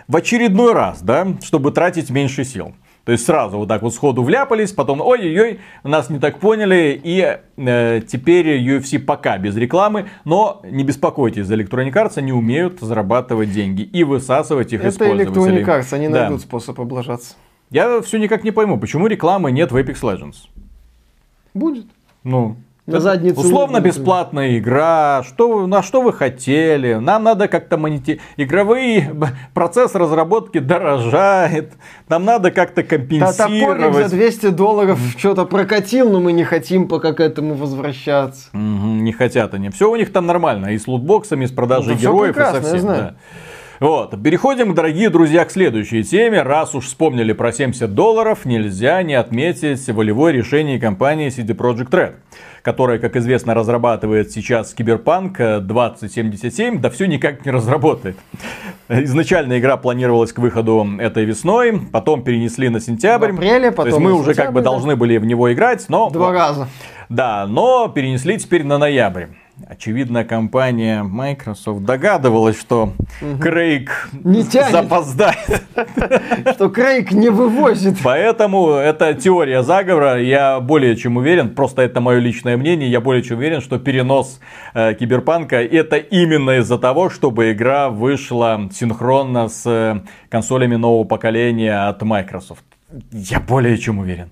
в 0.07 0.15
очередной 0.15 0.71
раз, 0.71 1.01
да, 1.01 1.27
чтобы 1.43 1.71
тратить 1.71 2.09
меньше 2.09 2.45
сил. 2.45 2.73
То 3.05 3.11
есть 3.11 3.23
сразу 3.23 3.59
вот 3.59 3.67
так 3.67 3.83
вот 3.83 3.93
сходу 3.93 4.23
вляпались, 4.23 4.71
потом 4.71 4.99
ой-ой-ой, 4.99 5.59
нас 5.83 6.09
не 6.09 6.19
так 6.19 6.39
поняли, 6.39 6.99
и 7.01 7.37
э, 7.55 8.01
теперь 8.07 8.59
UFC 8.59 8.97
пока 8.97 9.37
без 9.37 9.55
рекламы, 9.55 10.07
но 10.25 10.61
не 10.63 10.83
беспокойтесь, 10.83 11.45
за 11.45 11.53
Electronic 11.53 11.93
Arts 11.93 12.13
они 12.15 12.33
умеют 12.33 12.79
зарабатывать 12.79 13.51
деньги 13.51 13.83
и 13.83 14.03
высасывать 14.03 14.73
их 14.73 14.83
Это. 14.83 15.05
Electronic 15.05 15.65
Arts, 15.65 15.93
они 15.93 16.07
да. 16.09 16.21
найдут 16.21 16.41
способ 16.41 16.79
облажаться. 16.79 17.35
Я 17.69 18.01
все 18.01 18.17
никак 18.17 18.43
не 18.43 18.51
пойму, 18.51 18.79
почему 18.79 19.05
рекламы 19.05 19.51
нет 19.51 19.71
в 19.71 19.77
Apex 19.77 20.01
Legends. 20.01 20.35
Будет. 21.53 21.85
Ну, 22.23 22.57
на 22.85 22.99
задницу. 22.99 23.39
Условно 23.39 23.79
бесплатная 23.79 24.57
игра. 24.59 25.23
Что, 25.23 25.65
на 25.65 25.81
что 25.81 26.01
вы 26.01 26.13
хотели? 26.13 26.95
Нам 26.95 27.23
надо 27.23 27.47
как-то 27.47 27.77
монетизировать. 27.77 28.21
Игровые 28.37 29.11
процесс 29.53 29.95
разработки 29.95 30.59
дорожает. 30.59 31.73
Нам 32.09 32.25
надо 32.25 32.51
как-то 32.51 32.83
компенсировать. 32.83 33.37
Топорик 33.37 33.93
за 33.93 34.09
200 34.09 34.49
долларов 34.49 34.99
что-то 35.17 35.45
прокатил, 35.45 36.11
но 36.11 36.19
мы 36.19 36.31
не 36.31 36.43
хотим 36.43 36.87
пока 36.87 37.13
к 37.13 37.19
этому 37.19 37.55
возвращаться. 37.55 38.49
Угу, 38.53 38.59
не 38.59 39.11
хотят 39.11 39.53
они. 39.53 39.69
Все 39.69 39.89
у 39.89 39.95
них 39.95 40.11
там 40.11 40.27
нормально. 40.27 40.67
И 40.67 40.77
с 40.77 40.87
лутбоксами, 40.87 41.45
и 41.45 41.47
с 41.47 41.51
продажей 41.51 41.95
ну, 41.95 41.99
героев, 41.99 42.37
и 42.37 42.39
со 42.39 42.61
всем. 42.61 42.85
Да. 42.85 43.15
Вот, 43.81 44.21
переходим, 44.23 44.73
дорогие 44.73 45.09
друзья, 45.09 45.43
к 45.43 45.51
следующей 45.51 46.01
теме. 46.03 46.41
Раз 46.41 46.73
уж 46.75 46.85
вспомнили 46.85 47.33
про 47.33 47.51
70 47.51 47.93
долларов, 47.93 48.45
нельзя 48.45 49.03
не 49.03 49.15
отметить 49.15 49.85
волевое 49.89 50.31
решение 50.31 50.79
компании 50.79 51.27
CD 51.27 51.55
Projekt 51.55 51.89
Red 51.89 52.13
которая, 52.61 52.97
как 52.97 53.15
известно, 53.15 53.53
разрабатывает 53.53 54.31
сейчас 54.31 54.73
Киберпанк 54.73 55.37
2077, 55.37 56.81
да 56.81 56.89
все 56.89 57.05
никак 57.05 57.45
не 57.45 57.51
разработает. 57.51 58.17
Изначально 58.89 59.59
игра 59.59 59.77
планировалась 59.77 60.33
к 60.33 60.39
выходу 60.39 60.83
этой 60.97 61.25
весной, 61.25 61.79
потом 61.91 62.23
перенесли 62.23 62.69
на 62.69 62.79
сентябрь. 62.79 63.33
В 63.33 63.35
апреле, 63.35 63.69
потом 63.69 63.83
То 63.83 63.89
есть 63.89 63.99
мы 63.99 64.13
уже 64.13 64.33
как 64.33 64.51
бы 64.51 64.61
да? 64.61 64.71
должны 64.71 64.95
были 64.95 65.17
в 65.17 65.25
него 65.25 65.53
играть, 65.53 65.85
но... 65.89 66.09
Два 66.09 66.31
раза. 66.31 66.67
Да, 67.07 67.45
но 67.47 67.87
перенесли 67.87 68.39
теперь 68.39 68.63
на 68.63 68.79
ноябрь. 68.79 69.25
Очевидно, 69.67 70.25
компания 70.25 71.01
Microsoft 71.01 71.83
догадывалась, 71.83 72.59
что 72.59 72.93
угу. 73.21 73.39
Крейг 73.39 74.09
не 74.23 74.41
запоздает. 74.41 75.63
Что 76.53 76.69
Крейг 76.69 77.11
не 77.11 77.29
вывозит. 77.29 77.97
Поэтому 78.03 78.71
это 78.71 79.13
теория 79.13 79.63
заговора. 79.63 80.21
Я 80.21 80.59
более 80.59 80.97
чем 80.97 81.15
уверен, 81.15 81.55
просто 81.55 81.83
это 81.83 82.01
мое 82.01 82.19
личное 82.19 82.57
мнение, 82.57 82.91
я 82.91 82.99
более 82.99 83.23
чем 83.23 83.37
уверен, 83.37 83.61
что 83.61 83.79
перенос 83.79 84.41
э, 84.73 84.93
Киберпанка 84.93 85.63
это 85.63 85.95
именно 85.97 86.59
из-за 86.59 86.77
того, 86.77 87.09
чтобы 87.09 87.53
игра 87.53 87.89
вышла 87.89 88.69
синхронно 88.73 89.47
с 89.47 89.65
э, 89.65 90.01
консолями 90.29 90.75
нового 90.75 91.05
поколения 91.05 91.87
от 91.87 92.01
Microsoft. 92.01 92.65
Я 93.11 93.39
более 93.39 93.77
чем 93.77 93.99
уверен. 93.99 94.31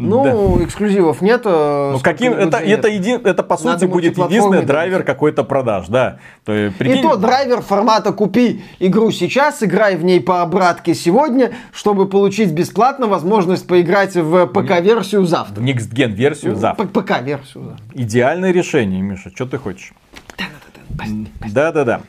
Ну, 0.00 0.62
эксклюзивов 0.64 1.20
нет. 1.22 1.42
э, 1.44 1.90
Ну, 1.94 1.98
каким, 2.00 2.32
это, 2.32 2.64
нет. 2.64 2.78
это, 2.78 2.88
еди- 2.88 3.20
это 3.24 3.42
по 3.42 3.56
сути 3.56 3.66
Надо 3.66 3.88
будет 3.88 4.16
единственный 4.16 4.64
драйвер 4.64 5.02
какой-то 5.02 5.42
продаж, 5.42 5.88
да. 5.88 6.18
То 6.44 6.52
есть, 6.52 6.76
И 6.76 6.78
прикинь, 6.78 7.02
то 7.02 7.16
драйвер 7.16 7.62
формата 7.62 8.12
«Купи 8.12 8.62
игру 8.78 9.10
сейчас, 9.10 9.62
играй 9.62 9.96
в 9.96 10.04
ней 10.04 10.20
по 10.20 10.40
обратке 10.42 10.94
сегодня, 10.94 11.52
чтобы 11.72 12.06
получить 12.06 12.52
бесплатно 12.52 13.08
возможность 13.08 13.66
поиграть 13.66 14.14
в 14.14 14.46
ПК-версию 14.46 15.24
завтра». 15.24 15.60
Next 15.62 15.92
Gen 15.92 16.12
версию 16.12 16.54
завтра. 16.54 16.86
П- 16.86 17.00
ПК-версию 17.02 17.64
завтра. 17.64 17.84
Идеальное 17.94 18.52
решение, 18.52 19.02
Миша, 19.02 19.30
что 19.34 19.46
ты 19.46 19.58
хочешь? 19.58 19.92
Да-да-да. 21.52 22.00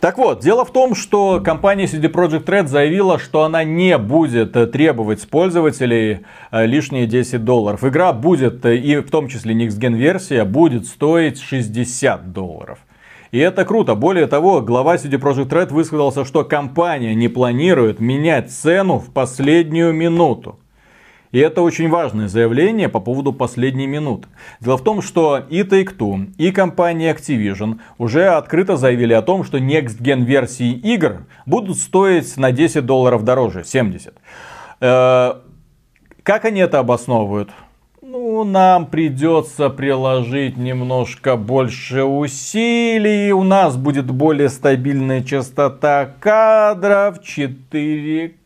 Так 0.00 0.16
вот, 0.16 0.38
дело 0.38 0.64
в 0.64 0.72
том, 0.72 0.94
что 0.94 1.40
компания 1.40 1.86
CD 1.86 2.08
Projekt 2.08 2.44
Red 2.44 2.68
заявила, 2.68 3.18
что 3.18 3.42
она 3.42 3.64
не 3.64 3.98
будет 3.98 4.54
э, 4.54 4.66
требовать 4.68 5.20
с 5.22 5.26
пользователей 5.26 6.20
э, 6.52 6.66
лишние 6.66 7.08
10 7.08 7.44
долларов. 7.44 7.82
Игра 7.82 8.12
будет, 8.12 8.64
э, 8.64 8.76
и 8.76 8.98
в 8.98 9.10
том 9.10 9.26
числе 9.26 9.56
Next 9.56 9.80
Gen 9.80 9.94
версия, 9.94 10.44
будет 10.44 10.86
стоить 10.86 11.40
60 11.40 12.32
долларов. 12.32 12.78
И 13.32 13.38
это 13.38 13.64
круто. 13.64 13.96
Более 13.96 14.28
того, 14.28 14.60
глава 14.60 14.94
CD 14.94 15.20
Projekt 15.20 15.48
Red 15.48 15.72
высказался, 15.72 16.24
что 16.24 16.44
компания 16.44 17.16
не 17.16 17.26
планирует 17.26 17.98
менять 17.98 18.52
цену 18.52 19.00
в 19.00 19.12
последнюю 19.12 19.92
минуту. 19.92 20.60
И 21.30 21.38
это 21.38 21.62
очень 21.62 21.88
важное 21.88 22.28
заявление 22.28 22.88
по 22.88 23.00
поводу 23.00 23.32
последней 23.32 23.86
минуты. 23.86 24.28
Дело 24.60 24.78
в 24.78 24.84
том, 24.84 25.02
что 25.02 25.42
и 25.48 25.62
Take-Two, 25.62 26.32
и 26.38 26.50
компания 26.50 27.14
Activision 27.14 27.80
уже 27.98 28.28
открыто 28.28 28.76
заявили 28.76 29.12
о 29.12 29.22
том, 29.22 29.44
что 29.44 29.58
Next 29.58 30.00
Gen 30.00 30.24
версии 30.24 30.72
игр 30.72 31.26
будут 31.44 31.76
стоить 31.78 32.36
на 32.36 32.52
10 32.52 32.86
долларов 32.86 33.24
дороже, 33.24 33.64
70. 33.64 34.14
Э, 34.80 35.34
Как 36.22 36.44
они 36.44 36.60
это 36.60 36.78
обосновывают? 36.78 37.50
Ну, 38.00 38.42
нам 38.44 38.86
придется 38.86 39.68
приложить 39.68 40.56
немножко 40.56 41.36
больше 41.36 42.04
усилий, 42.04 43.32
у 43.32 43.42
нас 43.42 43.76
будет 43.76 44.10
более 44.10 44.48
стабильная 44.48 45.22
частота 45.22 46.14
кадров, 46.18 47.22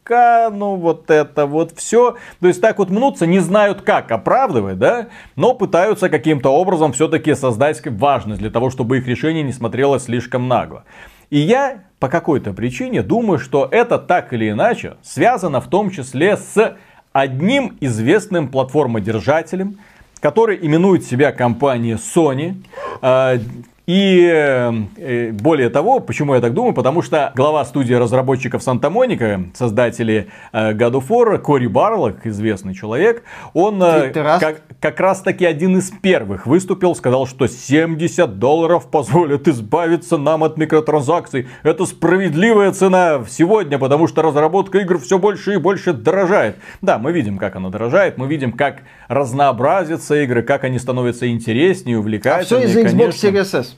4К, 0.05 0.51
ну 0.51 0.77
вот 0.77 1.11
это 1.11 1.47
вот 1.47 1.73
все. 1.77 2.17
То 2.41 2.49
есть 2.49 2.61
так 2.61 2.79
вот 2.79 2.91
мнутся, 2.91 3.27
не 3.27 3.39
знают 3.41 3.83
как 3.83 4.11
оправдывать, 4.11 4.79
да, 4.79 5.09
но 5.37 5.55
пытаются 5.55 6.09
каким-то 6.09 6.51
образом 6.51 6.93
все-таки 6.93 7.35
создать 7.35 7.81
важность 7.87 8.41
для 8.41 8.51
того, 8.51 8.71
чтобы 8.71 8.99
их 8.99 9.07
решение 9.07 9.43
не 9.43 9.53
смотрелось 9.53 10.05
слишком 10.05 10.49
нагло. 10.49 10.85
И 11.31 11.39
я 11.39 11.85
по 11.99 12.09
какой-то 12.09 12.53
причине 12.53 13.03
думаю, 13.03 13.39
что 13.39 13.69
это 13.71 13.99
так 13.99 14.33
или 14.33 14.51
иначе 14.51 14.97
связано 15.03 15.61
в 15.61 15.69
том 15.69 15.91
числе 15.91 16.37
с 16.37 16.77
одним 17.13 17.77
известным 17.81 18.49
платформодержателем, 18.49 19.79
который 20.21 20.59
именует 20.61 21.05
себя 21.05 21.33
компанией 21.33 21.95
Sony. 21.95 22.57
И 23.93 24.27
э, 24.27 25.33
более 25.33 25.69
того, 25.69 26.01
почему 26.01 26.35
я 26.35 26.41
так 26.41 26.55
думаю, 26.55 26.73
потому 26.73 27.03
что 27.03 27.31
глава 27.35 27.63
студии 27.67 27.93
разработчиков 27.93 28.63
Санта-Моника, 28.63 29.45
создатели 29.53 30.29
э, 30.55 30.73
God 30.73 30.93
of 30.93 31.09
War, 31.09 31.37
Кори 31.37 31.67
Барлок, 31.67 32.25
известный 32.27 32.73
человек, 32.73 33.23
он 33.53 33.83
э, 33.83 34.09
как, 34.15 34.63
как 34.81 34.99
раз 34.99 35.21
таки 35.21 35.45
один 35.45 35.77
из 35.77 35.91
первых 35.91 36.47
выступил, 36.47 36.95
сказал, 36.95 37.27
что 37.27 37.47
70 37.47 38.39
долларов 38.39 38.91
позволят 38.91 39.47
избавиться 39.47 40.17
нам 40.17 40.43
от 40.43 40.57
микротранзакций. 40.57 41.49
Это 41.63 41.85
справедливая 41.85 42.73
цена 42.73 43.23
сегодня, 43.29 43.79
потому 43.79 44.09
что 44.09 44.23
разработка 44.23 44.79
игр 44.79 44.99
все 45.01 45.19
больше 45.19 45.53
и 45.53 45.57
больше 45.59 45.93
дорожает. 45.93 46.57
Да, 46.81 46.97
мы 46.97 47.13
видим, 47.13 47.37
как 47.37 47.57
она 47.57 47.69
дорожает, 47.69 48.17
мы 48.17 48.27
видим, 48.27 48.53
как 48.53 48.85
разнообразятся 49.09 50.15
игры, 50.23 50.43
как 50.43 50.65
они 50.65 50.79
становятся 50.79 51.29
интереснее, 51.29 51.99
А 51.99 52.01
все 52.01 52.01
увлекательнее. 52.01 52.69
из-за 52.69 52.81
Xbox. 52.81 53.11
Series 53.11 53.61
S. 53.61 53.77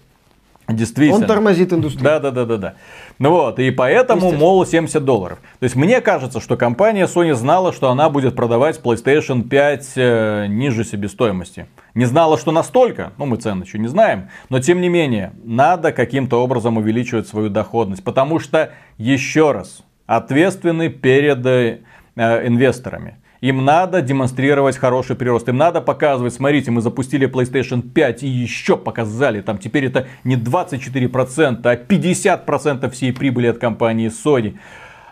Действительно. 0.69 1.21
Он 1.21 1.27
тормозит 1.27 1.73
индустрию. 1.73 2.05
Да, 2.05 2.21
да, 2.21 2.31
да, 2.31 2.45
да, 2.47 2.57
да. 2.57 2.75
Ну 3.19 3.31
вот, 3.31 3.59
и 3.59 3.71
поэтому, 3.71 4.33
мол, 4.33 4.65
70 4.65 5.05
долларов. 5.05 5.39
То 5.61 5.65
есть 5.65 5.77
мне 5.77 6.01
кажется, 6.01 6.41
что 6.41 6.57
компания 6.57 7.07
Sony 7.07 7.35
знала, 7.35 7.73
что 7.73 7.91
она 7.91 8.09
будет 8.09 8.35
продавать 8.35 8.81
PlayStation 8.83 9.43
5 9.43 9.93
э, 9.97 10.47
ниже 10.49 10.85
себестоимости. 10.85 11.67
Не 11.95 12.07
знала, 12.07 12.39
что 12.39 12.51
настолько, 12.51 13.13
ну 13.19 13.27
мы 13.27 13.37
цены 13.37 13.65
еще 13.65 13.79
не 13.79 13.89
знаем, 13.89 14.31
но 14.49 14.59
тем 14.59 14.81
не 14.81 14.89
менее, 14.89 15.33
надо 15.45 15.93
каким-то 15.93 16.43
образом 16.43 16.79
увеличивать 16.79 17.29
свою 17.29 17.51
доходность, 17.51 18.03
потому 18.03 18.39
что, 18.39 18.71
еще 18.97 19.53
раз, 19.53 19.83
ответственны 20.07 20.89
перед 20.89 21.45
э, 21.45 21.81
инвесторами. 22.17 23.19
Им 23.45 23.63
надо 23.63 24.01
демонстрировать 24.01 24.79
хороший 24.79 25.17
прирост. 25.17 25.47
Им 25.51 25.59
надо 25.59 25.83
показывать, 25.83 26.33
смотрите, 26.33 26.71
мы 26.71 26.81
запустили 26.81 27.29
PlayStation 27.29 27.83
5 27.83 28.23
и 28.23 28.27
еще 28.27 28.79
показали. 28.79 29.43
Там 29.43 29.59
теперь 29.59 29.85
это 29.85 30.07
не 30.25 30.37
24%, 30.37 31.61
а 31.65 31.77
50% 31.77 32.91
всей 32.91 33.13
прибыли 33.13 33.49
от 33.49 33.59
компании 33.59 34.09
Sony. 34.09 34.53
И 34.53 34.57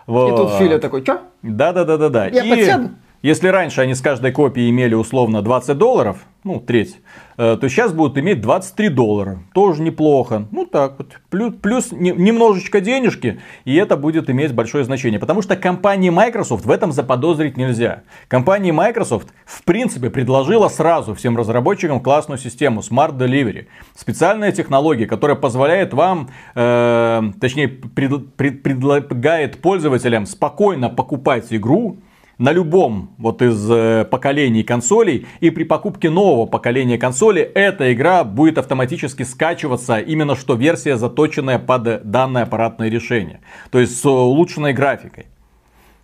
Вот. 0.07 0.35
тут 0.35 0.53
Филя 0.53 0.79
такой, 0.79 1.03
чё? 1.03 1.21
Да, 1.43 1.73
да, 1.73 1.85
да, 1.85 1.97
да, 1.97 2.09
да. 2.09 2.25
Я 2.25 2.43
И 2.43 2.49
подсяду. 2.49 2.89
Если 3.23 3.47
раньше 3.47 3.81
они 3.81 3.95
с 3.95 4.01
каждой 4.01 4.31
копии 4.31 4.69
имели 4.69 4.93
условно 4.93 5.41
20 5.41 5.77
долларов, 5.77 6.17
ну, 6.43 6.59
треть, 6.59 6.97
э, 7.37 7.57
то 7.59 7.69
сейчас 7.69 7.93
будут 7.93 8.17
иметь 8.17 8.41
23 8.41 8.89
доллара. 8.89 9.39
Тоже 9.53 9.81
неплохо. 9.81 10.45
Ну, 10.51 10.65
так 10.65 10.95
вот. 10.97 11.13
Плюс, 11.29 11.53
плюс 11.55 11.91
не- 11.93 12.11
немножечко 12.11 12.81
денежки, 12.81 13.39
и 13.63 13.75
это 13.75 13.95
будет 13.95 14.29
иметь 14.29 14.53
большое 14.53 14.83
значение. 14.83 15.21
Потому 15.21 15.41
что 15.41 15.55
компании 15.55 16.09
Microsoft 16.09 16.65
в 16.65 16.69
этом 16.69 16.91
заподозрить 16.91 17.55
нельзя. 17.55 18.03
Компания 18.27 18.73
Microsoft, 18.73 19.29
в 19.45 19.63
принципе, 19.63 20.09
предложила 20.09 20.67
сразу 20.67 21.15
всем 21.15 21.37
разработчикам 21.37 22.01
классную 22.01 22.37
систему 22.37 22.81
Smart 22.81 23.17
Delivery. 23.17 23.67
Специальная 23.95 24.51
технология, 24.51 25.05
которая 25.05 25.37
позволяет 25.37 25.93
вам, 25.93 26.29
э, 26.55 27.21
точнее, 27.39 27.69
пред- 27.69 28.35
пред- 28.35 28.63
предлагает 28.63 29.61
пользователям 29.61 30.25
спокойно 30.25 30.89
покупать 30.89 31.45
игру, 31.51 31.99
на 32.37 32.51
любом 32.51 33.13
вот 33.17 33.41
из 33.41 33.69
э, 33.69 34.05
поколений 34.05 34.63
консолей 34.63 35.27
и 35.39 35.49
при 35.49 35.63
покупке 35.63 36.09
нового 36.09 36.45
поколения 36.45 36.97
консоли 36.97 37.41
эта 37.41 37.93
игра 37.93 38.23
будет 38.23 38.57
автоматически 38.57 39.23
скачиваться 39.23 39.99
именно 39.99 40.35
что 40.35 40.55
версия 40.55 40.97
заточенная 40.97 41.59
под 41.59 42.09
данное 42.09 42.43
аппаратное 42.43 42.89
решение. 42.89 43.41
То 43.71 43.79
есть 43.79 43.99
с 43.99 44.05
улучшенной 44.05 44.73
графикой. 44.73 45.27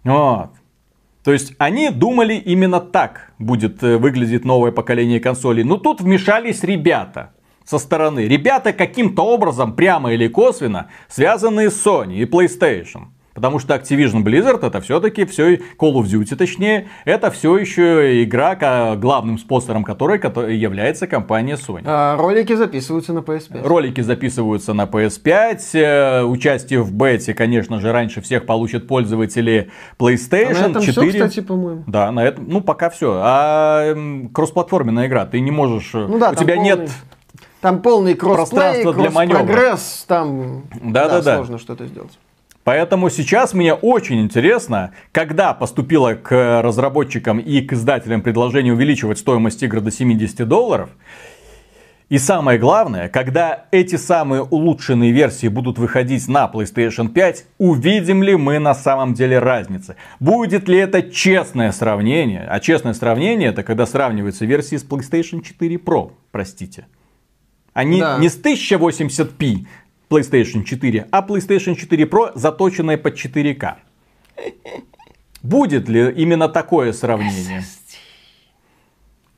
Вот. 0.04 0.52
То 1.24 1.34
есть 1.34 1.54
они 1.58 1.90
думали 1.90 2.36
именно 2.36 2.80
так 2.80 3.34
будет 3.40 3.84
э, 3.84 3.98
выглядеть 3.98 4.46
новое 4.46 4.72
поколение 4.72 5.20
консолей. 5.20 5.64
Но 5.64 5.78
тут 5.78 6.02
вмешались 6.02 6.64
ребята 6.64 7.34
со 7.66 7.78
стороны. 7.78 8.22
Ребята 8.22 8.74
каким-то 8.74 9.24
образом, 9.24 9.76
прямо 9.76 10.14
или 10.14 10.28
косвенно, 10.28 10.90
связанные 11.08 11.70
с 11.70 11.86
Sony 11.86 12.18
и 12.18 12.26
PlayStation. 12.26 13.10
Потому 13.40 13.60
что 13.60 13.74
Activision 13.74 14.22
Blizzard 14.22 14.68
это 14.68 14.82
все-таки 14.82 15.24
все, 15.24 15.56
Call 15.56 15.94
of 15.94 16.04
Duty 16.04 16.36
точнее, 16.36 16.90
это 17.06 17.32
все 17.32 17.58
еще 17.58 18.22
игра, 18.22 18.56
главным 18.98 19.38
спонсором 19.38 19.86
которой, 19.86 20.20
является 20.58 21.08
компания 21.08 21.56
Sony. 21.56 21.84
А, 21.86 22.18
ролики 22.18 22.54
записываются 22.54 23.14
на 23.14 23.20
PS5. 23.20 23.66
Ролики 23.66 24.02
записываются 24.02 24.74
на 24.74 24.82
PS5. 24.82 25.60
э, 25.74 26.24
Участие 26.24 26.82
в 26.84 26.92
бете, 26.92 27.34
конечно 27.34 27.80
же, 27.80 27.94
раньше 27.94 28.20
всех 28.20 28.46
получат 28.46 28.88
пользователи 28.88 29.70
А 29.98 30.04
PlayStation 30.04 30.54
на 30.60 30.72
этом 30.72 30.82
4. 30.82 31.10
все, 31.12 31.20
кстати, 31.26 31.40
по-моему. 31.40 31.84
Да, 31.88 32.12
на 32.12 32.26
этом, 32.26 32.46
ну 32.50 32.60
пока 32.60 32.90
все. 32.90 33.22
А 33.24 33.96
кроссплатформенная 34.34 35.08
игра, 35.08 35.26
ты 35.26 35.40
не 35.40 35.52
можешь, 35.52 35.92
Ну 35.94 36.20
да, 36.20 36.32
у 36.32 36.36
там 36.36 36.44
тебя 36.44 36.56
полный- 36.56 36.66
нет, 36.66 36.92
Там 37.62 37.82
полный 37.82 38.16
кроссплей, 38.16 38.60
Пространство 38.60 38.94
для 38.94 39.12
маневра. 39.12 39.44
прогресс, 39.46 40.04
там 40.10 40.64
Да-да-да. 40.84 41.38
сложно 41.38 41.58
что-то 41.58 41.86
сделать. 41.88 42.12
Поэтому 42.70 43.10
сейчас 43.10 43.56
мне 43.56 43.74
очень 43.74 44.22
интересно, 44.22 44.92
когда 45.12 45.56
поступило 45.56 46.14
к 46.14 46.62
разработчикам 46.62 47.40
и 47.40 47.62
к 47.62 47.74
издателям 47.74 48.22
предложение 48.22 48.74
увеличивать 48.74 49.18
стоимость 49.18 49.64
игр 49.64 49.82
до 49.82 49.90
70 49.90 50.48
долларов. 50.48 50.92
И 52.10 52.20
самое 52.20 52.60
главное, 52.60 53.10
когда 53.10 53.66
эти 53.72 53.96
самые 53.96 54.44
улучшенные 54.44 55.12
версии 55.12 55.48
будут 55.48 55.80
выходить 55.80 56.28
на 56.28 56.46
PlayStation 56.46 57.10
5, 57.10 57.46
увидим 57.58 58.22
ли 58.22 58.36
мы 58.36 58.60
на 58.60 58.76
самом 58.76 59.16
деле 59.16 59.40
разницы? 59.40 59.96
Будет 60.20 60.70
ли 60.70 60.78
это 60.78 61.02
честное 61.02 61.72
сравнение? 61.72 62.46
А 62.48 62.60
честное 62.60 62.94
сравнение 62.94 63.50
это 63.50 63.64
когда 63.64 63.88
сравниваются 63.88 64.46
версии 64.46 64.76
с 64.76 64.86
PlayStation 64.86 65.42
4 65.42 65.76
Pro, 65.78 66.12
простите. 66.30 66.86
Они 67.74 68.00
Да. 68.00 68.20
не 68.20 68.30
с 68.30 68.38
1080p 68.40 69.66
PlayStation 70.10 70.64
4, 70.64 71.08
а 71.12 71.22
PlayStation 71.22 71.76
4 71.76 72.06
Pro, 72.06 72.32
заточенная 72.36 72.98
под 72.98 73.14
4К. 73.14 73.76
Будет 75.44 75.88
ли 75.88 76.12
именно 76.12 76.50
такое 76.50 76.94
сравнение? 76.94 77.64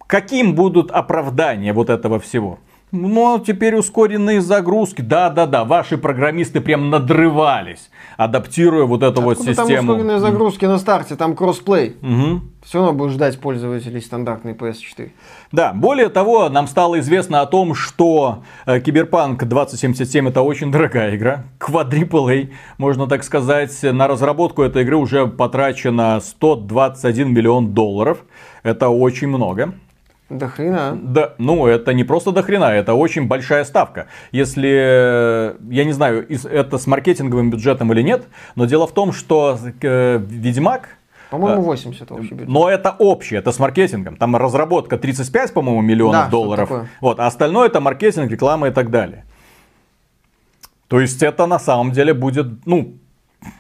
Каким 0.08 0.56
будут 0.56 0.92
оправдания 0.92 1.74
вот 1.74 1.90
этого 1.90 2.20
всего? 2.20 2.60
Ну, 2.92 3.36
а 3.36 3.40
теперь 3.40 3.76
ускоренные 3.76 4.42
загрузки. 4.42 5.02
Да-да-да, 5.02 5.64
ваши 5.64 5.98
программисты 5.98 6.60
прям 6.60 6.90
надрывались, 6.90 7.90
адаптируя 8.18 8.86
вот 8.86 9.02
эту 9.02 9.22
вот 9.22 9.38
Откуда 9.38 9.56
там 9.56 9.68
систему. 9.68 9.94
ускоренные 9.94 10.20
загрузки 10.20 10.66
на 10.66 10.78
старте, 10.78 11.16
там 11.16 11.36
кроссплей. 11.36 11.96
Мгм. 12.02 12.52
Все 12.64 12.80
равно 12.80 12.94
будешь 12.94 13.14
ждать 13.14 13.40
пользователей 13.40 14.02
стандартной 14.02 14.54
PS4. 14.54 15.10
Да, 15.52 15.72
более 15.74 16.10
того, 16.10 16.50
нам 16.50 16.68
стало 16.68 17.00
известно 17.00 17.42
о 17.42 17.46
том, 17.46 17.74
что 17.74 18.44
э, 18.66 18.82
Киберпанк 18.82 19.44
2077 19.46 20.28
это 20.28 20.42
очень 20.42 20.72
дорогая 20.72 21.16
игра, 21.16 21.46
A, 21.60 22.50
можно 22.78 23.08
так 23.08 23.24
сказать. 23.24 23.82
На 23.84 24.08
разработку 24.08 24.64
этой 24.64 24.84
игры 24.84 24.98
уже 24.98 25.28
потрачено 25.28 26.20
121 26.20 27.34
миллион 27.34 27.74
долларов. 27.74 28.20
Это 28.64 28.90
очень 28.90 29.30
много. 29.30 29.74
Да 30.32 30.48
хрена. 30.48 30.98
Да, 31.02 31.34
ну 31.38 31.68
это 31.68 31.94
не 31.94 32.06
просто 32.06 32.32
до 32.32 32.42
хрена, 32.42 32.72
это 32.72 32.94
очень 32.94 33.28
большая 33.28 33.66
ставка. 33.66 34.08
Если, 34.32 34.70
э, 34.70 35.56
я 35.70 35.84
не 35.84 35.92
знаю, 35.92 36.26
это 36.30 36.78
с 36.78 36.88
маркетинговым 36.88 37.50
бюджетом 37.52 37.92
или 37.92 38.02
нет, 38.02 38.24
но 38.56 38.66
дело 38.66 38.88
в 38.88 38.94
том, 38.94 39.12
что 39.12 39.58
э, 39.82 40.18
Ведьмак, 40.26 40.90
По-моему, 41.30 41.62
80 41.64 42.12
общий 42.12 42.34
бюджет. 42.34 42.48
но 42.48 42.70
это 42.70 42.96
общее, 42.98 43.40
это 43.40 43.52
с 43.52 43.60
маркетингом. 43.60 44.16
Там 44.16 44.36
разработка 44.38 44.98
35, 44.98 45.54
по-моему, 45.54 45.82
миллионов 45.82 46.26
Да, 46.26 46.30
долларов. 46.30 46.70
Вот, 47.02 47.20
а 47.20 47.28
остальное 47.28 47.68
это 47.68 47.82
маркетинг, 47.82 48.32
реклама 48.32 48.70
и 48.70 48.72
так 48.72 48.90
далее. 48.90 49.26
То 50.88 51.00
есть 51.02 51.22
это 51.24 51.46
на 51.46 51.60
самом 51.60 51.92
деле 51.92 52.14
будет, 52.14 52.66
ну, 52.66 52.98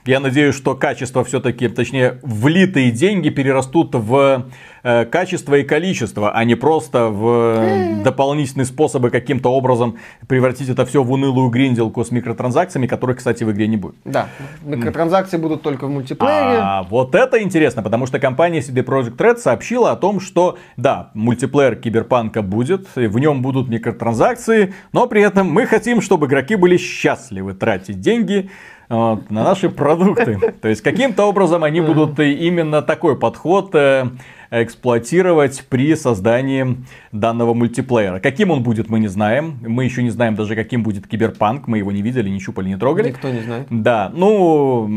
я 0.06 0.20
надеюсь, 0.20 0.56
что 0.56 0.76
качество 0.76 1.24
все-таки, 1.24 1.68
точнее, 1.68 2.20
влитые 2.22 2.92
деньги 2.92 3.30
перерастут 3.30 3.94
в 3.94 4.48
э, 4.84 5.06
качество 5.06 5.56
и 5.56 5.64
количество, 5.64 6.32
а 6.32 6.44
не 6.44 6.56
просто 6.56 7.08
в 7.08 7.60
э, 7.60 8.04
дополнительные 8.04 8.66
способы 8.66 9.10
каким-то 9.10 9.50
образом 9.50 9.98
превратить 10.28 10.70
это 10.70 10.86
все 10.86 11.04
в 11.04 11.12
унылую 11.12 11.50
гринделку 11.50 12.04
с 12.04 12.12
микротранзакциями, 12.12 12.88
которых, 12.88 13.18
кстати, 13.18 13.44
в 13.44 13.52
игре 13.52 13.68
не 13.68 13.78
будет. 13.78 13.96
Да, 14.06 14.28
микротранзакции 14.64 15.38
будут 15.38 15.62
только 15.62 15.88
в 15.88 15.90
мультиплеере. 15.90 16.60
А 16.62 16.84
вот 16.84 17.16
это 17.16 17.42
интересно, 17.42 17.82
потому 17.84 18.06
что 18.06 18.20
компания 18.20 18.60
CD 18.60 18.84
Projekt 18.84 19.18
Red 19.18 19.38
сообщила 19.38 19.92
о 19.92 19.96
том, 19.96 20.20
что 20.20 20.58
да, 20.78 21.12
мультиплеер 21.14 21.76
Киберпанка 21.76 22.42
будет, 22.42 22.88
в 22.96 23.20
нем 23.20 23.42
будут 23.42 23.68
микротранзакции, 23.68 24.74
но 24.94 25.08
при 25.08 25.22
этом 25.22 25.48
мы 25.48 25.66
хотим, 25.66 26.02
чтобы 26.02 26.28
игроки 26.28 26.56
были 26.56 26.78
счастливы 26.78 27.54
тратить 27.54 28.00
деньги 28.00 28.50
вот, 28.92 29.32
на 29.32 29.44
наши 29.44 29.70
продукты. 29.70 30.38
То 30.62 30.68
есть 30.68 30.82
каким-то 30.82 31.24
образом 31.24 31.64
они 31.64 31.80
будут 31.80 32.20
именно 32.20 32.82
такой 32.82 33.18
подход 33.18 33.74
э, 33.74 34.08
эксплуатировать 34.52 35.64
при 35.70 35.96
создании 35.96 36.76
данного 37.14 37.54
мультиплеера. 37.54 38.20
Каким 38.20 38.52
он 38.52 38.64
будет, 38.64 38.90
мы 38.90 39.00
не 39.00 39.08
знаем. 39.08 39.60
Мы 39.62 39.86
еще 39.86 40.04
не 40.04 40.10
знаем 40.10 40.36
даже, 40.36 40.56
каким 40.56 40.84
будет 40.84 41.08
Киберпанк. 41.08 41.68
Мы 41.68 41.78
его 41.78 41.94
не 41.94 42.02
видели, 42.02 42.28
не 42.30 42.40
щупали, 42.40 42.68
не 42.68 42.78
трогали. 42.78 43.10
Никто 43.10 43.30
не 43.30 43.40
знает. 43.40 43.68
Да, 43.70 44.12
ну, 44.14 44.90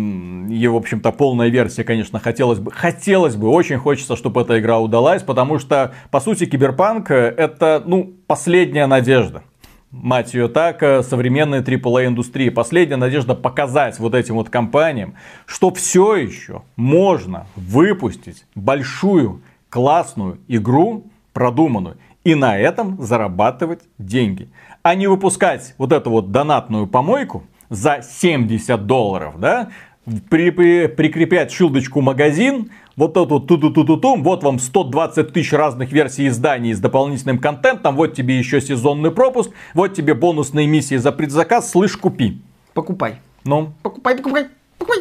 и, 0.51 0.67
в 0.67 0.75
общем-то, 0.75 1.13
полная 1.13 1.49
версия, 1.49 1.85
конечно, 1.85 2.19
хотелось 2.19 2.59
бы, 2.59 2.73
хотелось 2.73 3.37
бы, 3.37 3.49
очень 3.49 3.79
хочется, 3.79 4.17
чтобы 4.17 4.41
эта 4.41 4.59
игра 4.59 4.81
удалась, 4.81 5.23
потому 5.23 5.61
что, 5.61 5.95
по 6.11 6.19
сути, 6.19 6.47
Киберпанк 6.47 7.13
э, 7.13 7.33
это, 7.37 7.81
ну, 7.87 8.13
последняя 8.27 8.89
надежда. 8.89 9.45
Мать 10.03 10.35
ее 10.35 10.49
так, 10.49 10.83
э, 10.83 11.05
современной 11.05 11.61
AAA 11.63 12.07
индустрии. 12.07 12.49
Последняя 12.49 12.97
надежда 12.97 13.37
показать 13.37 14.01
вот 14.01 14.15
этим 14.15 14.35
вот 14.35 14.51
компаниям, 14.51 15.15
что 15.47 15.73
все 15.73 16.17
еще 16.17 16.63
можно 16.75 17.47
выпустить 17.55 18.45
большую, 18.57 19.41
классную 19.71 20.41
игру, 20.49 21.07
продуманную, 21.33 21.97
и 22.25 22.35
на 22.35 22.59
этом 22.59 23.01
зарабатывать 23.01 23.83
деньги. 23.99 24.49
А 24.83 24.97
не 24.97 25.07
выпускать 25.07 25.77
вот 25.79 25.93
эту 25.93 26.11
вот 26.11 26.33
донатную 26.33 26.89
помойку 26.89 27.45
за 27.71 28.03
70 28.03 28.87
долларов, 28.87 29.39
да, 29.39 29.69
при, 30.29 30.51
при- 30.51 30.89
прикреплять 30.89 31.53
шилдочку 31.53 32.01
магазин, 32.01 32.71
вот 32.97 33.17
эту 33.17 33.27
вот 33.27 33.47
ту-ту-ту-ту-тум, 33.47 34.23
вот 34.23 34.43
вам 34.43 34.59
120 34.59 35.33
тысяч 35.33 35.53
разных 35.53 35.93
версий 35.93 36.29
изданий 36.29 36.73
с 36.73 36.79
дополнительным 36.81 37.39
контентом, 37.39 37.97
вот 37.97 38.15
тебе 38.15 38.39
еще 38.39 38.61
сезонный 38.61 39.11
пропуск, 39.11 39.51
вот 39.75 39.95
тебе 39.95 40.15
бонусные 40.15 40.67
миссии 40.67 40.97
за 40.97 41.13
предзаказ, 41.13 41.71
слышь, 41.71 41.97
купи. 41.97 42.41
Покупай. 42.73 43.17
Ну, 43.45 43.73
Покупай, 43.83 44.17
покупай, 44.17 44.47
покупай. 44.79 44.99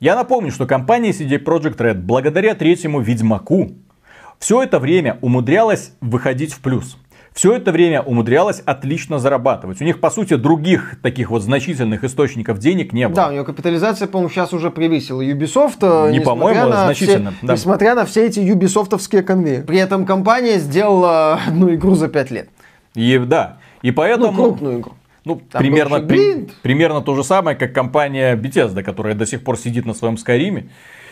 я 0.00 0.14
напомню, 0.14 0.52
что 0.52 0.66
компания 0.66 1.10
CD 1.10 1.42
Projekt 1.42 1.76
Red 1.78 2.00
благодаря 2.00 2.54
третьему 2.54 3.00
Ведьмаку 3.00 3.70
все 4.38 4.62
это 4.62 4.78
время 4.78 5.18
умудрялась 5.20 5.92
выходить 6.00 6.52
в 6.52 6.60
плюс. 6.60 6.96
Все 7.38 7.54
это 7.54 7.70
время 7.70 8.02
умудрялась 8.02 8.60
отлично 8.66 9.20
зарабатывать. 9.20 9.80
У 9.80 9.84
них, 9.84 10.00
по 10.00 10.10
сути, 10.10 10.34
других 10.34 10.96
таких 11.02 11.30
вот 11.30 11.40
значительных 11.40 12.02
источников 12.02 12.58
денег 12.58 12.92
не 12.92 13.06
было. 13.06 13.14
Да, 13.14 13.28
у 13.28 13.30
нее 13.30 13.44
капитализация, 13.44 14.08
по-моему, 14.08 14.28
сейчас 14.28 14.52
уже 14.52 14.72
превысила 14.72 15.22
Ubisoft. 15.22 15.76
э, 15.82 16.10
Не, 16.10 16.18
по-моему, 16.18 16.66
на 16.66 16.86
значительно, 16.86 17.30
все- 17.30 17.46
да. 17.46 17.52
Несмотря 17.52 17.94
на 17.94 18.06
все 18.06 18.26
эти 18.26 18.40
юбисофтовские 18.40 19.22
конвейеры. 19.22 19.62
При 19.62 19.78
этом 19.78 20.04
компания 20.04 20.58
сделала 20.58 21.38
одну 21.46 21.72
игру 21.72 21.94
за 21.94 22.08
5 22.08 22.32
лет. 22.32 22.48
И 22.96 23.16
да. 23.18 23.58
И 23.82 23.90
Ну, 23.90 23.94
поэтому... 23.94 24.32
крупную 24.32 24.80
игру. 24.80 24.92
Ну, 25.24 25.40
Там 25.52 25.60
примерно, 25.60 25.98
Grid. 25.98 26.50
примерно 26.62 27.02
то 27.02 27.14
же 27.14 27.22
самое, 27.22 27.56
как 27.56 27.72
компания 27.72 28.34
Bethesda, 28.34 28.82
которая 28.82 29.14
до 29.14 29.26
сих 29.26 29.44
пор 29.44 29.56
сидит 29.56 29.86
на 29.86 29.94
своем 29.94 30.18
Скайриме. 30.18 30.70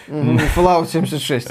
Мгм, 0.08 0.38
Fallout 0.54 0.88
76. 0.90 1.48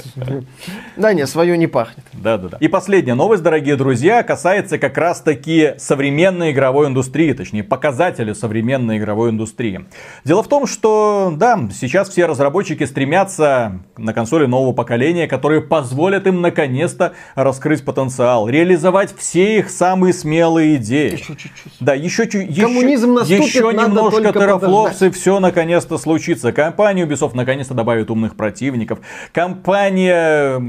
Да 0.96 1.12
не, 1.12 1.26
свое 1.26 1.58
не 1.58 1.66
пахнет. 1.66 2.04
Да, 2.12 2.38
да, 2.38 2.48
да. 2.48 2.56
И 2.60 2.68
последняя 2.68 3.14
новость, 3.14 3.42
дорогие 3.42 3.76
друзья, 3.76 4.22
касается 4.22 4.78
как 4.78 4.96
раз 4.96 5.20
таки 5.20 5.74
современной 5.78 6.52
игровой 6.52 6.86
индустрии, 6.88 7.32
точнее 7.32 7.64
показателя 7.64 8.34
современной 8.34 8.98
игровой 8.98 9.30
индустрии. 9.30 9.84
Дело 10.24 10.42
в 10.42 10.48
том, 10.48 10.66
что 10.66 11.32
да, 11.36 11.68
сейчас 11.78 12.08
все 12.08 12.26
разработчики 12.26 12.84
стремятся 12.84 13.80
на 13.96 14.12
консоли 14.14 14.46
нового 14.46 14.72
поколения, 14.72 15.26
которые 15.28 15.60
позволят 15.60 16.26
им 16.26 16.40
наконец-то 16.40 17.12
раскрыть 17.34 17.84
потенциал, 17.84 18.48
реализовать 18.48 19.14
все 19.16 19.58
их 19.58 19.70
самые 19.70 20.12
смелые 20.14 20.76
идеи. 20.76 21.12
Еще 21.12 21.36
чуть-чуть. 21.36 21.72
Да, 21.80 21.94
еще, 21.94 22.26
чуть- 22.28 22.48
еще, 22.50 22.62
Коммунизм 22.62 23.14
наступит, 23.14 23.44
еще 23.44 23.72
немножко 23.72 24.32
терафлопс, 24.32 25.02
и 25.02 25.10
все 25.10 25.40
наконец-то 25.40 25.98
случится. 25.98 26.52
Компания 26.52 27.04
Ubisoft 27.04 27.32
наконец-то 27.34 27.74
добавит 27.74 28.10
умных 28.10 28.34
противников. 28.46 29.00
Компания 29.32 30.62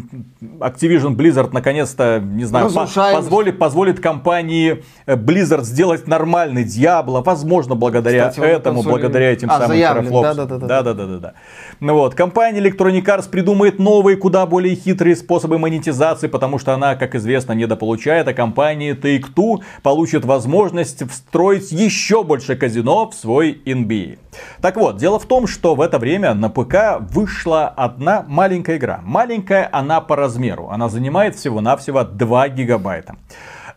Activision 0.60 1.16
Blizzard 1.16 1.50
наконец-то, 1.54 2.20
не 2.20 2.44
знаю, 2.46 2.66
Разрушаемость. 2.66 3.16
позволит, 3.16 3.60
позволит 3.60 4.00
компании 4.00 4.84
э, 5.06 5.16
Blizzard 5.16 5.64
сделать 5.64 6.08
нормальный 6.08 6.64
Диабло. 6.64 7.22
Возможно, 7.22 7.76
благодаря 7.76 8.30
Кстати, 8.30 8.48
этому, 8.48 8.82
консоли- 8.82 8.90
благодаря 8.90 9.32
этим 9.32 9.50
А, 9.52 9.60
самым 9.60 9.78
да-да-да-да. 10.24 10.68
Да-да-да-да. 10.82 11.34
Ну 11.80 11.94
вот, 11.94 12.16
компания 12.16 12.60
Electronic 12.62 13.04
Arts 13.06 13.30
придумает 13.30 13.78
новые, 13.78 14.18
куда 14.18 14.48
более 14.48 14.76
хитрые 14.76 15.16
способы 15.16 15.60
монетизации, 15.60 16.28
потому 16.28 16.58
что 16.58 16.74
она, 16.74 16.96
как 16.96 17.14
известно, 17.14 17.54
недополучает, 17.54 18.28
а 18.28 18.34
компания 18.34 18.96
Take-Two 18.96 19.62
получит 19.84 20.26
возможность 20.26 21.08
встроить 21.12 21.72
еще 21.72 22.24
больше 22.24 22.56
казино 22.56 23.08
в 23.10 23.14
свой 23.14 23.62
NBA. 23.66 24.18
Так 24.62 24.76
вот, 24.76 24.98
дело 24.98 25.20
в 25.20 25.26
том, 25.26 25.48
что 25.48 25.76
в 25.76 25.82
это 25.82 26.00
время 26.00 26.34
на 26.34 26.50
ПК 26.50 27.00
вышла 27.00 27.68
одна 27.68 28.26
маленькая 28.28 28.78
игра. 28.78 29.02
Маленькая 29.04 29.70
она 29.72 30.02
по 30.02 30.16
размеру. 30.16 30.70
Она 30.70 30.90
занимает 30.90 31.36
всего-навсего 31.36 32.04
2 32.04 32.50
гигабайта. 32.50 33.16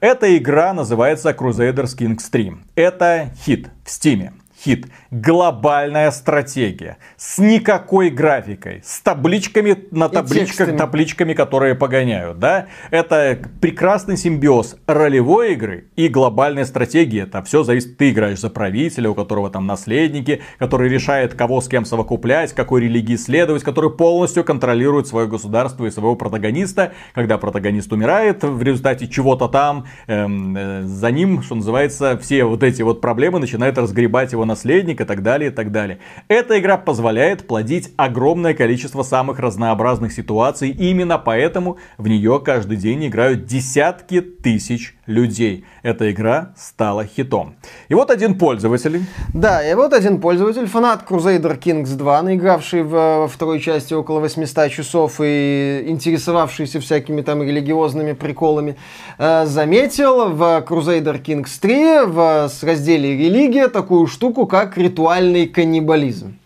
Эта 0.00 0.36
игра 0.36 0.72
называется 0.72 1.30
Crusaders 1.30 1.96
Kings 1.96 2.30
3. 2.30 2.52
Это 2.74 3.30
хит 3.44 3.70
в 3.84 3.90
Стиме. 3.90 4.32
Хит. 4.62 4.88
Глобальная 5.10 6.10
стратегия. 6.10 6.98
С 7.16 7.38
никакой 7.38 8.10
графикой. 8.10 8.82
С 8.84 9.00
табличками 9.00 9.86
на 9.90 10.10
табличках, 10.10 10.76
табличками, 10.76 11.32
которые 11.32 11.74
погоняют. 11.74 12.38
Да? 12.38 12.66
Это 12.90 13.38
прекрасный 13.62 14.18
симбиоз 14.18 14.76
ролевой 14.86 15.54
игры 15.54 15.86
и 15.96 16.08
глобальной 16.08 16.66
стратегии. 16.66 17.22
Это 17.22 17.42
все 17.42 17.62
зависит. 17.62 17.96
Ты 17.96 18.10
играешь 18.10 18.40
за 18.40 18.50
правителя, 18.50 19.08
у 19.08 19.14
которого 19.14 19.48
там 19.48 19.66
наследники, 19.66 20.42
который 20.58 20.90
решает, 20.90 21.32
кого 21.32 21.62
с 21.62 21.68
кем 21.68 21.86
совокуплять, 21.86 22.52
какой 22.52 22.82
религии 22.82 23.16
следовать, 23.16 23.62
который 23.62 23.90
полностью 23.90 24.44
контролирует 24.44 25.06
свое 25.06 25.26
государство 25.26 25.86
и 25.86 25.90
своего 25.90 26.16
протагониста. 26.16 26.92
Когда 27.14 27.38
протагонист 27.38 27.90
умирает 27.92 28.44
в 28.44 28.62
результате 28.62 29.08
чего-то 29.08 29.48
там, 29.48 29.86
эм, 30.06 30.54
э, 30.54 30.82
за 30.82 31.10
ним, 31.10 31.42
что 31.42 31.54
называется, 31.54 32.18
все 32.18 32.44
вот 32.44 32.62
эти 32.62 32.82
вот 32.82 33.00
проблемы 33.00 33.38
начинают 33.38 33.78
разгребать 33.78 34.32
его 34.32 34.49
наследник 34.50 35.00
и 35.00 35.04
так 35.04 35.22
далее, 35.22 35.50
и 35.50 35.52
так 35.52 35.70
далее. 35.70 35.98
Эта 36.28 36.58
игра 36.58 36.76
позволяет 36.76 37.46
плодить 37.46 37.92
огромное 37.96 38.54
количество 38.54 39.02
самых 39.02 39.38
разнообразных 39.38 40.12
ситуаций. 40.12 40.70
И 40.70 40.90
именно 40.90 41.18
поэтому 41.18 41.78
в 41.98 42.08
нее 42.08 42.40
каждый 42.44 42.76
день 42.76 43.06
играют 43.06 43.46
десятки 43.46 44.20
тысяч 44.20 44.94
людей. 45.06 45.64
Эта 45.82 46.10
игра 46.10 46.52
стала 46.56 47.04
хитом. 47.04 47.54
И 47.88 47.94
вот 47.94 48.10
один 48.10 48.38
пользователь. 48.38 49.02
Да, 49.34 49.68
и 49.68 49.74
вот 49.74 49.92
один 49.92 50.20
пользователь, 50.20 50.66
фанат 50.66 51.04
Crusader 51.08 51.58
Kings 51.58 51.96
2, 51.96 52.22
наигравший 52.22 52.82
во 52.82 53.28
второй 53.28 53.60
части 53.60 53.94
около 53.94 54.20
800 54.20 54.70
часов 54.70 55.20
и 55.20 55.84
интересовавшийся 55.86 56.80
всякими 56.80 57.22
там 57.22 57.42
религиозными 57.42 58.12
приколами, 58.12 58.76
э, 59.18 59.46
заметил 59.46 60.30
в 60.30 60.64
Crusader 60.68 61.22
Kings 61.22 61.58
3 61.60 62.06
в 62.06 62.50
разделе 62.62 63.16
«Религия» 63.16 63.68
такую 63.68 64.06
штуку, 64.06 64.39
как 64.46 64.76
ритуальный 64.76 65.46
каннибализм. 65.46 66.38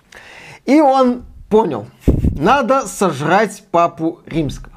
И 0.65 0.81
он 0.81 1.25
понял, 1.49 1.87
надо 2.39 2.87
сожрать 2.87 3.65
папу 3.71 4.21
римского. 4.27 4.74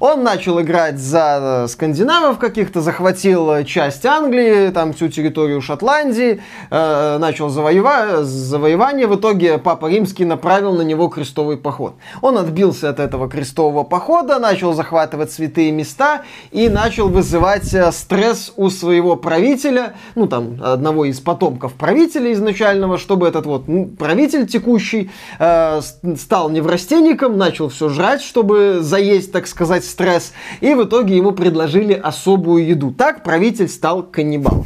Он 0.00 0.22
начал 0.22 0.60
играть 0.60 0.98
за 0.98 1.64
э, 1.64 1.68
скандинавов 1.68 2.38
каких-то, 2.38 2.80
захватил 2.80 3.50
э, 3.52 3.64
часть 3.64 4.04
Англии, 4.06 4.70
там 4.70 4.92
всю 4.92 5.08
территорию 5.08 5.60
Шотландии, 5.60 6.40
э, 6.70 7.18
начал 7.18 7.48
завоева... 7.48 8.24
завоевание. 8.24 9.06
В 9.06 9.16
итоге 9.16 9.58
Папа 9.58 9.86
Римский 9.86 10.24
направил 10.24 10.72
на 10.74 10.82
него 10.82 11.08
крестовый 11.08 11.56
поход. 11.56 11.94
Он 12.20 12.38
отбился 12.38 12.88
от 12.88 13.00
этого 13.00 13.28
крестового 13.28 13.84
похода, 13.84 14.38
начал 14.38 14.72
захватывать 14.72 15.32
святые 15.32 15.72
места 15.72 16.22
и 16.50 16.68
начал 16.68 17.08
вызывать 17.08 17.72
э, 17.74 17.92
стресс 17.92 18.52
у 18.56 18.70
своего 18.70 19.16
правителя, 19.16 19.94
ну 20.14 20.26
там 20.26 20.60
одного 20.62 21.04
из 21.04 21.20
потомков 21.20 21.74
правителя 21.74 22.32
изначального, 22.32 22.98
чтобы 22.98 23.28
этот 23.28 23.46
вот 23.46 23.64
правитель 23.98 24.46
текущий 24.46 25.10
э, 25.38 25.80
стал 26.16 26.50
неврастенником, 26.50 27.38
начал 27.38 27.68
все 27.68 27.88
жрать, 27.88 28.22
чтобы 28.22 28.78
заесть, 28.80 29.32
так 29.32 29.46
сказать, 29.46 29.59
сказать, 29.66 29.84
стресс. 29.84 30.32
И 30.60 30.72
в 30.72 30.84
итоге 30.84 31.16
ему 31.16 31.32
предложили 31.32 31.92
особую 31.92 32.66
еду. 32.66 32.92
Так 32.92 33.22
правитель 33.22 33.68
стал 33.68 34.02
каннибалом. 34.02 34.64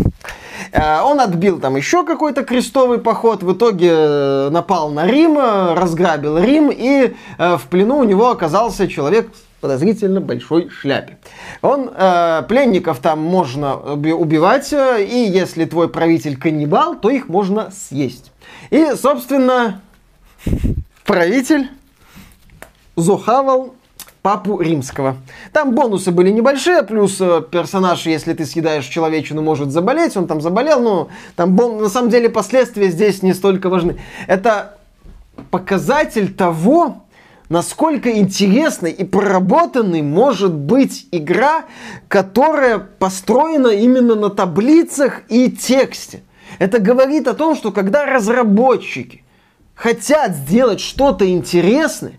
Э, 0.71 1.01
он 1.03 1.21
отбил 1.21 1.59
там 1.59 1.75
еще 1.75 2.05
какой-то 2.05 2.45
крестовый 2.45 2.99
поход, 2.99 3.43
в 3.43 3.53
итоге 3.53 3.91
э, 3.91 4.49
напал 4.51 4.91
на 4.91 5.05
Рим, 5.07 5.37
э, 5.37 5.75
разграбил 5.75 6.39
Рим, 6.39 6.71
и 6.73 7.15
в 7.39 7.63
плену 7.69 7.99
у 7.99 8.05
него 8.05 8.31
оказался 8.31 8.87
человек 8.87 9.29
подозрительно 9.61 10.21
большой 10.21 10.69
шляпе. 10.71 11.19
Он, 11.61 11.91
э, 11.93 12.43
пленников 12.49 13.01
там 13.01 13.21
можно 13.21 13.77
убивать, 13.77 14.73
и 14.73 15.29
если 15.29 15.65
твой 15.65 15.89
правитель 15.89 16.37
каннибал, 16.37 16.95
то 16.95 17.11
их 17.11 17.29
можно 17.29 17.73
съесть. 17.73 18.31
И, 18.71 18.93
собственно, 18.95 19.81
правитель 21.05 21.69
Зухавал 22.97 23.75
папу 24.25 24.59
римского. 24.59 25.19
Там 25.53 25.75
бонусы 25.75 26.11
были 26.11 26.31
небольшие, 26.31 26.83
плюс 26.83 27.21
э, 27.21 27.43
персонаж, 27.43 28.07
если 28.07 28.33
ты 28.33 28.47
съедаешь 28.47 28.87
человечину, 28.87 29.43
может 29.43 29.71
заболеть, 29.71 30.17
он 30.17 30.27
там 30.27 30.41
заболел, 30.41 30.81
но 30.81 31.09
там 31.37 31.55
бон... 31.55 31.77
на 31.77 31.91
самом 31.91 32.09
деле 32.09 32.31
последствия 32.31 32.89
здесь 32.89 33.23
не 33.23 33.35
столько 33.35 33.69
важны. 33.69 33.99
Это 34.27 34.79
показатель 35.51 36.33
того, 36.33 37.03
насколько 37.51 38.11
интересной 38.13 38.93
и 38.93 39.05
проработанной 39.05 40.01
может 40.01 40.55
быть 40.55 41.07
игра, 41.13 41.67
которая 42.09 42.79
построена 42.79 43.69
именно 43.69 44.15
на 44.15 44.31
таблицах 44.31 45.21
и 45.29 45.51
тексте. 45.51 46.23
Это 46.59 46.79
говорит 46.79 47.29
о 47.29 47.35
том, 47.35 47.55
что 47.55 47.73
когда 47.73 48.07
разработчики 48.07 49.23
хотят 49.75 50.35
сделать 50.35 50.81
что-то 50.81 51.29
интересное, 51.29 52.15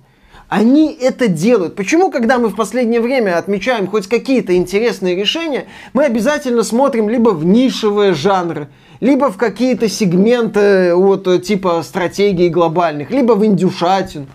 они 0.56 0.94
это 0.94 1.28
делают. 1.28 1.76
Почему, 1.76 2.10
когда 2.10 2.38
мы 2.38 2.48
в 2.48 2.56
последнее 2.56 3.02
время 3.02 3.38
отмечаем 3.38 3.88
хоть 3.88 4.08
какие-то 4.08 4.56
интересные 4.56 5.14
решения, 5.14 5.66
мы 5.92 6.06
обязательно 6.06 6.64
смотрим 6.64 7.10
либо 7.10 7.32
в 7.32 7.44
нишевые 7.44 8.14
жанры, 8.14 8.70
либо 9.02 9.30
в 9.30 9.36
какие-то 9.36 9.90
сегменты 9.90 10.96
вот, 10.96 11.44
типа 11.44 11.84
стратегий 11.84 12.48
глобальных, 12.48 13.12
либо 13.12 13.34
в 13.34 13.46
индюшатину. 13.46 14.28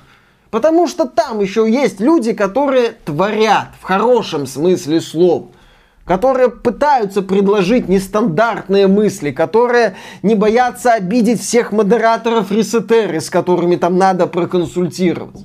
Потому 0.50 0.88
что 0.88 1.06
там 1.06 1.40
еще 1.40 1.66
есть 1.66 2.00
люди, 2.00 2.34
которые 2.34 2.92
творят 3.02 3.68
в 3.80 3.84
хорошем 3.84 4.46
смысле 4.46 5.00
слова 5.00 5.46
которые 6.06 6.50
пытаются 6.50 7.22
предложить 7.22 7.88
нестандартные 7.88 8.88
мысли, 8.88 9.30
которые 9.30 9.94
не 10.24 10.34
боятся 10.34 10.94
обидеть 10.94 11.40
всех 11.40 11.70
модераторов 11.70 12.50
ресетеры, 12.50 13.20
с 13.20 13.30
которыми 13.30 13.76
там 13.76 13.96
надо 13.96 14.26
проконсультироваться. 14.26 15.44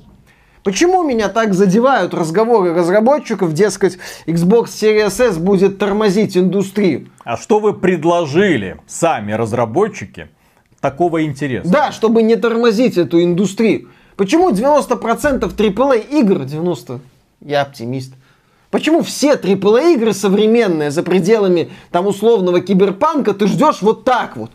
Почему 0.66 1.04
меня 1.04 1.28
так 1.28 1.54
задевают 1.54 2.12
разговоры 2.12 2.74
разработчиков, 2.74 3.52
дескать, 3.52 3.98
Xbox 4.26 4.64
Series 4.64 5.22
S 5.24 5.38
будет 5.38 5.78
тормозить 5.78 6.36
индустрию? 6.36 7.06
А 7.22 7.36
что 7.36 7.60
вы 7.60 7.72
предложили 7.72 8.76
сами 8.88 9.30
разработчики 9.30 10.28
такого 10.80 11.24
интереса? 11.24 11.70
Да, 11.70 11.92
чтобы 11.92 12.24
не 12.24 12.34
тормозить 12.34 12.98
эту 12.98 13.22
индустрию. 13.22 13.90
Почему 14.16 14.50
90% 14.50 15.56
AAA 15.56 16.10
игр, 16.10 16.44
90, 16.44 16.98
я 17.42 17.62
оптимист, 17.62 18.14
Почему 18.72 19.02
все 19.02 19.34
AAA 19.34 19.94
игры 19.94 20.12
современные 20.12 20.90
за 20.90 21.04
пределами 21.04 21.70
там 21.92 22.08
условного 22.08 22.60
киберпанка 22.60 23.34
ты 23.34 23.46
ждешь 23.46 23.82
вот 23.82 24.02
так 24.02 24.36
вот? 24.36 24.50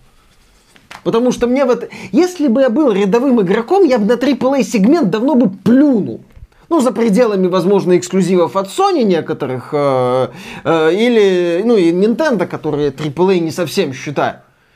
Потому 1.04 1.32
что 1.32 1.48
мне 1.48 1.66
вот... 1.66 1.90
Если 2.12 2.48
бы 2.48 2.62
я 2.62 2.70
был 2.70 2.92
рядовым 2.92 3.42
игроком, 3.42 3.84
я 3.84 3.98
бы 3.98 4.06
на 4.06 4.18
AAA 4.18 4.64
сегмент 4.64 5.10
давно 5.10 5.36
бы 5.36 5.50
плюнул. 5.50 6.22
Ну, 6.70 6.80
за 6.80 6.92
пределами, 6.92 7.48
возможно, 7.48 7.98
эксклюзивов 7.98 8.56
от 8.56 8.68
Sony 8.68 9.04
некоторых, 9.04 9.70
э, 9.74 10.28
э, 10.64 10.94
или, 10.94 11.64
ну, 11.66 11.76
и 11.76 11.92
Nintendo, 11.92 12.46
которые 12.46 12.92
AAA 12.92 13.40
не 13.40 13.52
совсем 13.52 13.94
считаю. 13.94 14.36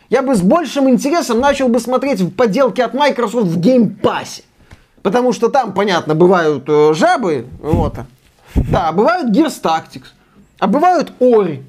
Я 0.09 0.21
бы 0.21 0.35
с 0.35 0.41
большим 0.41 0.89
интересом 0.89 1.39
начал 1.39 1.69
бы 1.69 1.79
смотреть 1.79 2.19
в 2.19 2.31
поделки 2.31 2.81
от 2.81 2.93
Microsoft 2.93 3.47
в 3.47 3.59
Game 3.59 3.95
Pass. 4.01 4.43
Потому 5.03 5.31
что 5.31 5.49
там, 5.49 5.73
понятно, 5.73 6.15
бывают 6.15 6.65
э, 6.67 6.93
жабы, 6.93 7.45
вот. 7.61 7.95
Да, 8.55 8.91
бывают 8.91 9.29
Gears 9.35 9.61
Tactics, 9.61 10.07
а 10.59 10.67
бывают 10.67 11.13
Ori. 11.19 11.61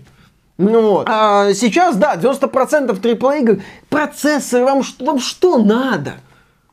Ну 0.59 0.91
вот. 0.91 1.09
А 1.09 1.53
сейчас, 1.53 1.97
да, 1.97 2.17
90% 2.17 2.99
AAA 3.01 3.41
игр, 3.41 3.63
процессор, 3.89 4.65
вам, 4.65 4.83
вам 5.01 5.19
что 5.19 5.59
надо? 5.59 6.15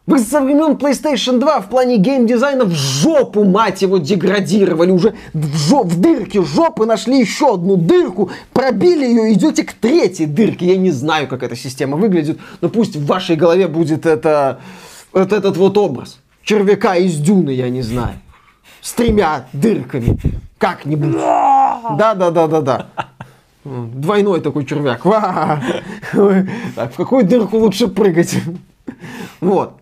Вы 0.05 0.19
со 0.19 0.41
времен 0.41 0.73
PlayStation 0.73 1.39
2 1.39 1.61
в 1.61 1.69
плане 1.69 1.95
геймдизайна 1.95 2.65
в 2.65 2.71
жопу, 2.71 3.45
мать 3.45 3.81
его, 3.81 3.99
деградировали. 3.99 4.91
Уже 4.91 5.15
в, 5.33 5.55
жоп, 5.55 5.87
в 5.87 5.99
дырке 5.99 6.43
жопы 6.43 6.85
нашли 6.85 7.19
еще 7.19 7.53
одну 7.53 7.77
дырку, 7.77 8.29
пробили 8.51 9.05
ее, 9.05 9.31
идете 9.31 9.63
к 9.63 9.71
третьей 9.71 10.25
дырке. 10.25 10.65
Я 10.65 10.77
не 10.77 10.91
знаю, 10.91 11.29
как 11.29 11.41
эта 11.41 11.55
система 11.55 11.95
выглядит, 11.95 12.37
но 12.59 12.67
пусть 12.67 12.97
в 12.97 13.05
вашей 13.05 13.37
голове 13.37 13.69
будет 13.69 14.05
это, 14.05 14.59
вот 15.13 15.31
этот 15.31 15.55
вот 15.55 15.77
образ. 15.77 16.19
Червяка 16.43 16.97
из 16.97 17.15
дюны, 17.15 17.51
я 17.51 17.69
не 17.69 17.81
знаю. 17.81 18.15
С 18.81 18.91
тремя 18.91 19.45
дырками. 19.53 20.19
Как-нибудь. 20.57 21.13
Да-да-да-да-да. 21.13 22.87
Двойной 23.63 24.41
такой 24.41 24.65
червяк. 24.65 25.03
Так, 26.75 26.93
в 26.93 26.95
какую 26.97 27.25
дырку 27.25 27.57
лучше 27.57 27.87
прыгать? 27.87 28.35
Вот. 29.39 29.73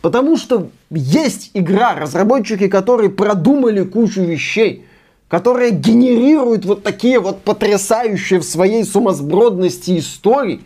Потому 0.00 0.36
что 0.36 0.68
есть 0.90 1.50
игра, 1.54 1.94
разработчики, 1.94 2.68
которые 2.68 3.10
продумали 3.10 3.84
кучу 3.84 4.22
вещей, 4.22 4.84
которые 5.28 5.70
генерируют 5.70 6.64
вот 6.64 6.82
такие 6.82 7.20
вот 7.20 7.42
потрясающие 7.42 8.40
в 8.40 8.44
своей 8.44 8.84
сумасбродности 8.84 9.98
истории. 9.98 10.62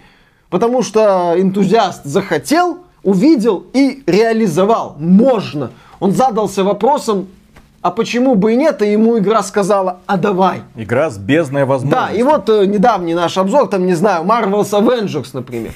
Потому 0.48 0.82
что 0.82 1.34
энтузиаст 1.36 2.04
захотел, 2.04 2.78
увидел 3.02 3.66
и 3.72 4.02
реализовал. 4.06 4.96
Можно. 4.98 5.72
Он 5.98 6.12
задался 6.12 6.64
вопросом, 6.64 7.28
а 7.86 7.92
почему 7.92 8.34
бы 8.34 8.54
и 8.54 8.56
нет, 8.56 8.82
и 8.82 8.90
ему 8.90 9.16
игра 9.16 9.44
сказала, 9.44 10.00
а 10.06 10.16
давай. 10.16 10.62
Игра 10.74 11.08
с 11.08 11.18
бездной 11.18 11.64
возможностью. 11.64 12.08
Да, 12.08 12.12
и 12.12 12.20
вот 12.24 12.48
э, 12.48 12.66
недавний 12.66 13.14
наш 13.14 13.38
обзор, 13.38 13.68
там, 13.68 13.86
не 13.86 13.94
знаю, 13.94 14.24
Marvel's 14.24 14.72
Avengers, 14.72 15.28
например. 15.34 15.70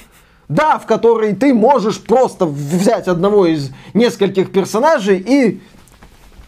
Да, 0.49 0.77
в 0.77 0.85
которой 0.85 1.33
ты 1.33 1.53
можешь 1.53 2.01
просто 2.01 2.45
взять 2.45 3.07
одного 3.07 3.45
из 3.45 3.71
нескольких 3.93 4.51
персонажей 4.51 5.23
и 5.25 5.61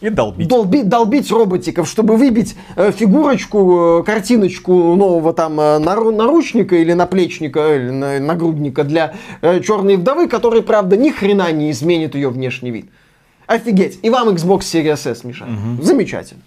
и 0.01 0.09
долбить. 0.09 0.49
Долби, 0.49 0.84
долбить 0.84 1.32
роботиков, 1.32 1.88
чтобы 1.88 2.18
выбить 2.18 2.57
э, 2.76 2.91
фигурочку, 2.91 4.01
э, 4.01 4.03
картиночку 4.03 4.74
нового 4.74 5.32
там 5.32 5.57
э, 5.61 5.80
нару, 5.80 6.11
наручника 6.11 6.76
или 6.76 6.91
наплечника, 6.91 7.78
или 7.78 7.89
на, 7.89 8.20
нагрудника 8.20 8.84
для 8.84 9.14
э, 9.41 9.61
черной 9.61 9.95
вдовы, 9.95 10.28
который, 10.28 10.61
правда, 10.61 10.97
ни 10.97 11.09
хрена 11.09 11.49
не 11.53 11.72
изменит 11.72 12.16
ее 12.16 12.28
внешний 12.28 12.72
вид. 12.72 12.89
Офигеть. 13.54 13.99
И 14.01 14.10
вам 14.10 14.30
Xbox 14.30 14.62
Series 14.62 15.08
S, 15.08 15.24
Миша. 15.24 15.45
Угу. 15.45 15.84
Замечательно. 15.84 16.41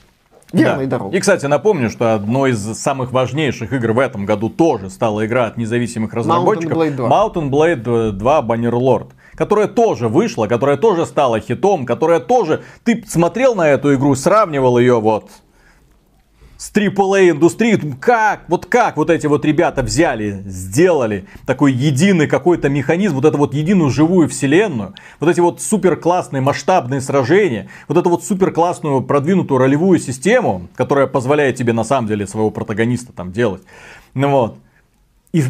верной 0.52 0.86
Да. 0.86 0.90
дорогой. 0.90 1.16
И, 1.16 1.20
кстати, 1.20 1.46
напомню, 1.46 1.88
что 1.88 2.14
одной 2.14 2.50
из 2.50 2.61
самых 2.78 3.12
важнейших 3.12 3.72
игр 3.72 3.92
в 3.92 3.98
этом 4.00 4.26
году 4.26 4.48
тоже 4.48 4.90
стала 4.90 5.24
игра 5.24 5.46
от 5.46 5.57
независимых 5.57 6.12
разработчиков 6.12 6.76
Blade 6.76 6.96
2. 6.96 7.09
Mountain 7.09 7.50
Blade 7.50 8.11
2 8.11 8.40
Bannerlord. 8.42 9.11
Которая 9.34 9.68
тоже 9.68 10.09
вышла, 10.09 10.46
которая 10.46 10.78
тоже 10.78 11.07
стала 11.07 11.38
хитом, 11.38 11.86
которая 11.86 12.20
тоже... 12.20 12.64
Ты 12.82 13.04
смотрел 13.07 13.54
на 13.54 13.68
эту 13.68 13.94
игру, 13.94 14.14
сравнивал 14.16 14.78
ее 14.78 14.98
вот 15.00 15.30
с 16.57 16.72
AAA 16.72 17.30
индустрией. 17.30 17.76
Думаю, 17.76 17.98
Как? 18.00 18.44
Вот 18.48 18.66
как 18.66 18.96
вот 18.96 19.11
эти 19.11 19.26
вот 19.26 19.44
ребята 19.44 19.82
взяли, 19.82 20.42
сделали 20.46 21.26
такой 21.46 21.72
единый 21.72 22.26
какой-то 22.26 22.68
механизм, 22.68 23.14
вот 23.16 23.24
эту 23.24 23.38
вот 23.38 23.54
единую 23.54 23.90
живую 23.90 24.28
вселенную, 24.28 24.94
вот 25.20 25.30
эти 25.30 25.40
вот 25.40 25.61
супер 25.61 25.96
классные 25.96 26.40
масштабные 26.40 27.00
сражения, 27.00 27.68
вот 27.88 27.98
эту 27.98 28.11
вот 28.11 28.24
супер 28.24 28.52
классную 28.52 29.02
продвинутую 29.02 29.59
ролевую 29.59 29.98
систему, 29.98 30.68
которая 30.74 31.07
позволяет 31.07 31.57
тебе 31.57 31.72
на 31.72 31.84
самом 31.84 32.09
деле 32.09 32.26
своего 32.26 32.50
протагониста 32.50 33.12
там 33.12 33.32
делать. 33.32 33.62
Ну 34.14 34.30
вот. 34.30 34.59
И, 35.32 35.42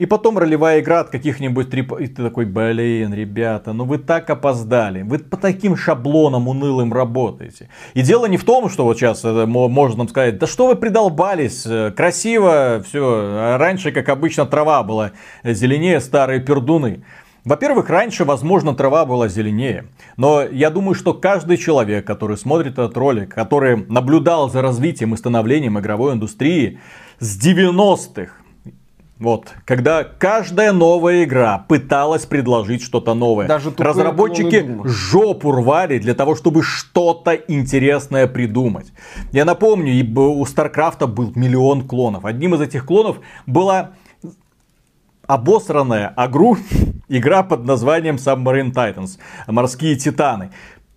и 0.00 0.06
потом 0.06 0.38
ролевая 0.38 0.80
игра 0.80 1.00
от 1.00 1.10
каких-нибудь 1.10 1.68
трип... 1.68 1.92
И 2.00 2.06
ты 2.06 2.22
такой, 2.22 2.46
блин, 2.46 3.12
ребята, 3.12 3.74
ну 3.74 3.84
вы 3.84 3.98
так 3.98 4.30
опоздали. 4.30 5.02
Вы 5.02 5.18
по 5.18 5.36
таким 5.36 5.76
шаблонам 5.76 6.48
унылым 6.48 6.90
работаете. 6.90 7.68
И 7.92 8.00
дело 8.00 8.24
не 8.24 8.38
в 8.38 8.44
том, 8.44 8.70
что 8.70 8.84
вот 8.84 8.96
сейчас 8.96 9.22
мо- 9.24 9.68
можно 9.68 9.98
нам 9.98 10.08
сказать, 10.08 10.38
да 10.38 10.46
что 10.46 10.68
вы 10.68 10.76
придолбались, 10.76 11.66
э, 11.66 11.90
красиво, 11.94 12.82
все. 12.88 13.56
Раньше, 13.58 13.92
как 13.92 14.08
обычно, 14.08 14.46
трава 14.46 14.82
была 14.82 15.12
зеленее, 15.44 16.00
старые 16.00 16.40
пердуны. 16.40 17.02
Во-первых, 17.44 17.90
раньше, 17.90 18.24
возможно, 18.24 18.74
трава 18.74 19.04
была 19.04 19.28
зеленее. 19.28 19.84
Но 20.16 20.42
я 20.42 20.70
думаю, 20.70 20.94
что 20.94 21.12
каждый 21.12 21.58
человек, 21.58 22.06
который 22.06 22.38
смотрит 22.38 22.72
этот 22.72 22.96
ролик, 22.96 23.34
который 23.34 23.84
наблюдал 23.86 24.48
за 24.48 24.62
развитием 24.62 25.12
и 25.12 25.18
становлением 25.18 25.78
игровой 25.78 26.14
индустрии 26.14 26.78
с 27.18 27.38
90-х, 27.38 28.39
вот, 29.20 29.52
когда 29.66 30.02
каждая 30.02 30.72
новая 30.72 31.24
игра 31.24 31.58
пыталась 31.68 32.24
предложить 32.24 32.82
что-то 32.82 33.12
новое. 33.12 33.46
Даже 33.46 33.70
Разработчики 33.76 34.80
жопу 34.84 35.52
рвали 35.52 35.98
для 35.98 36.14
того, 36.14 36.34
чтобы 36.34 36.62
что-то 36.62 37.34
интересное 37.34 38.26
придумать. 38.26 38.94
Я 39.32 39.44
напомню, 39.44 39.92
у 40.18 40.46
Старкрафта 40.46 41.06
был 41.06 41.32
миллион 41.34 41.86
клонов. 41.86 42.24
Одним 42.24 42.54
из 42.54 42.62
этих 42.62 42.86
клонов 42.86 43.20
была 43.46 43.90
обосранная 45.26 46.08
агру, 46.08 46.56
игра 47.08 47.42
под 47.42 47.66
названием 47.66 48.16
Submarine 48.16 48.72
Titans, 48.72 49.18
морские 49.46 49.96
титаны. 49.96 50.50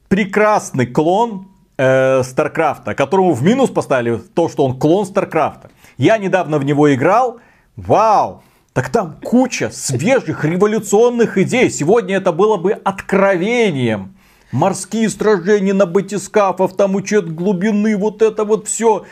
Прекрасный 0.07 0.85
клон 0.85 1.49
э, 1.77 2.23
Старкрафта, 2.23 2.95
которому 2.95 3.33
в 3.33 3.43
минус 3.43 3.69
поставили 3.69 4.15
то, 4.33 4.47
что 4.47 4.65
он 4.65 4.79
клон 4.79 5.05
Старкрафта. 5.05 5.71
Я 5.97 6.17
недавно 6.17 6.57
в 6.57 6.63
него 6.63 6.93
играл, 6.93 7.41
вау, 7.75 8.43
так 8.73 8.89
там 8.89 9.17
куча 9.23 9.69
свежих 9.71 10.45
революционных 10.45 11.37
идей. 11.37 11.69
Сегодня 11.69 12.17
это 12.17 12.31
было 12.31 12.57
бы 12.57 12.71
откровением. 12.73 14.15
Морские 14.51 15.09
сражения 15.09 15.73
на 15.73 15.85
батискафов, 15.85 16.75
там 16.75 16.95
учет 16.95 17.33
глубины, 17.33 17.97
вот 17.97 18.21
это 18.21 18.45
вот 18.45 18.67
все 18.67 19.05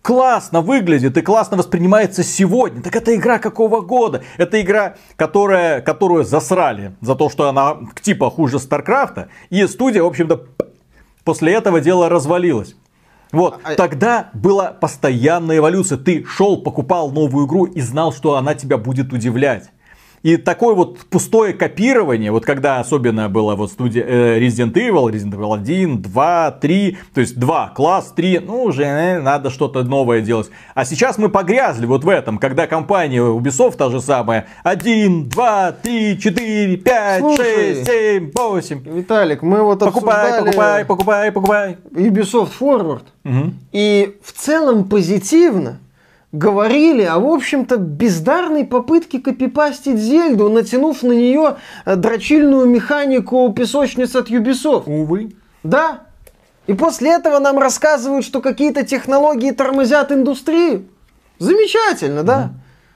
классно 0.00 0.62
выглядит 0.62 1.18
и 1.18 1.22
классно 1.22 1.58
воспринимается 1.58 2.22
сегодня. 2.22 2.80
Так 2.80 2.96
это 2.96 3.14
игра 3.14 3.38
какого 3.38 3.82
года? 3.82 4.22
Это 4.38 4.60
игра, 4.60 4.96
которая, 5.16 5.82
которую 5.82 6.24
засрали 6.24 6.92
за 7.02 7.14
то, 7.14 7.28
что 7.28 7.48
она 7.48 7.76
типа 8.00 8.30
хуже 8.30 8.58
Старкрафта. 8.58 9.28
И 9.50 9.66
студия, 9.66 10.02
в 10.02 10.06
общем-то, 10.06 10.46
после 11.24 11.52
этого 11.52 11.80
дело 11.82 12.08
развалилась. 12.08 12.74
Вот, 13.32 13.60
А- 13.62 13.74
тогда 13.74 14.30
была 14.32 14.72
постоянная 14.72 15.58
эволюция. 15.58 15.98
Ты 15.98 16.24
шел, 16.24 16.62
покупал 16.62 17.10
новую 17.10 17.46
игру 17.46 17.64
и 17.64 17.80
знал, 17.80 18.12
что 18.12 18.36
она 18.36 18.54
тебя 18.54 18.78
будет 18.78 19.12
удивлять. 19.12 19.70
И 20.22 20.36
такое 20.36 20.74
вот 20.74 20.98
пустое 21.10 21.52
копирование, 21.52 22.32
вот 22.32 22.44
когда 22.44 22.80
особенно 22.80 23.28
было 23.28 23.54
вот 23.54 23.70
студия 23.70 24.04
э, 24.04 24.40
Resident 24.40 24.72
Evil, 24.72 25.10
Resident 25.10 25.34
Evil 25.34 25.54
1, 25.54 26.02
2, 26.02 26.50
3, 26.60 26.98
то 27.14 27.20
есть 27.20 27.38
2, 27.38 27.72
класс 27.74 28.12
3, 28.16 28.40
ну 28.40 28.64
уже 28.64 28.84
э, 28.84 29.20
надо 29.20 29.50
что-то 29.50 29.82
новое 29.84 30.20
делать. 30.20 30.50
А 30.74 30.84
сейчас 30.84 31.18
мы 31.18 31.28
погрязли 31.28 31.86
вот 31.86 32.04
в 32.04 32.08
этом, 32.08 32.38
когда 32.38 32.66
компания 32.66 33.20
Ubisoft 33.20 33.76
та 33.76 33.90
же 33.90 34.00
самая, 34.00 34.46
1, 34.64 35.28
2, 35.28 35.72
3, 35.72 36.18
4, 36.18 36.76
5, 36.76 37.20
Слушай. 37.20 37.74
6, 37.74 37.86
7, 37.86 38.32
8. 38.34 38.82
Виталик, 38.84 39.42
мы 39.42 39.62
вот 39.62 39.78
Покупай, 39.80 40.30
обсуждали 40.30 40.44
покупай, 40.46 40.84
покупай, 40.84 41.32
покупай. 41.32 41.76
Ubisoft 41.92 42.50
Forward. 42.58 43.02
Мгм. 43.24 43.58
И 43.72 44.16
в 44.22 44.32
целом 44.32 44.88
позитивно 44.88 45.78
говорили 46.32 47.02
о, 47.02 47.18
в 47.18 47.26
общем-то, 47.26 47.76
бездарной 47.76 48.64
попытке 48.64 49.18
копипастить 49.18 49.98
Зельду, 49.98 50.48
натянув 50.50 51.02
на 51.02 51.12
нее 51.12 51.56
э, 51.84 51.96
дрочильную 51.96 52.66
механику 52.66 53.50
песочниц 53.52 54.14
от 54.14 54.30
Ubisoft. 54.30 54.84
Увы. 54.86 55.32
Да. 55.62 56.02
И 56.66 56.74
после 56.74 57.12
этого 57.14 57.38
нам 57.38 57.58
рассказывают, 57.58 58.26
что 58.26 58.42
какие-то 58.42 58.84
технологии 58.84 59.52
тормозят 59.52 60.12
индустрию. 60.12 60.84
Замечательно, 61.38 62.22
да? 62.24 62.50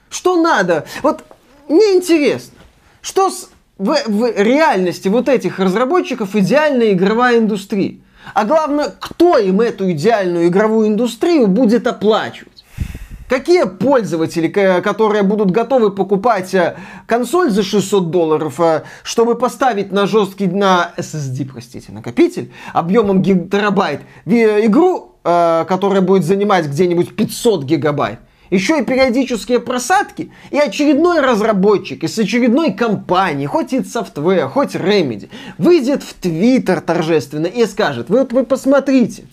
Что 0.09 0.39
надо? 0.39 0.85
Вот 1.01 1.23
мне 1.67 1.95
интересно, 1.95 2.53
что 3.01 3.31
с- 3.31 3.49
в, 3.79 3.95
в 4.05 4.31
реальности 4.37 5.07
вот 5.07 5.27
этих 5.27 5.57
разработчиков 5.57 6.35
идеальная 6.35 6.91
игровая 6.91 7.39
индустрия? 7.39 7.97
А 8.35 8.45
главное, 8.45 8.93
кто 8.99 9.39
им 9.39 9.59
эту 9.59 9.91
идеальную 9.91 10.47
игровую 10.47 10.87
индустрию 10.89 11.47
будет 11.47 11.87
оплачивать? 11.87 12.52
Какие 13.29 13.63
пользователи, 13.65 14.47
которые 14.47 15.23
будут 15.23 15.51
готовы 15.51 15.91
покупать 15.91 16.53
э, 16.53 16.75
консоль 17.07 17.49
за 17.49 17.63
600 17.63 18.11
долларов, 18.11 18.59
э, 18.59 18.83
чтобы 19.03 19.35
поставить 19.35 19.91
на 19.91 20.05
жесткий, 20.07 20.47
на 20.47 20.91
SSD, 20.97 21.49
простите, 21.51 21.91
накопитель, 21.91 22.51
объемом 22.73 23.21
гиг- 23.21 23.49
терабайт, 23.49 24.01
ви- 24.25 24.65
игру, 24.65 25.13
э, 25.23 25.65
которая 25.67 26.01
будет 26.01 26.25
занимать 26.25 26.67
где-нибудь 26.67 27.15
500 27.15 27.63
гигабайт, 27.63 28.19
еще 28.51 28.79
и 28.79 28.83
периодические 28.83 29.59
просадки, 29.59 30.31
и 30.51 30.59
очередной 30.59 31.21
разработчик 31.21 32.03
из 32.03 32.19
очередной 32.19 32.73
компании, 32.73 33.45
хоть 33.47 33.73
id 33.73 33.85
Software, 33.85 34.49
хоть 34.49 34.75
Remedy, 34.75 35.29
выйдет 35.57 36.03
в 36.03 36.13
Твиттер 36.13 36.81
торжественно 36.81 37.47
и 37.47 37.65
скажет, 37.65 38.09
вы 38.09 38.19
вот 38.19 38.33
вы 38.33 38.43
посмотрите, 38.43 39.23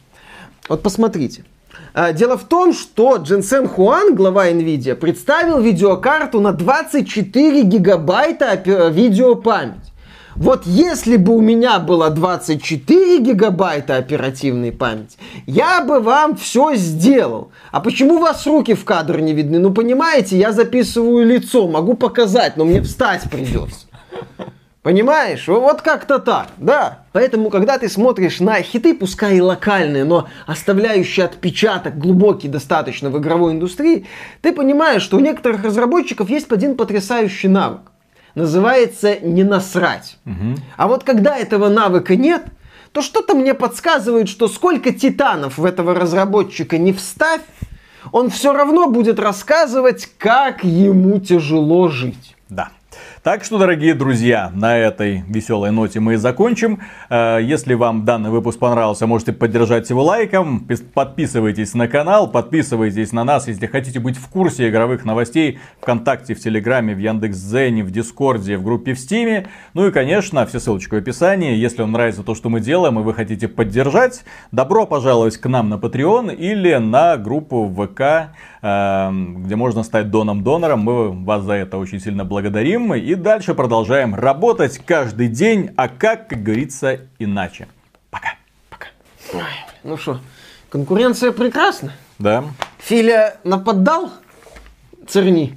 вот 0.68 0.82
посмотрите. 0.82 1.44
А, 1.94 2.12
Дело 2.12 2.36
в 2.36 2.44
том, 2.44 2.72
что 2.72 3.16
Дженсен 3.16 3.68
Хуан, 3.68 4.14
глава 4.14 4.48
Nvidia, 4.48 4.94
представил 4.94 5.60
видеокарту 5.60 6.40
на 6.40 6.52
24 6.52 7.62
гигабайта 7.62 8.54
видеопамять. 8.90 9.90
Вот 10.36 10.64
если 10.64 11.16
бы 11.16 11.36
у 11.36 11.40
меня 11.40 11.80
было 11.80 12.08
24 12.08 13.18
гигабайта 13.18 13.96
оперативной 13.96 14.72
памяти, 14.72 15.18
я 15.46 15.82
бы 15.84 16.00
вам 16.00 16.36
все 16.36 16.76
сделал. 16.76 17.50
А 17.72 17.80
почему 17.80 18.14
у 18.14 18.20
вас 18.20 18.46
руки 18.46 18.74
в 18.74 18.84
кадр 18.84 19.20
не 19.20 19.34
видны? 19.34 19.58
Ну, 19.58 19.72
понимаете, 19.72 20.38
я 20.38 20.52
записываю 20.52 21.26
лицо, 21.26 21.68
могу 21.68 21.94
показать, 21.94 22.56
но 22.56 22.64
мне 22.64 22.80
встать 22.80 23.28
придется. 23.30 23.86
Понимаешь? 24.82 25.46
Вот 25.46 25.82
как-то 25.82 26.18
так, 26.18 26.48
да. 26.56 27.00
Поэтому, 27.12 27.50
когда 27.50 27.76
ты 27.76 27.88
смотришь 27.90 28.40
на 28.40 28.62
хиты, 28.62 28.94
пускай 28.94 29.36
и 29.36 29.40
локальные, 29.40 30.04
но 30.04 30.28
оставляющие 30.46 31.26
отпечаток 31.26 31.98
глубокий 31.98 32.48
достаточно 32.48 33.10
в 33.10 33.18
игровой 33.18 33.52
индустрии, 33.52 34.06
ты 34.40 34.52
понимаешь, 34.52 35.02
что 35.02 35.18
у 35.18 35.20
некоторых 35.20 35.64
разработчиков 35.64 36.30
есть 36.30 36.50
один 36.50 36.76
потрясающий 36.76 37.48
навык. 37.48 37.80
Называется 38.34 39.16
«не 39.20 39.44
насрать». 39.44 40.16
А 40.78 40.88
вот 40.88 41.04
когда 41.04 41.36
этого 41.36 41.68
навыка 41.68 42.16
нет, 42.16 42.44
то 42.92 43.02
что-то 43.02 43.34
мне 43.34 43.52
подсказывает, 43.52 44.30
что 44.30 44.48
сколько 44.48 44.92
титанов 44.92 45.58
в 45.58 45.64
этого 45.66 45.94
разработчика 45.94 46.78
не 46.78 46.94
вставь, 46.94 47.42
он 48.12 48.30
все 48.30 48.54
равно 48.54 48.88
будет 48.88 49.18
рассказывать, 49.18 50.08
как 50.16 50.64
ему 50.64 51.20
тяжело 51.20 51.88
жить. 51.88 52.34
Так 53.22 53.44
что, 53.44 53.58
дорогие 53.58 53.92
друзья, 53.92 54.50
на 54.54 54.78
этой 54.78 55.24
веселой 55.28 55.70
ноте 55.72 56.00
мы 56.00 56.14
и 56.14 56.16
закончим. 56.16 56.80
Э, 57.10 57.38
Если 57.42 57.74
вам 57.74 58.06
данный 58.06 58.30
выпуск 58.30 58.58
понравился, 58.58 59.06
можете 59.06 59.34
поддержать 59.34 59.90
его 59.90 60.02
лайком. 60.02 60.64
Пис- 60.66 60.82
Подписывайтесь 60.82 61.74
на 61.74 61.86
канал, 61.86 62.30
подписывайтесь 62.30 63.12
на 63.12 63.24
нас, 63.24 63.46
если 63.46 63.66
хотите 63.66 64.00
быть 64.00 64.16
в 64.16 64.26
курсе 64.30 64.70
игровых 64.70 65.04
новостей 65.04 65.58
ВКонтакте, 65.82 66.32
в 66.34 66.40
Телеграме, 66.40 66.94
в 66.94 66.98
Яндекс.Дзене, 66.98 67.84
в 67.84 67.90
Дискорде, 67.90 68.56
в 68.56 68.64
группе 68.64 68.94
в 68.94 68.98
Стиме. 68.98 69.48
Ну 69.74 69.86
и, 69.86 69.92
конечно, 69.92 70.46
все 70.46 70.58
ссылочки 70.58 70.94
в 70.94 70.96
описании. 70.96 71.54
Если 71.56 71.82
вам 71.82 71.92
нравится 71.92 72.22
то, 72.22 72.34
что 72.34 72.48
мы 72.48 72.60
делаем, 72.60 72.98
и 73.00 73.02
вы 73.02 73.12
хотите 73.12 73.48
поддержать, 73.48 74.24
добро 74.50 74.86
пожаловать 74.86 75.36
к 75.36 75.46
нам 75.46 75.68
на 75.68 75.74
Patreon 75.74 76.34
или 76.34 76.74
на 76.76 77.18
группу 77.18 77.68
ВК, 77.68 78.32
э, 78.62 79.10
где 79.44 79.56
можно 79.56 79.82
стать 79.82 80.10
доном-донором. 80.10 80.80
Мы 80.80 81.10
вас 81.26 81.42
за 81.42 81.52
это 81.52 81.76
очень 81.76 82.00
сильно 82.00 82.24
благодарим. 82.24 82.94
И 82.94 83.09
дальше 83.14 83.54
продолжаем 83.54 84.14
работать 84.14 84.78
каждый 84.78 85.28
день, 85.28 85.70
а 85.76 85.88
как, 85.88 86.28
как 86.28 86.42
говорится, 86.42 87.00
иначе. 87.18 87.68
Пока. 88.10 88.34
Ну 89.82 89.96
что, 89.96 90.20
Конкуренция 90.68 91.32
прекрасна. 91.32 91.92
Да. 92.18 92.44
Филя 92.78 93.36
нападал 93.44 94.10
Церни 95.08 95.56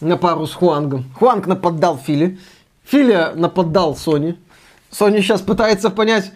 на 0.00 0.16
пару 0.16 0.46
с 0.46 0.54
Хуангом. 0.54 1.04
Хуанг 1.18 1.46
нападал 1.46 1.98
Филе. 1.98 2.38
Филя 2.84 3.32
нападал 3.34 3.96
Сони. 3.96 4.38
Sony 4.92 5.22
сейчас 5.22 5.40
пытается 5.40 5.90
понять, 5.90 6.30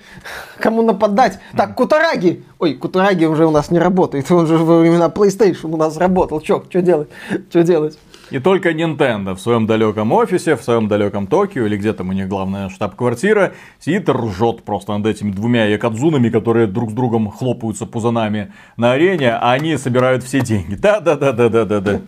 кому 0.58 0.82
нападать. 0.82 1.38
Так, 1.56 1.76
Кутараги. 1.76 2.44
Ой, 2.58 2.74
Кутараги 2.74 3.24
уже 3.24 3.46
у 3.46 3.52
нас 3.52 3.70
не 3.70 3.78
работает. 3.78 4.28
Он 4.32 4.48
же 4.48 4.58
во 4.58 4.80
времена 4.80 5.08
PlayStation 5.08 5.72
у 5.72 5.76
нас 5.76 5.96
работал. 5.96 6.40
Че, 6.40 6.64
что 6.68 6.82
делать? 6.82 7.08
Что 7.50 7.62
делать? 7.62 7.98
И 8.30 8.38
только 8.38 8.70
Nintendo 8.70 9.34
в 9.34 9.40
своем 9.40 9.66
далеком 9.66 10.12
офисе, 10.12 10.56
в 10.56 10.62
своем 10.62 10.88
далеком 10.88 11.26
Токио, 11.26 11.66
или 11.66 11.76
где 11.76 11.92
там 11.92 12.10
у 12.10 12.12
них 12.12 12.28
главная 12.28 12.68
штаб-квартира, 12.68 13.52
сидит 13.80 14.08
и 14.08 14.12
ржет 14.12 14.62
просто 14.64 14.96
над 14.96 15.06
этими 15.06 15.30
двумя 15.30 15.64
якадзунами, 15.66 16.28
которые 16.28 16.66
друг 16.66 16.90
с 16.90 16.92
другом 16.92 17.30
хлопаются 17.30 17.86
пузанами 17.86 18.52
на 18.76 18.92
арене, 18.92 19.32
а 19.32 19.52
они 19.52 19.76
собирают 19.76 20.24
все 20.24 20.40
деньги. 20.40 20.74
Да-да-да-да-да-да. 20.74 22.00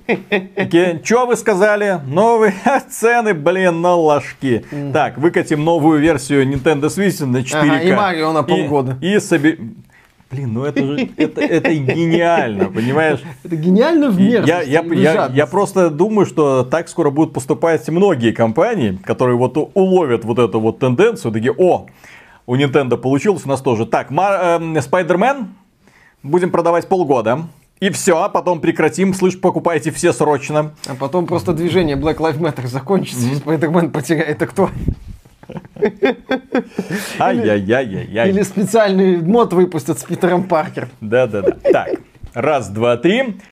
Такие, 0.55 1.01
что 1.05 1.27
вы 1.27 1.37
сказали? 1.37 2.01
Новые 2.07 2.55
цены, 2.91 3.35
блин, 3.35 3.81
на 3.81 3.95
ложки. 3.95 4.65
Так, 4.93 5.19
выкатим 5.19 5.65
новую 5.65 6.01
версию 6.01 6.47
Nintendo 6.47 6.87
Switch 6.87 7.25
на 7.25 7.39
4К. 7.39 7.61
Ага, 7.61 7.81
и 7.81 7.93
Марио 7.93 8.33
на 8.33 8.43
полгода. 8.43 8.99
И, 9.01 9.15
и 9.15 9.21
соби... 9.21 9.59
Блин, 10.31 10.53
ну 10.53 10.65
это 10.65 10.85
же 10.85 11.11
это, 11.17 11.41
это 11.41 11.75
гениально, 11.75 12.67
понимаешь? 12.67 13.21
Это 13.43 13.57
гениально 13.57 14.11
в 14.11 14.19
И 14.21 14.29
мерзости. 14.29 14.71
Я, 14.71 14.83
я, 14.83 14.83
я, 14.83 15.31
я 15.33 15.47
просто 15.47 15.91
думаю, 15.91 16.25
что 16.25 16.63
так 16.63 16.89
скоро 16.89 17.11
будут 17.11 17.35
поступать 17.35 17.89
многие 17.89 18.31
компании, 18.33 18.99
которые 19.05 19.37
вот 19.37 19.57
уловят 19.75 20.25
вот 20.25 20.39
эту 20.39 20.61
вот 20.61 20.79
тенденцию, 20.79 21.33
такие, 21.33 21.53
о, 21.53 21.87
у 22.47 22.57
Nintendo 22.57 22.97
получилось, 22.97 23.43
у 23.45 23.49
нас 23.49 23.61
тоже. 23.61 23.87
Так, 23.87 24.13
эм, 24.13 24.77
Spider-Man 24.77 25.47
будем 26.23 26.51
продавать 26.51 26.87
полгода. 26.87 27.47
И 27.81 27.89
все, 27.89 28.23
а 28.23 28.29
потом 28.29 28.61
прекратим, 28.61 29.15
слышь, 29.15 29.41
покупайте 29.41 29.91
все 29.91 30.13
срочно. 30.13 30.75
А 30.87 30.95
потом 30.95 31.27
просто 31.27 31.55
движение 31.55 31.97
Black 31.97 32.19
Lives 32.19 32.39
Matter 32.39 32.67
закончится, 32.67 33.27
и 33.27 33.35
Spider-Man 33.37 33.91
потеряет 33.91 34.43
актуальность. 34.43 34.97
Ай-яй-яй-яй-яй. 37.19 38.29
Или 38.31 38.43
специальный 38.43 39.19
мод 39.19 39.53
выпустят 39.53 39.99
с 39.99 40.05
Питером 40.05 40.45
Паркером. 40.45 40.89
Да-да-да. 41.01 41.57
Так, 41.73 41.89
раз, 42.35 42.69
два, 42.69 42.97
три. 42.97 43.41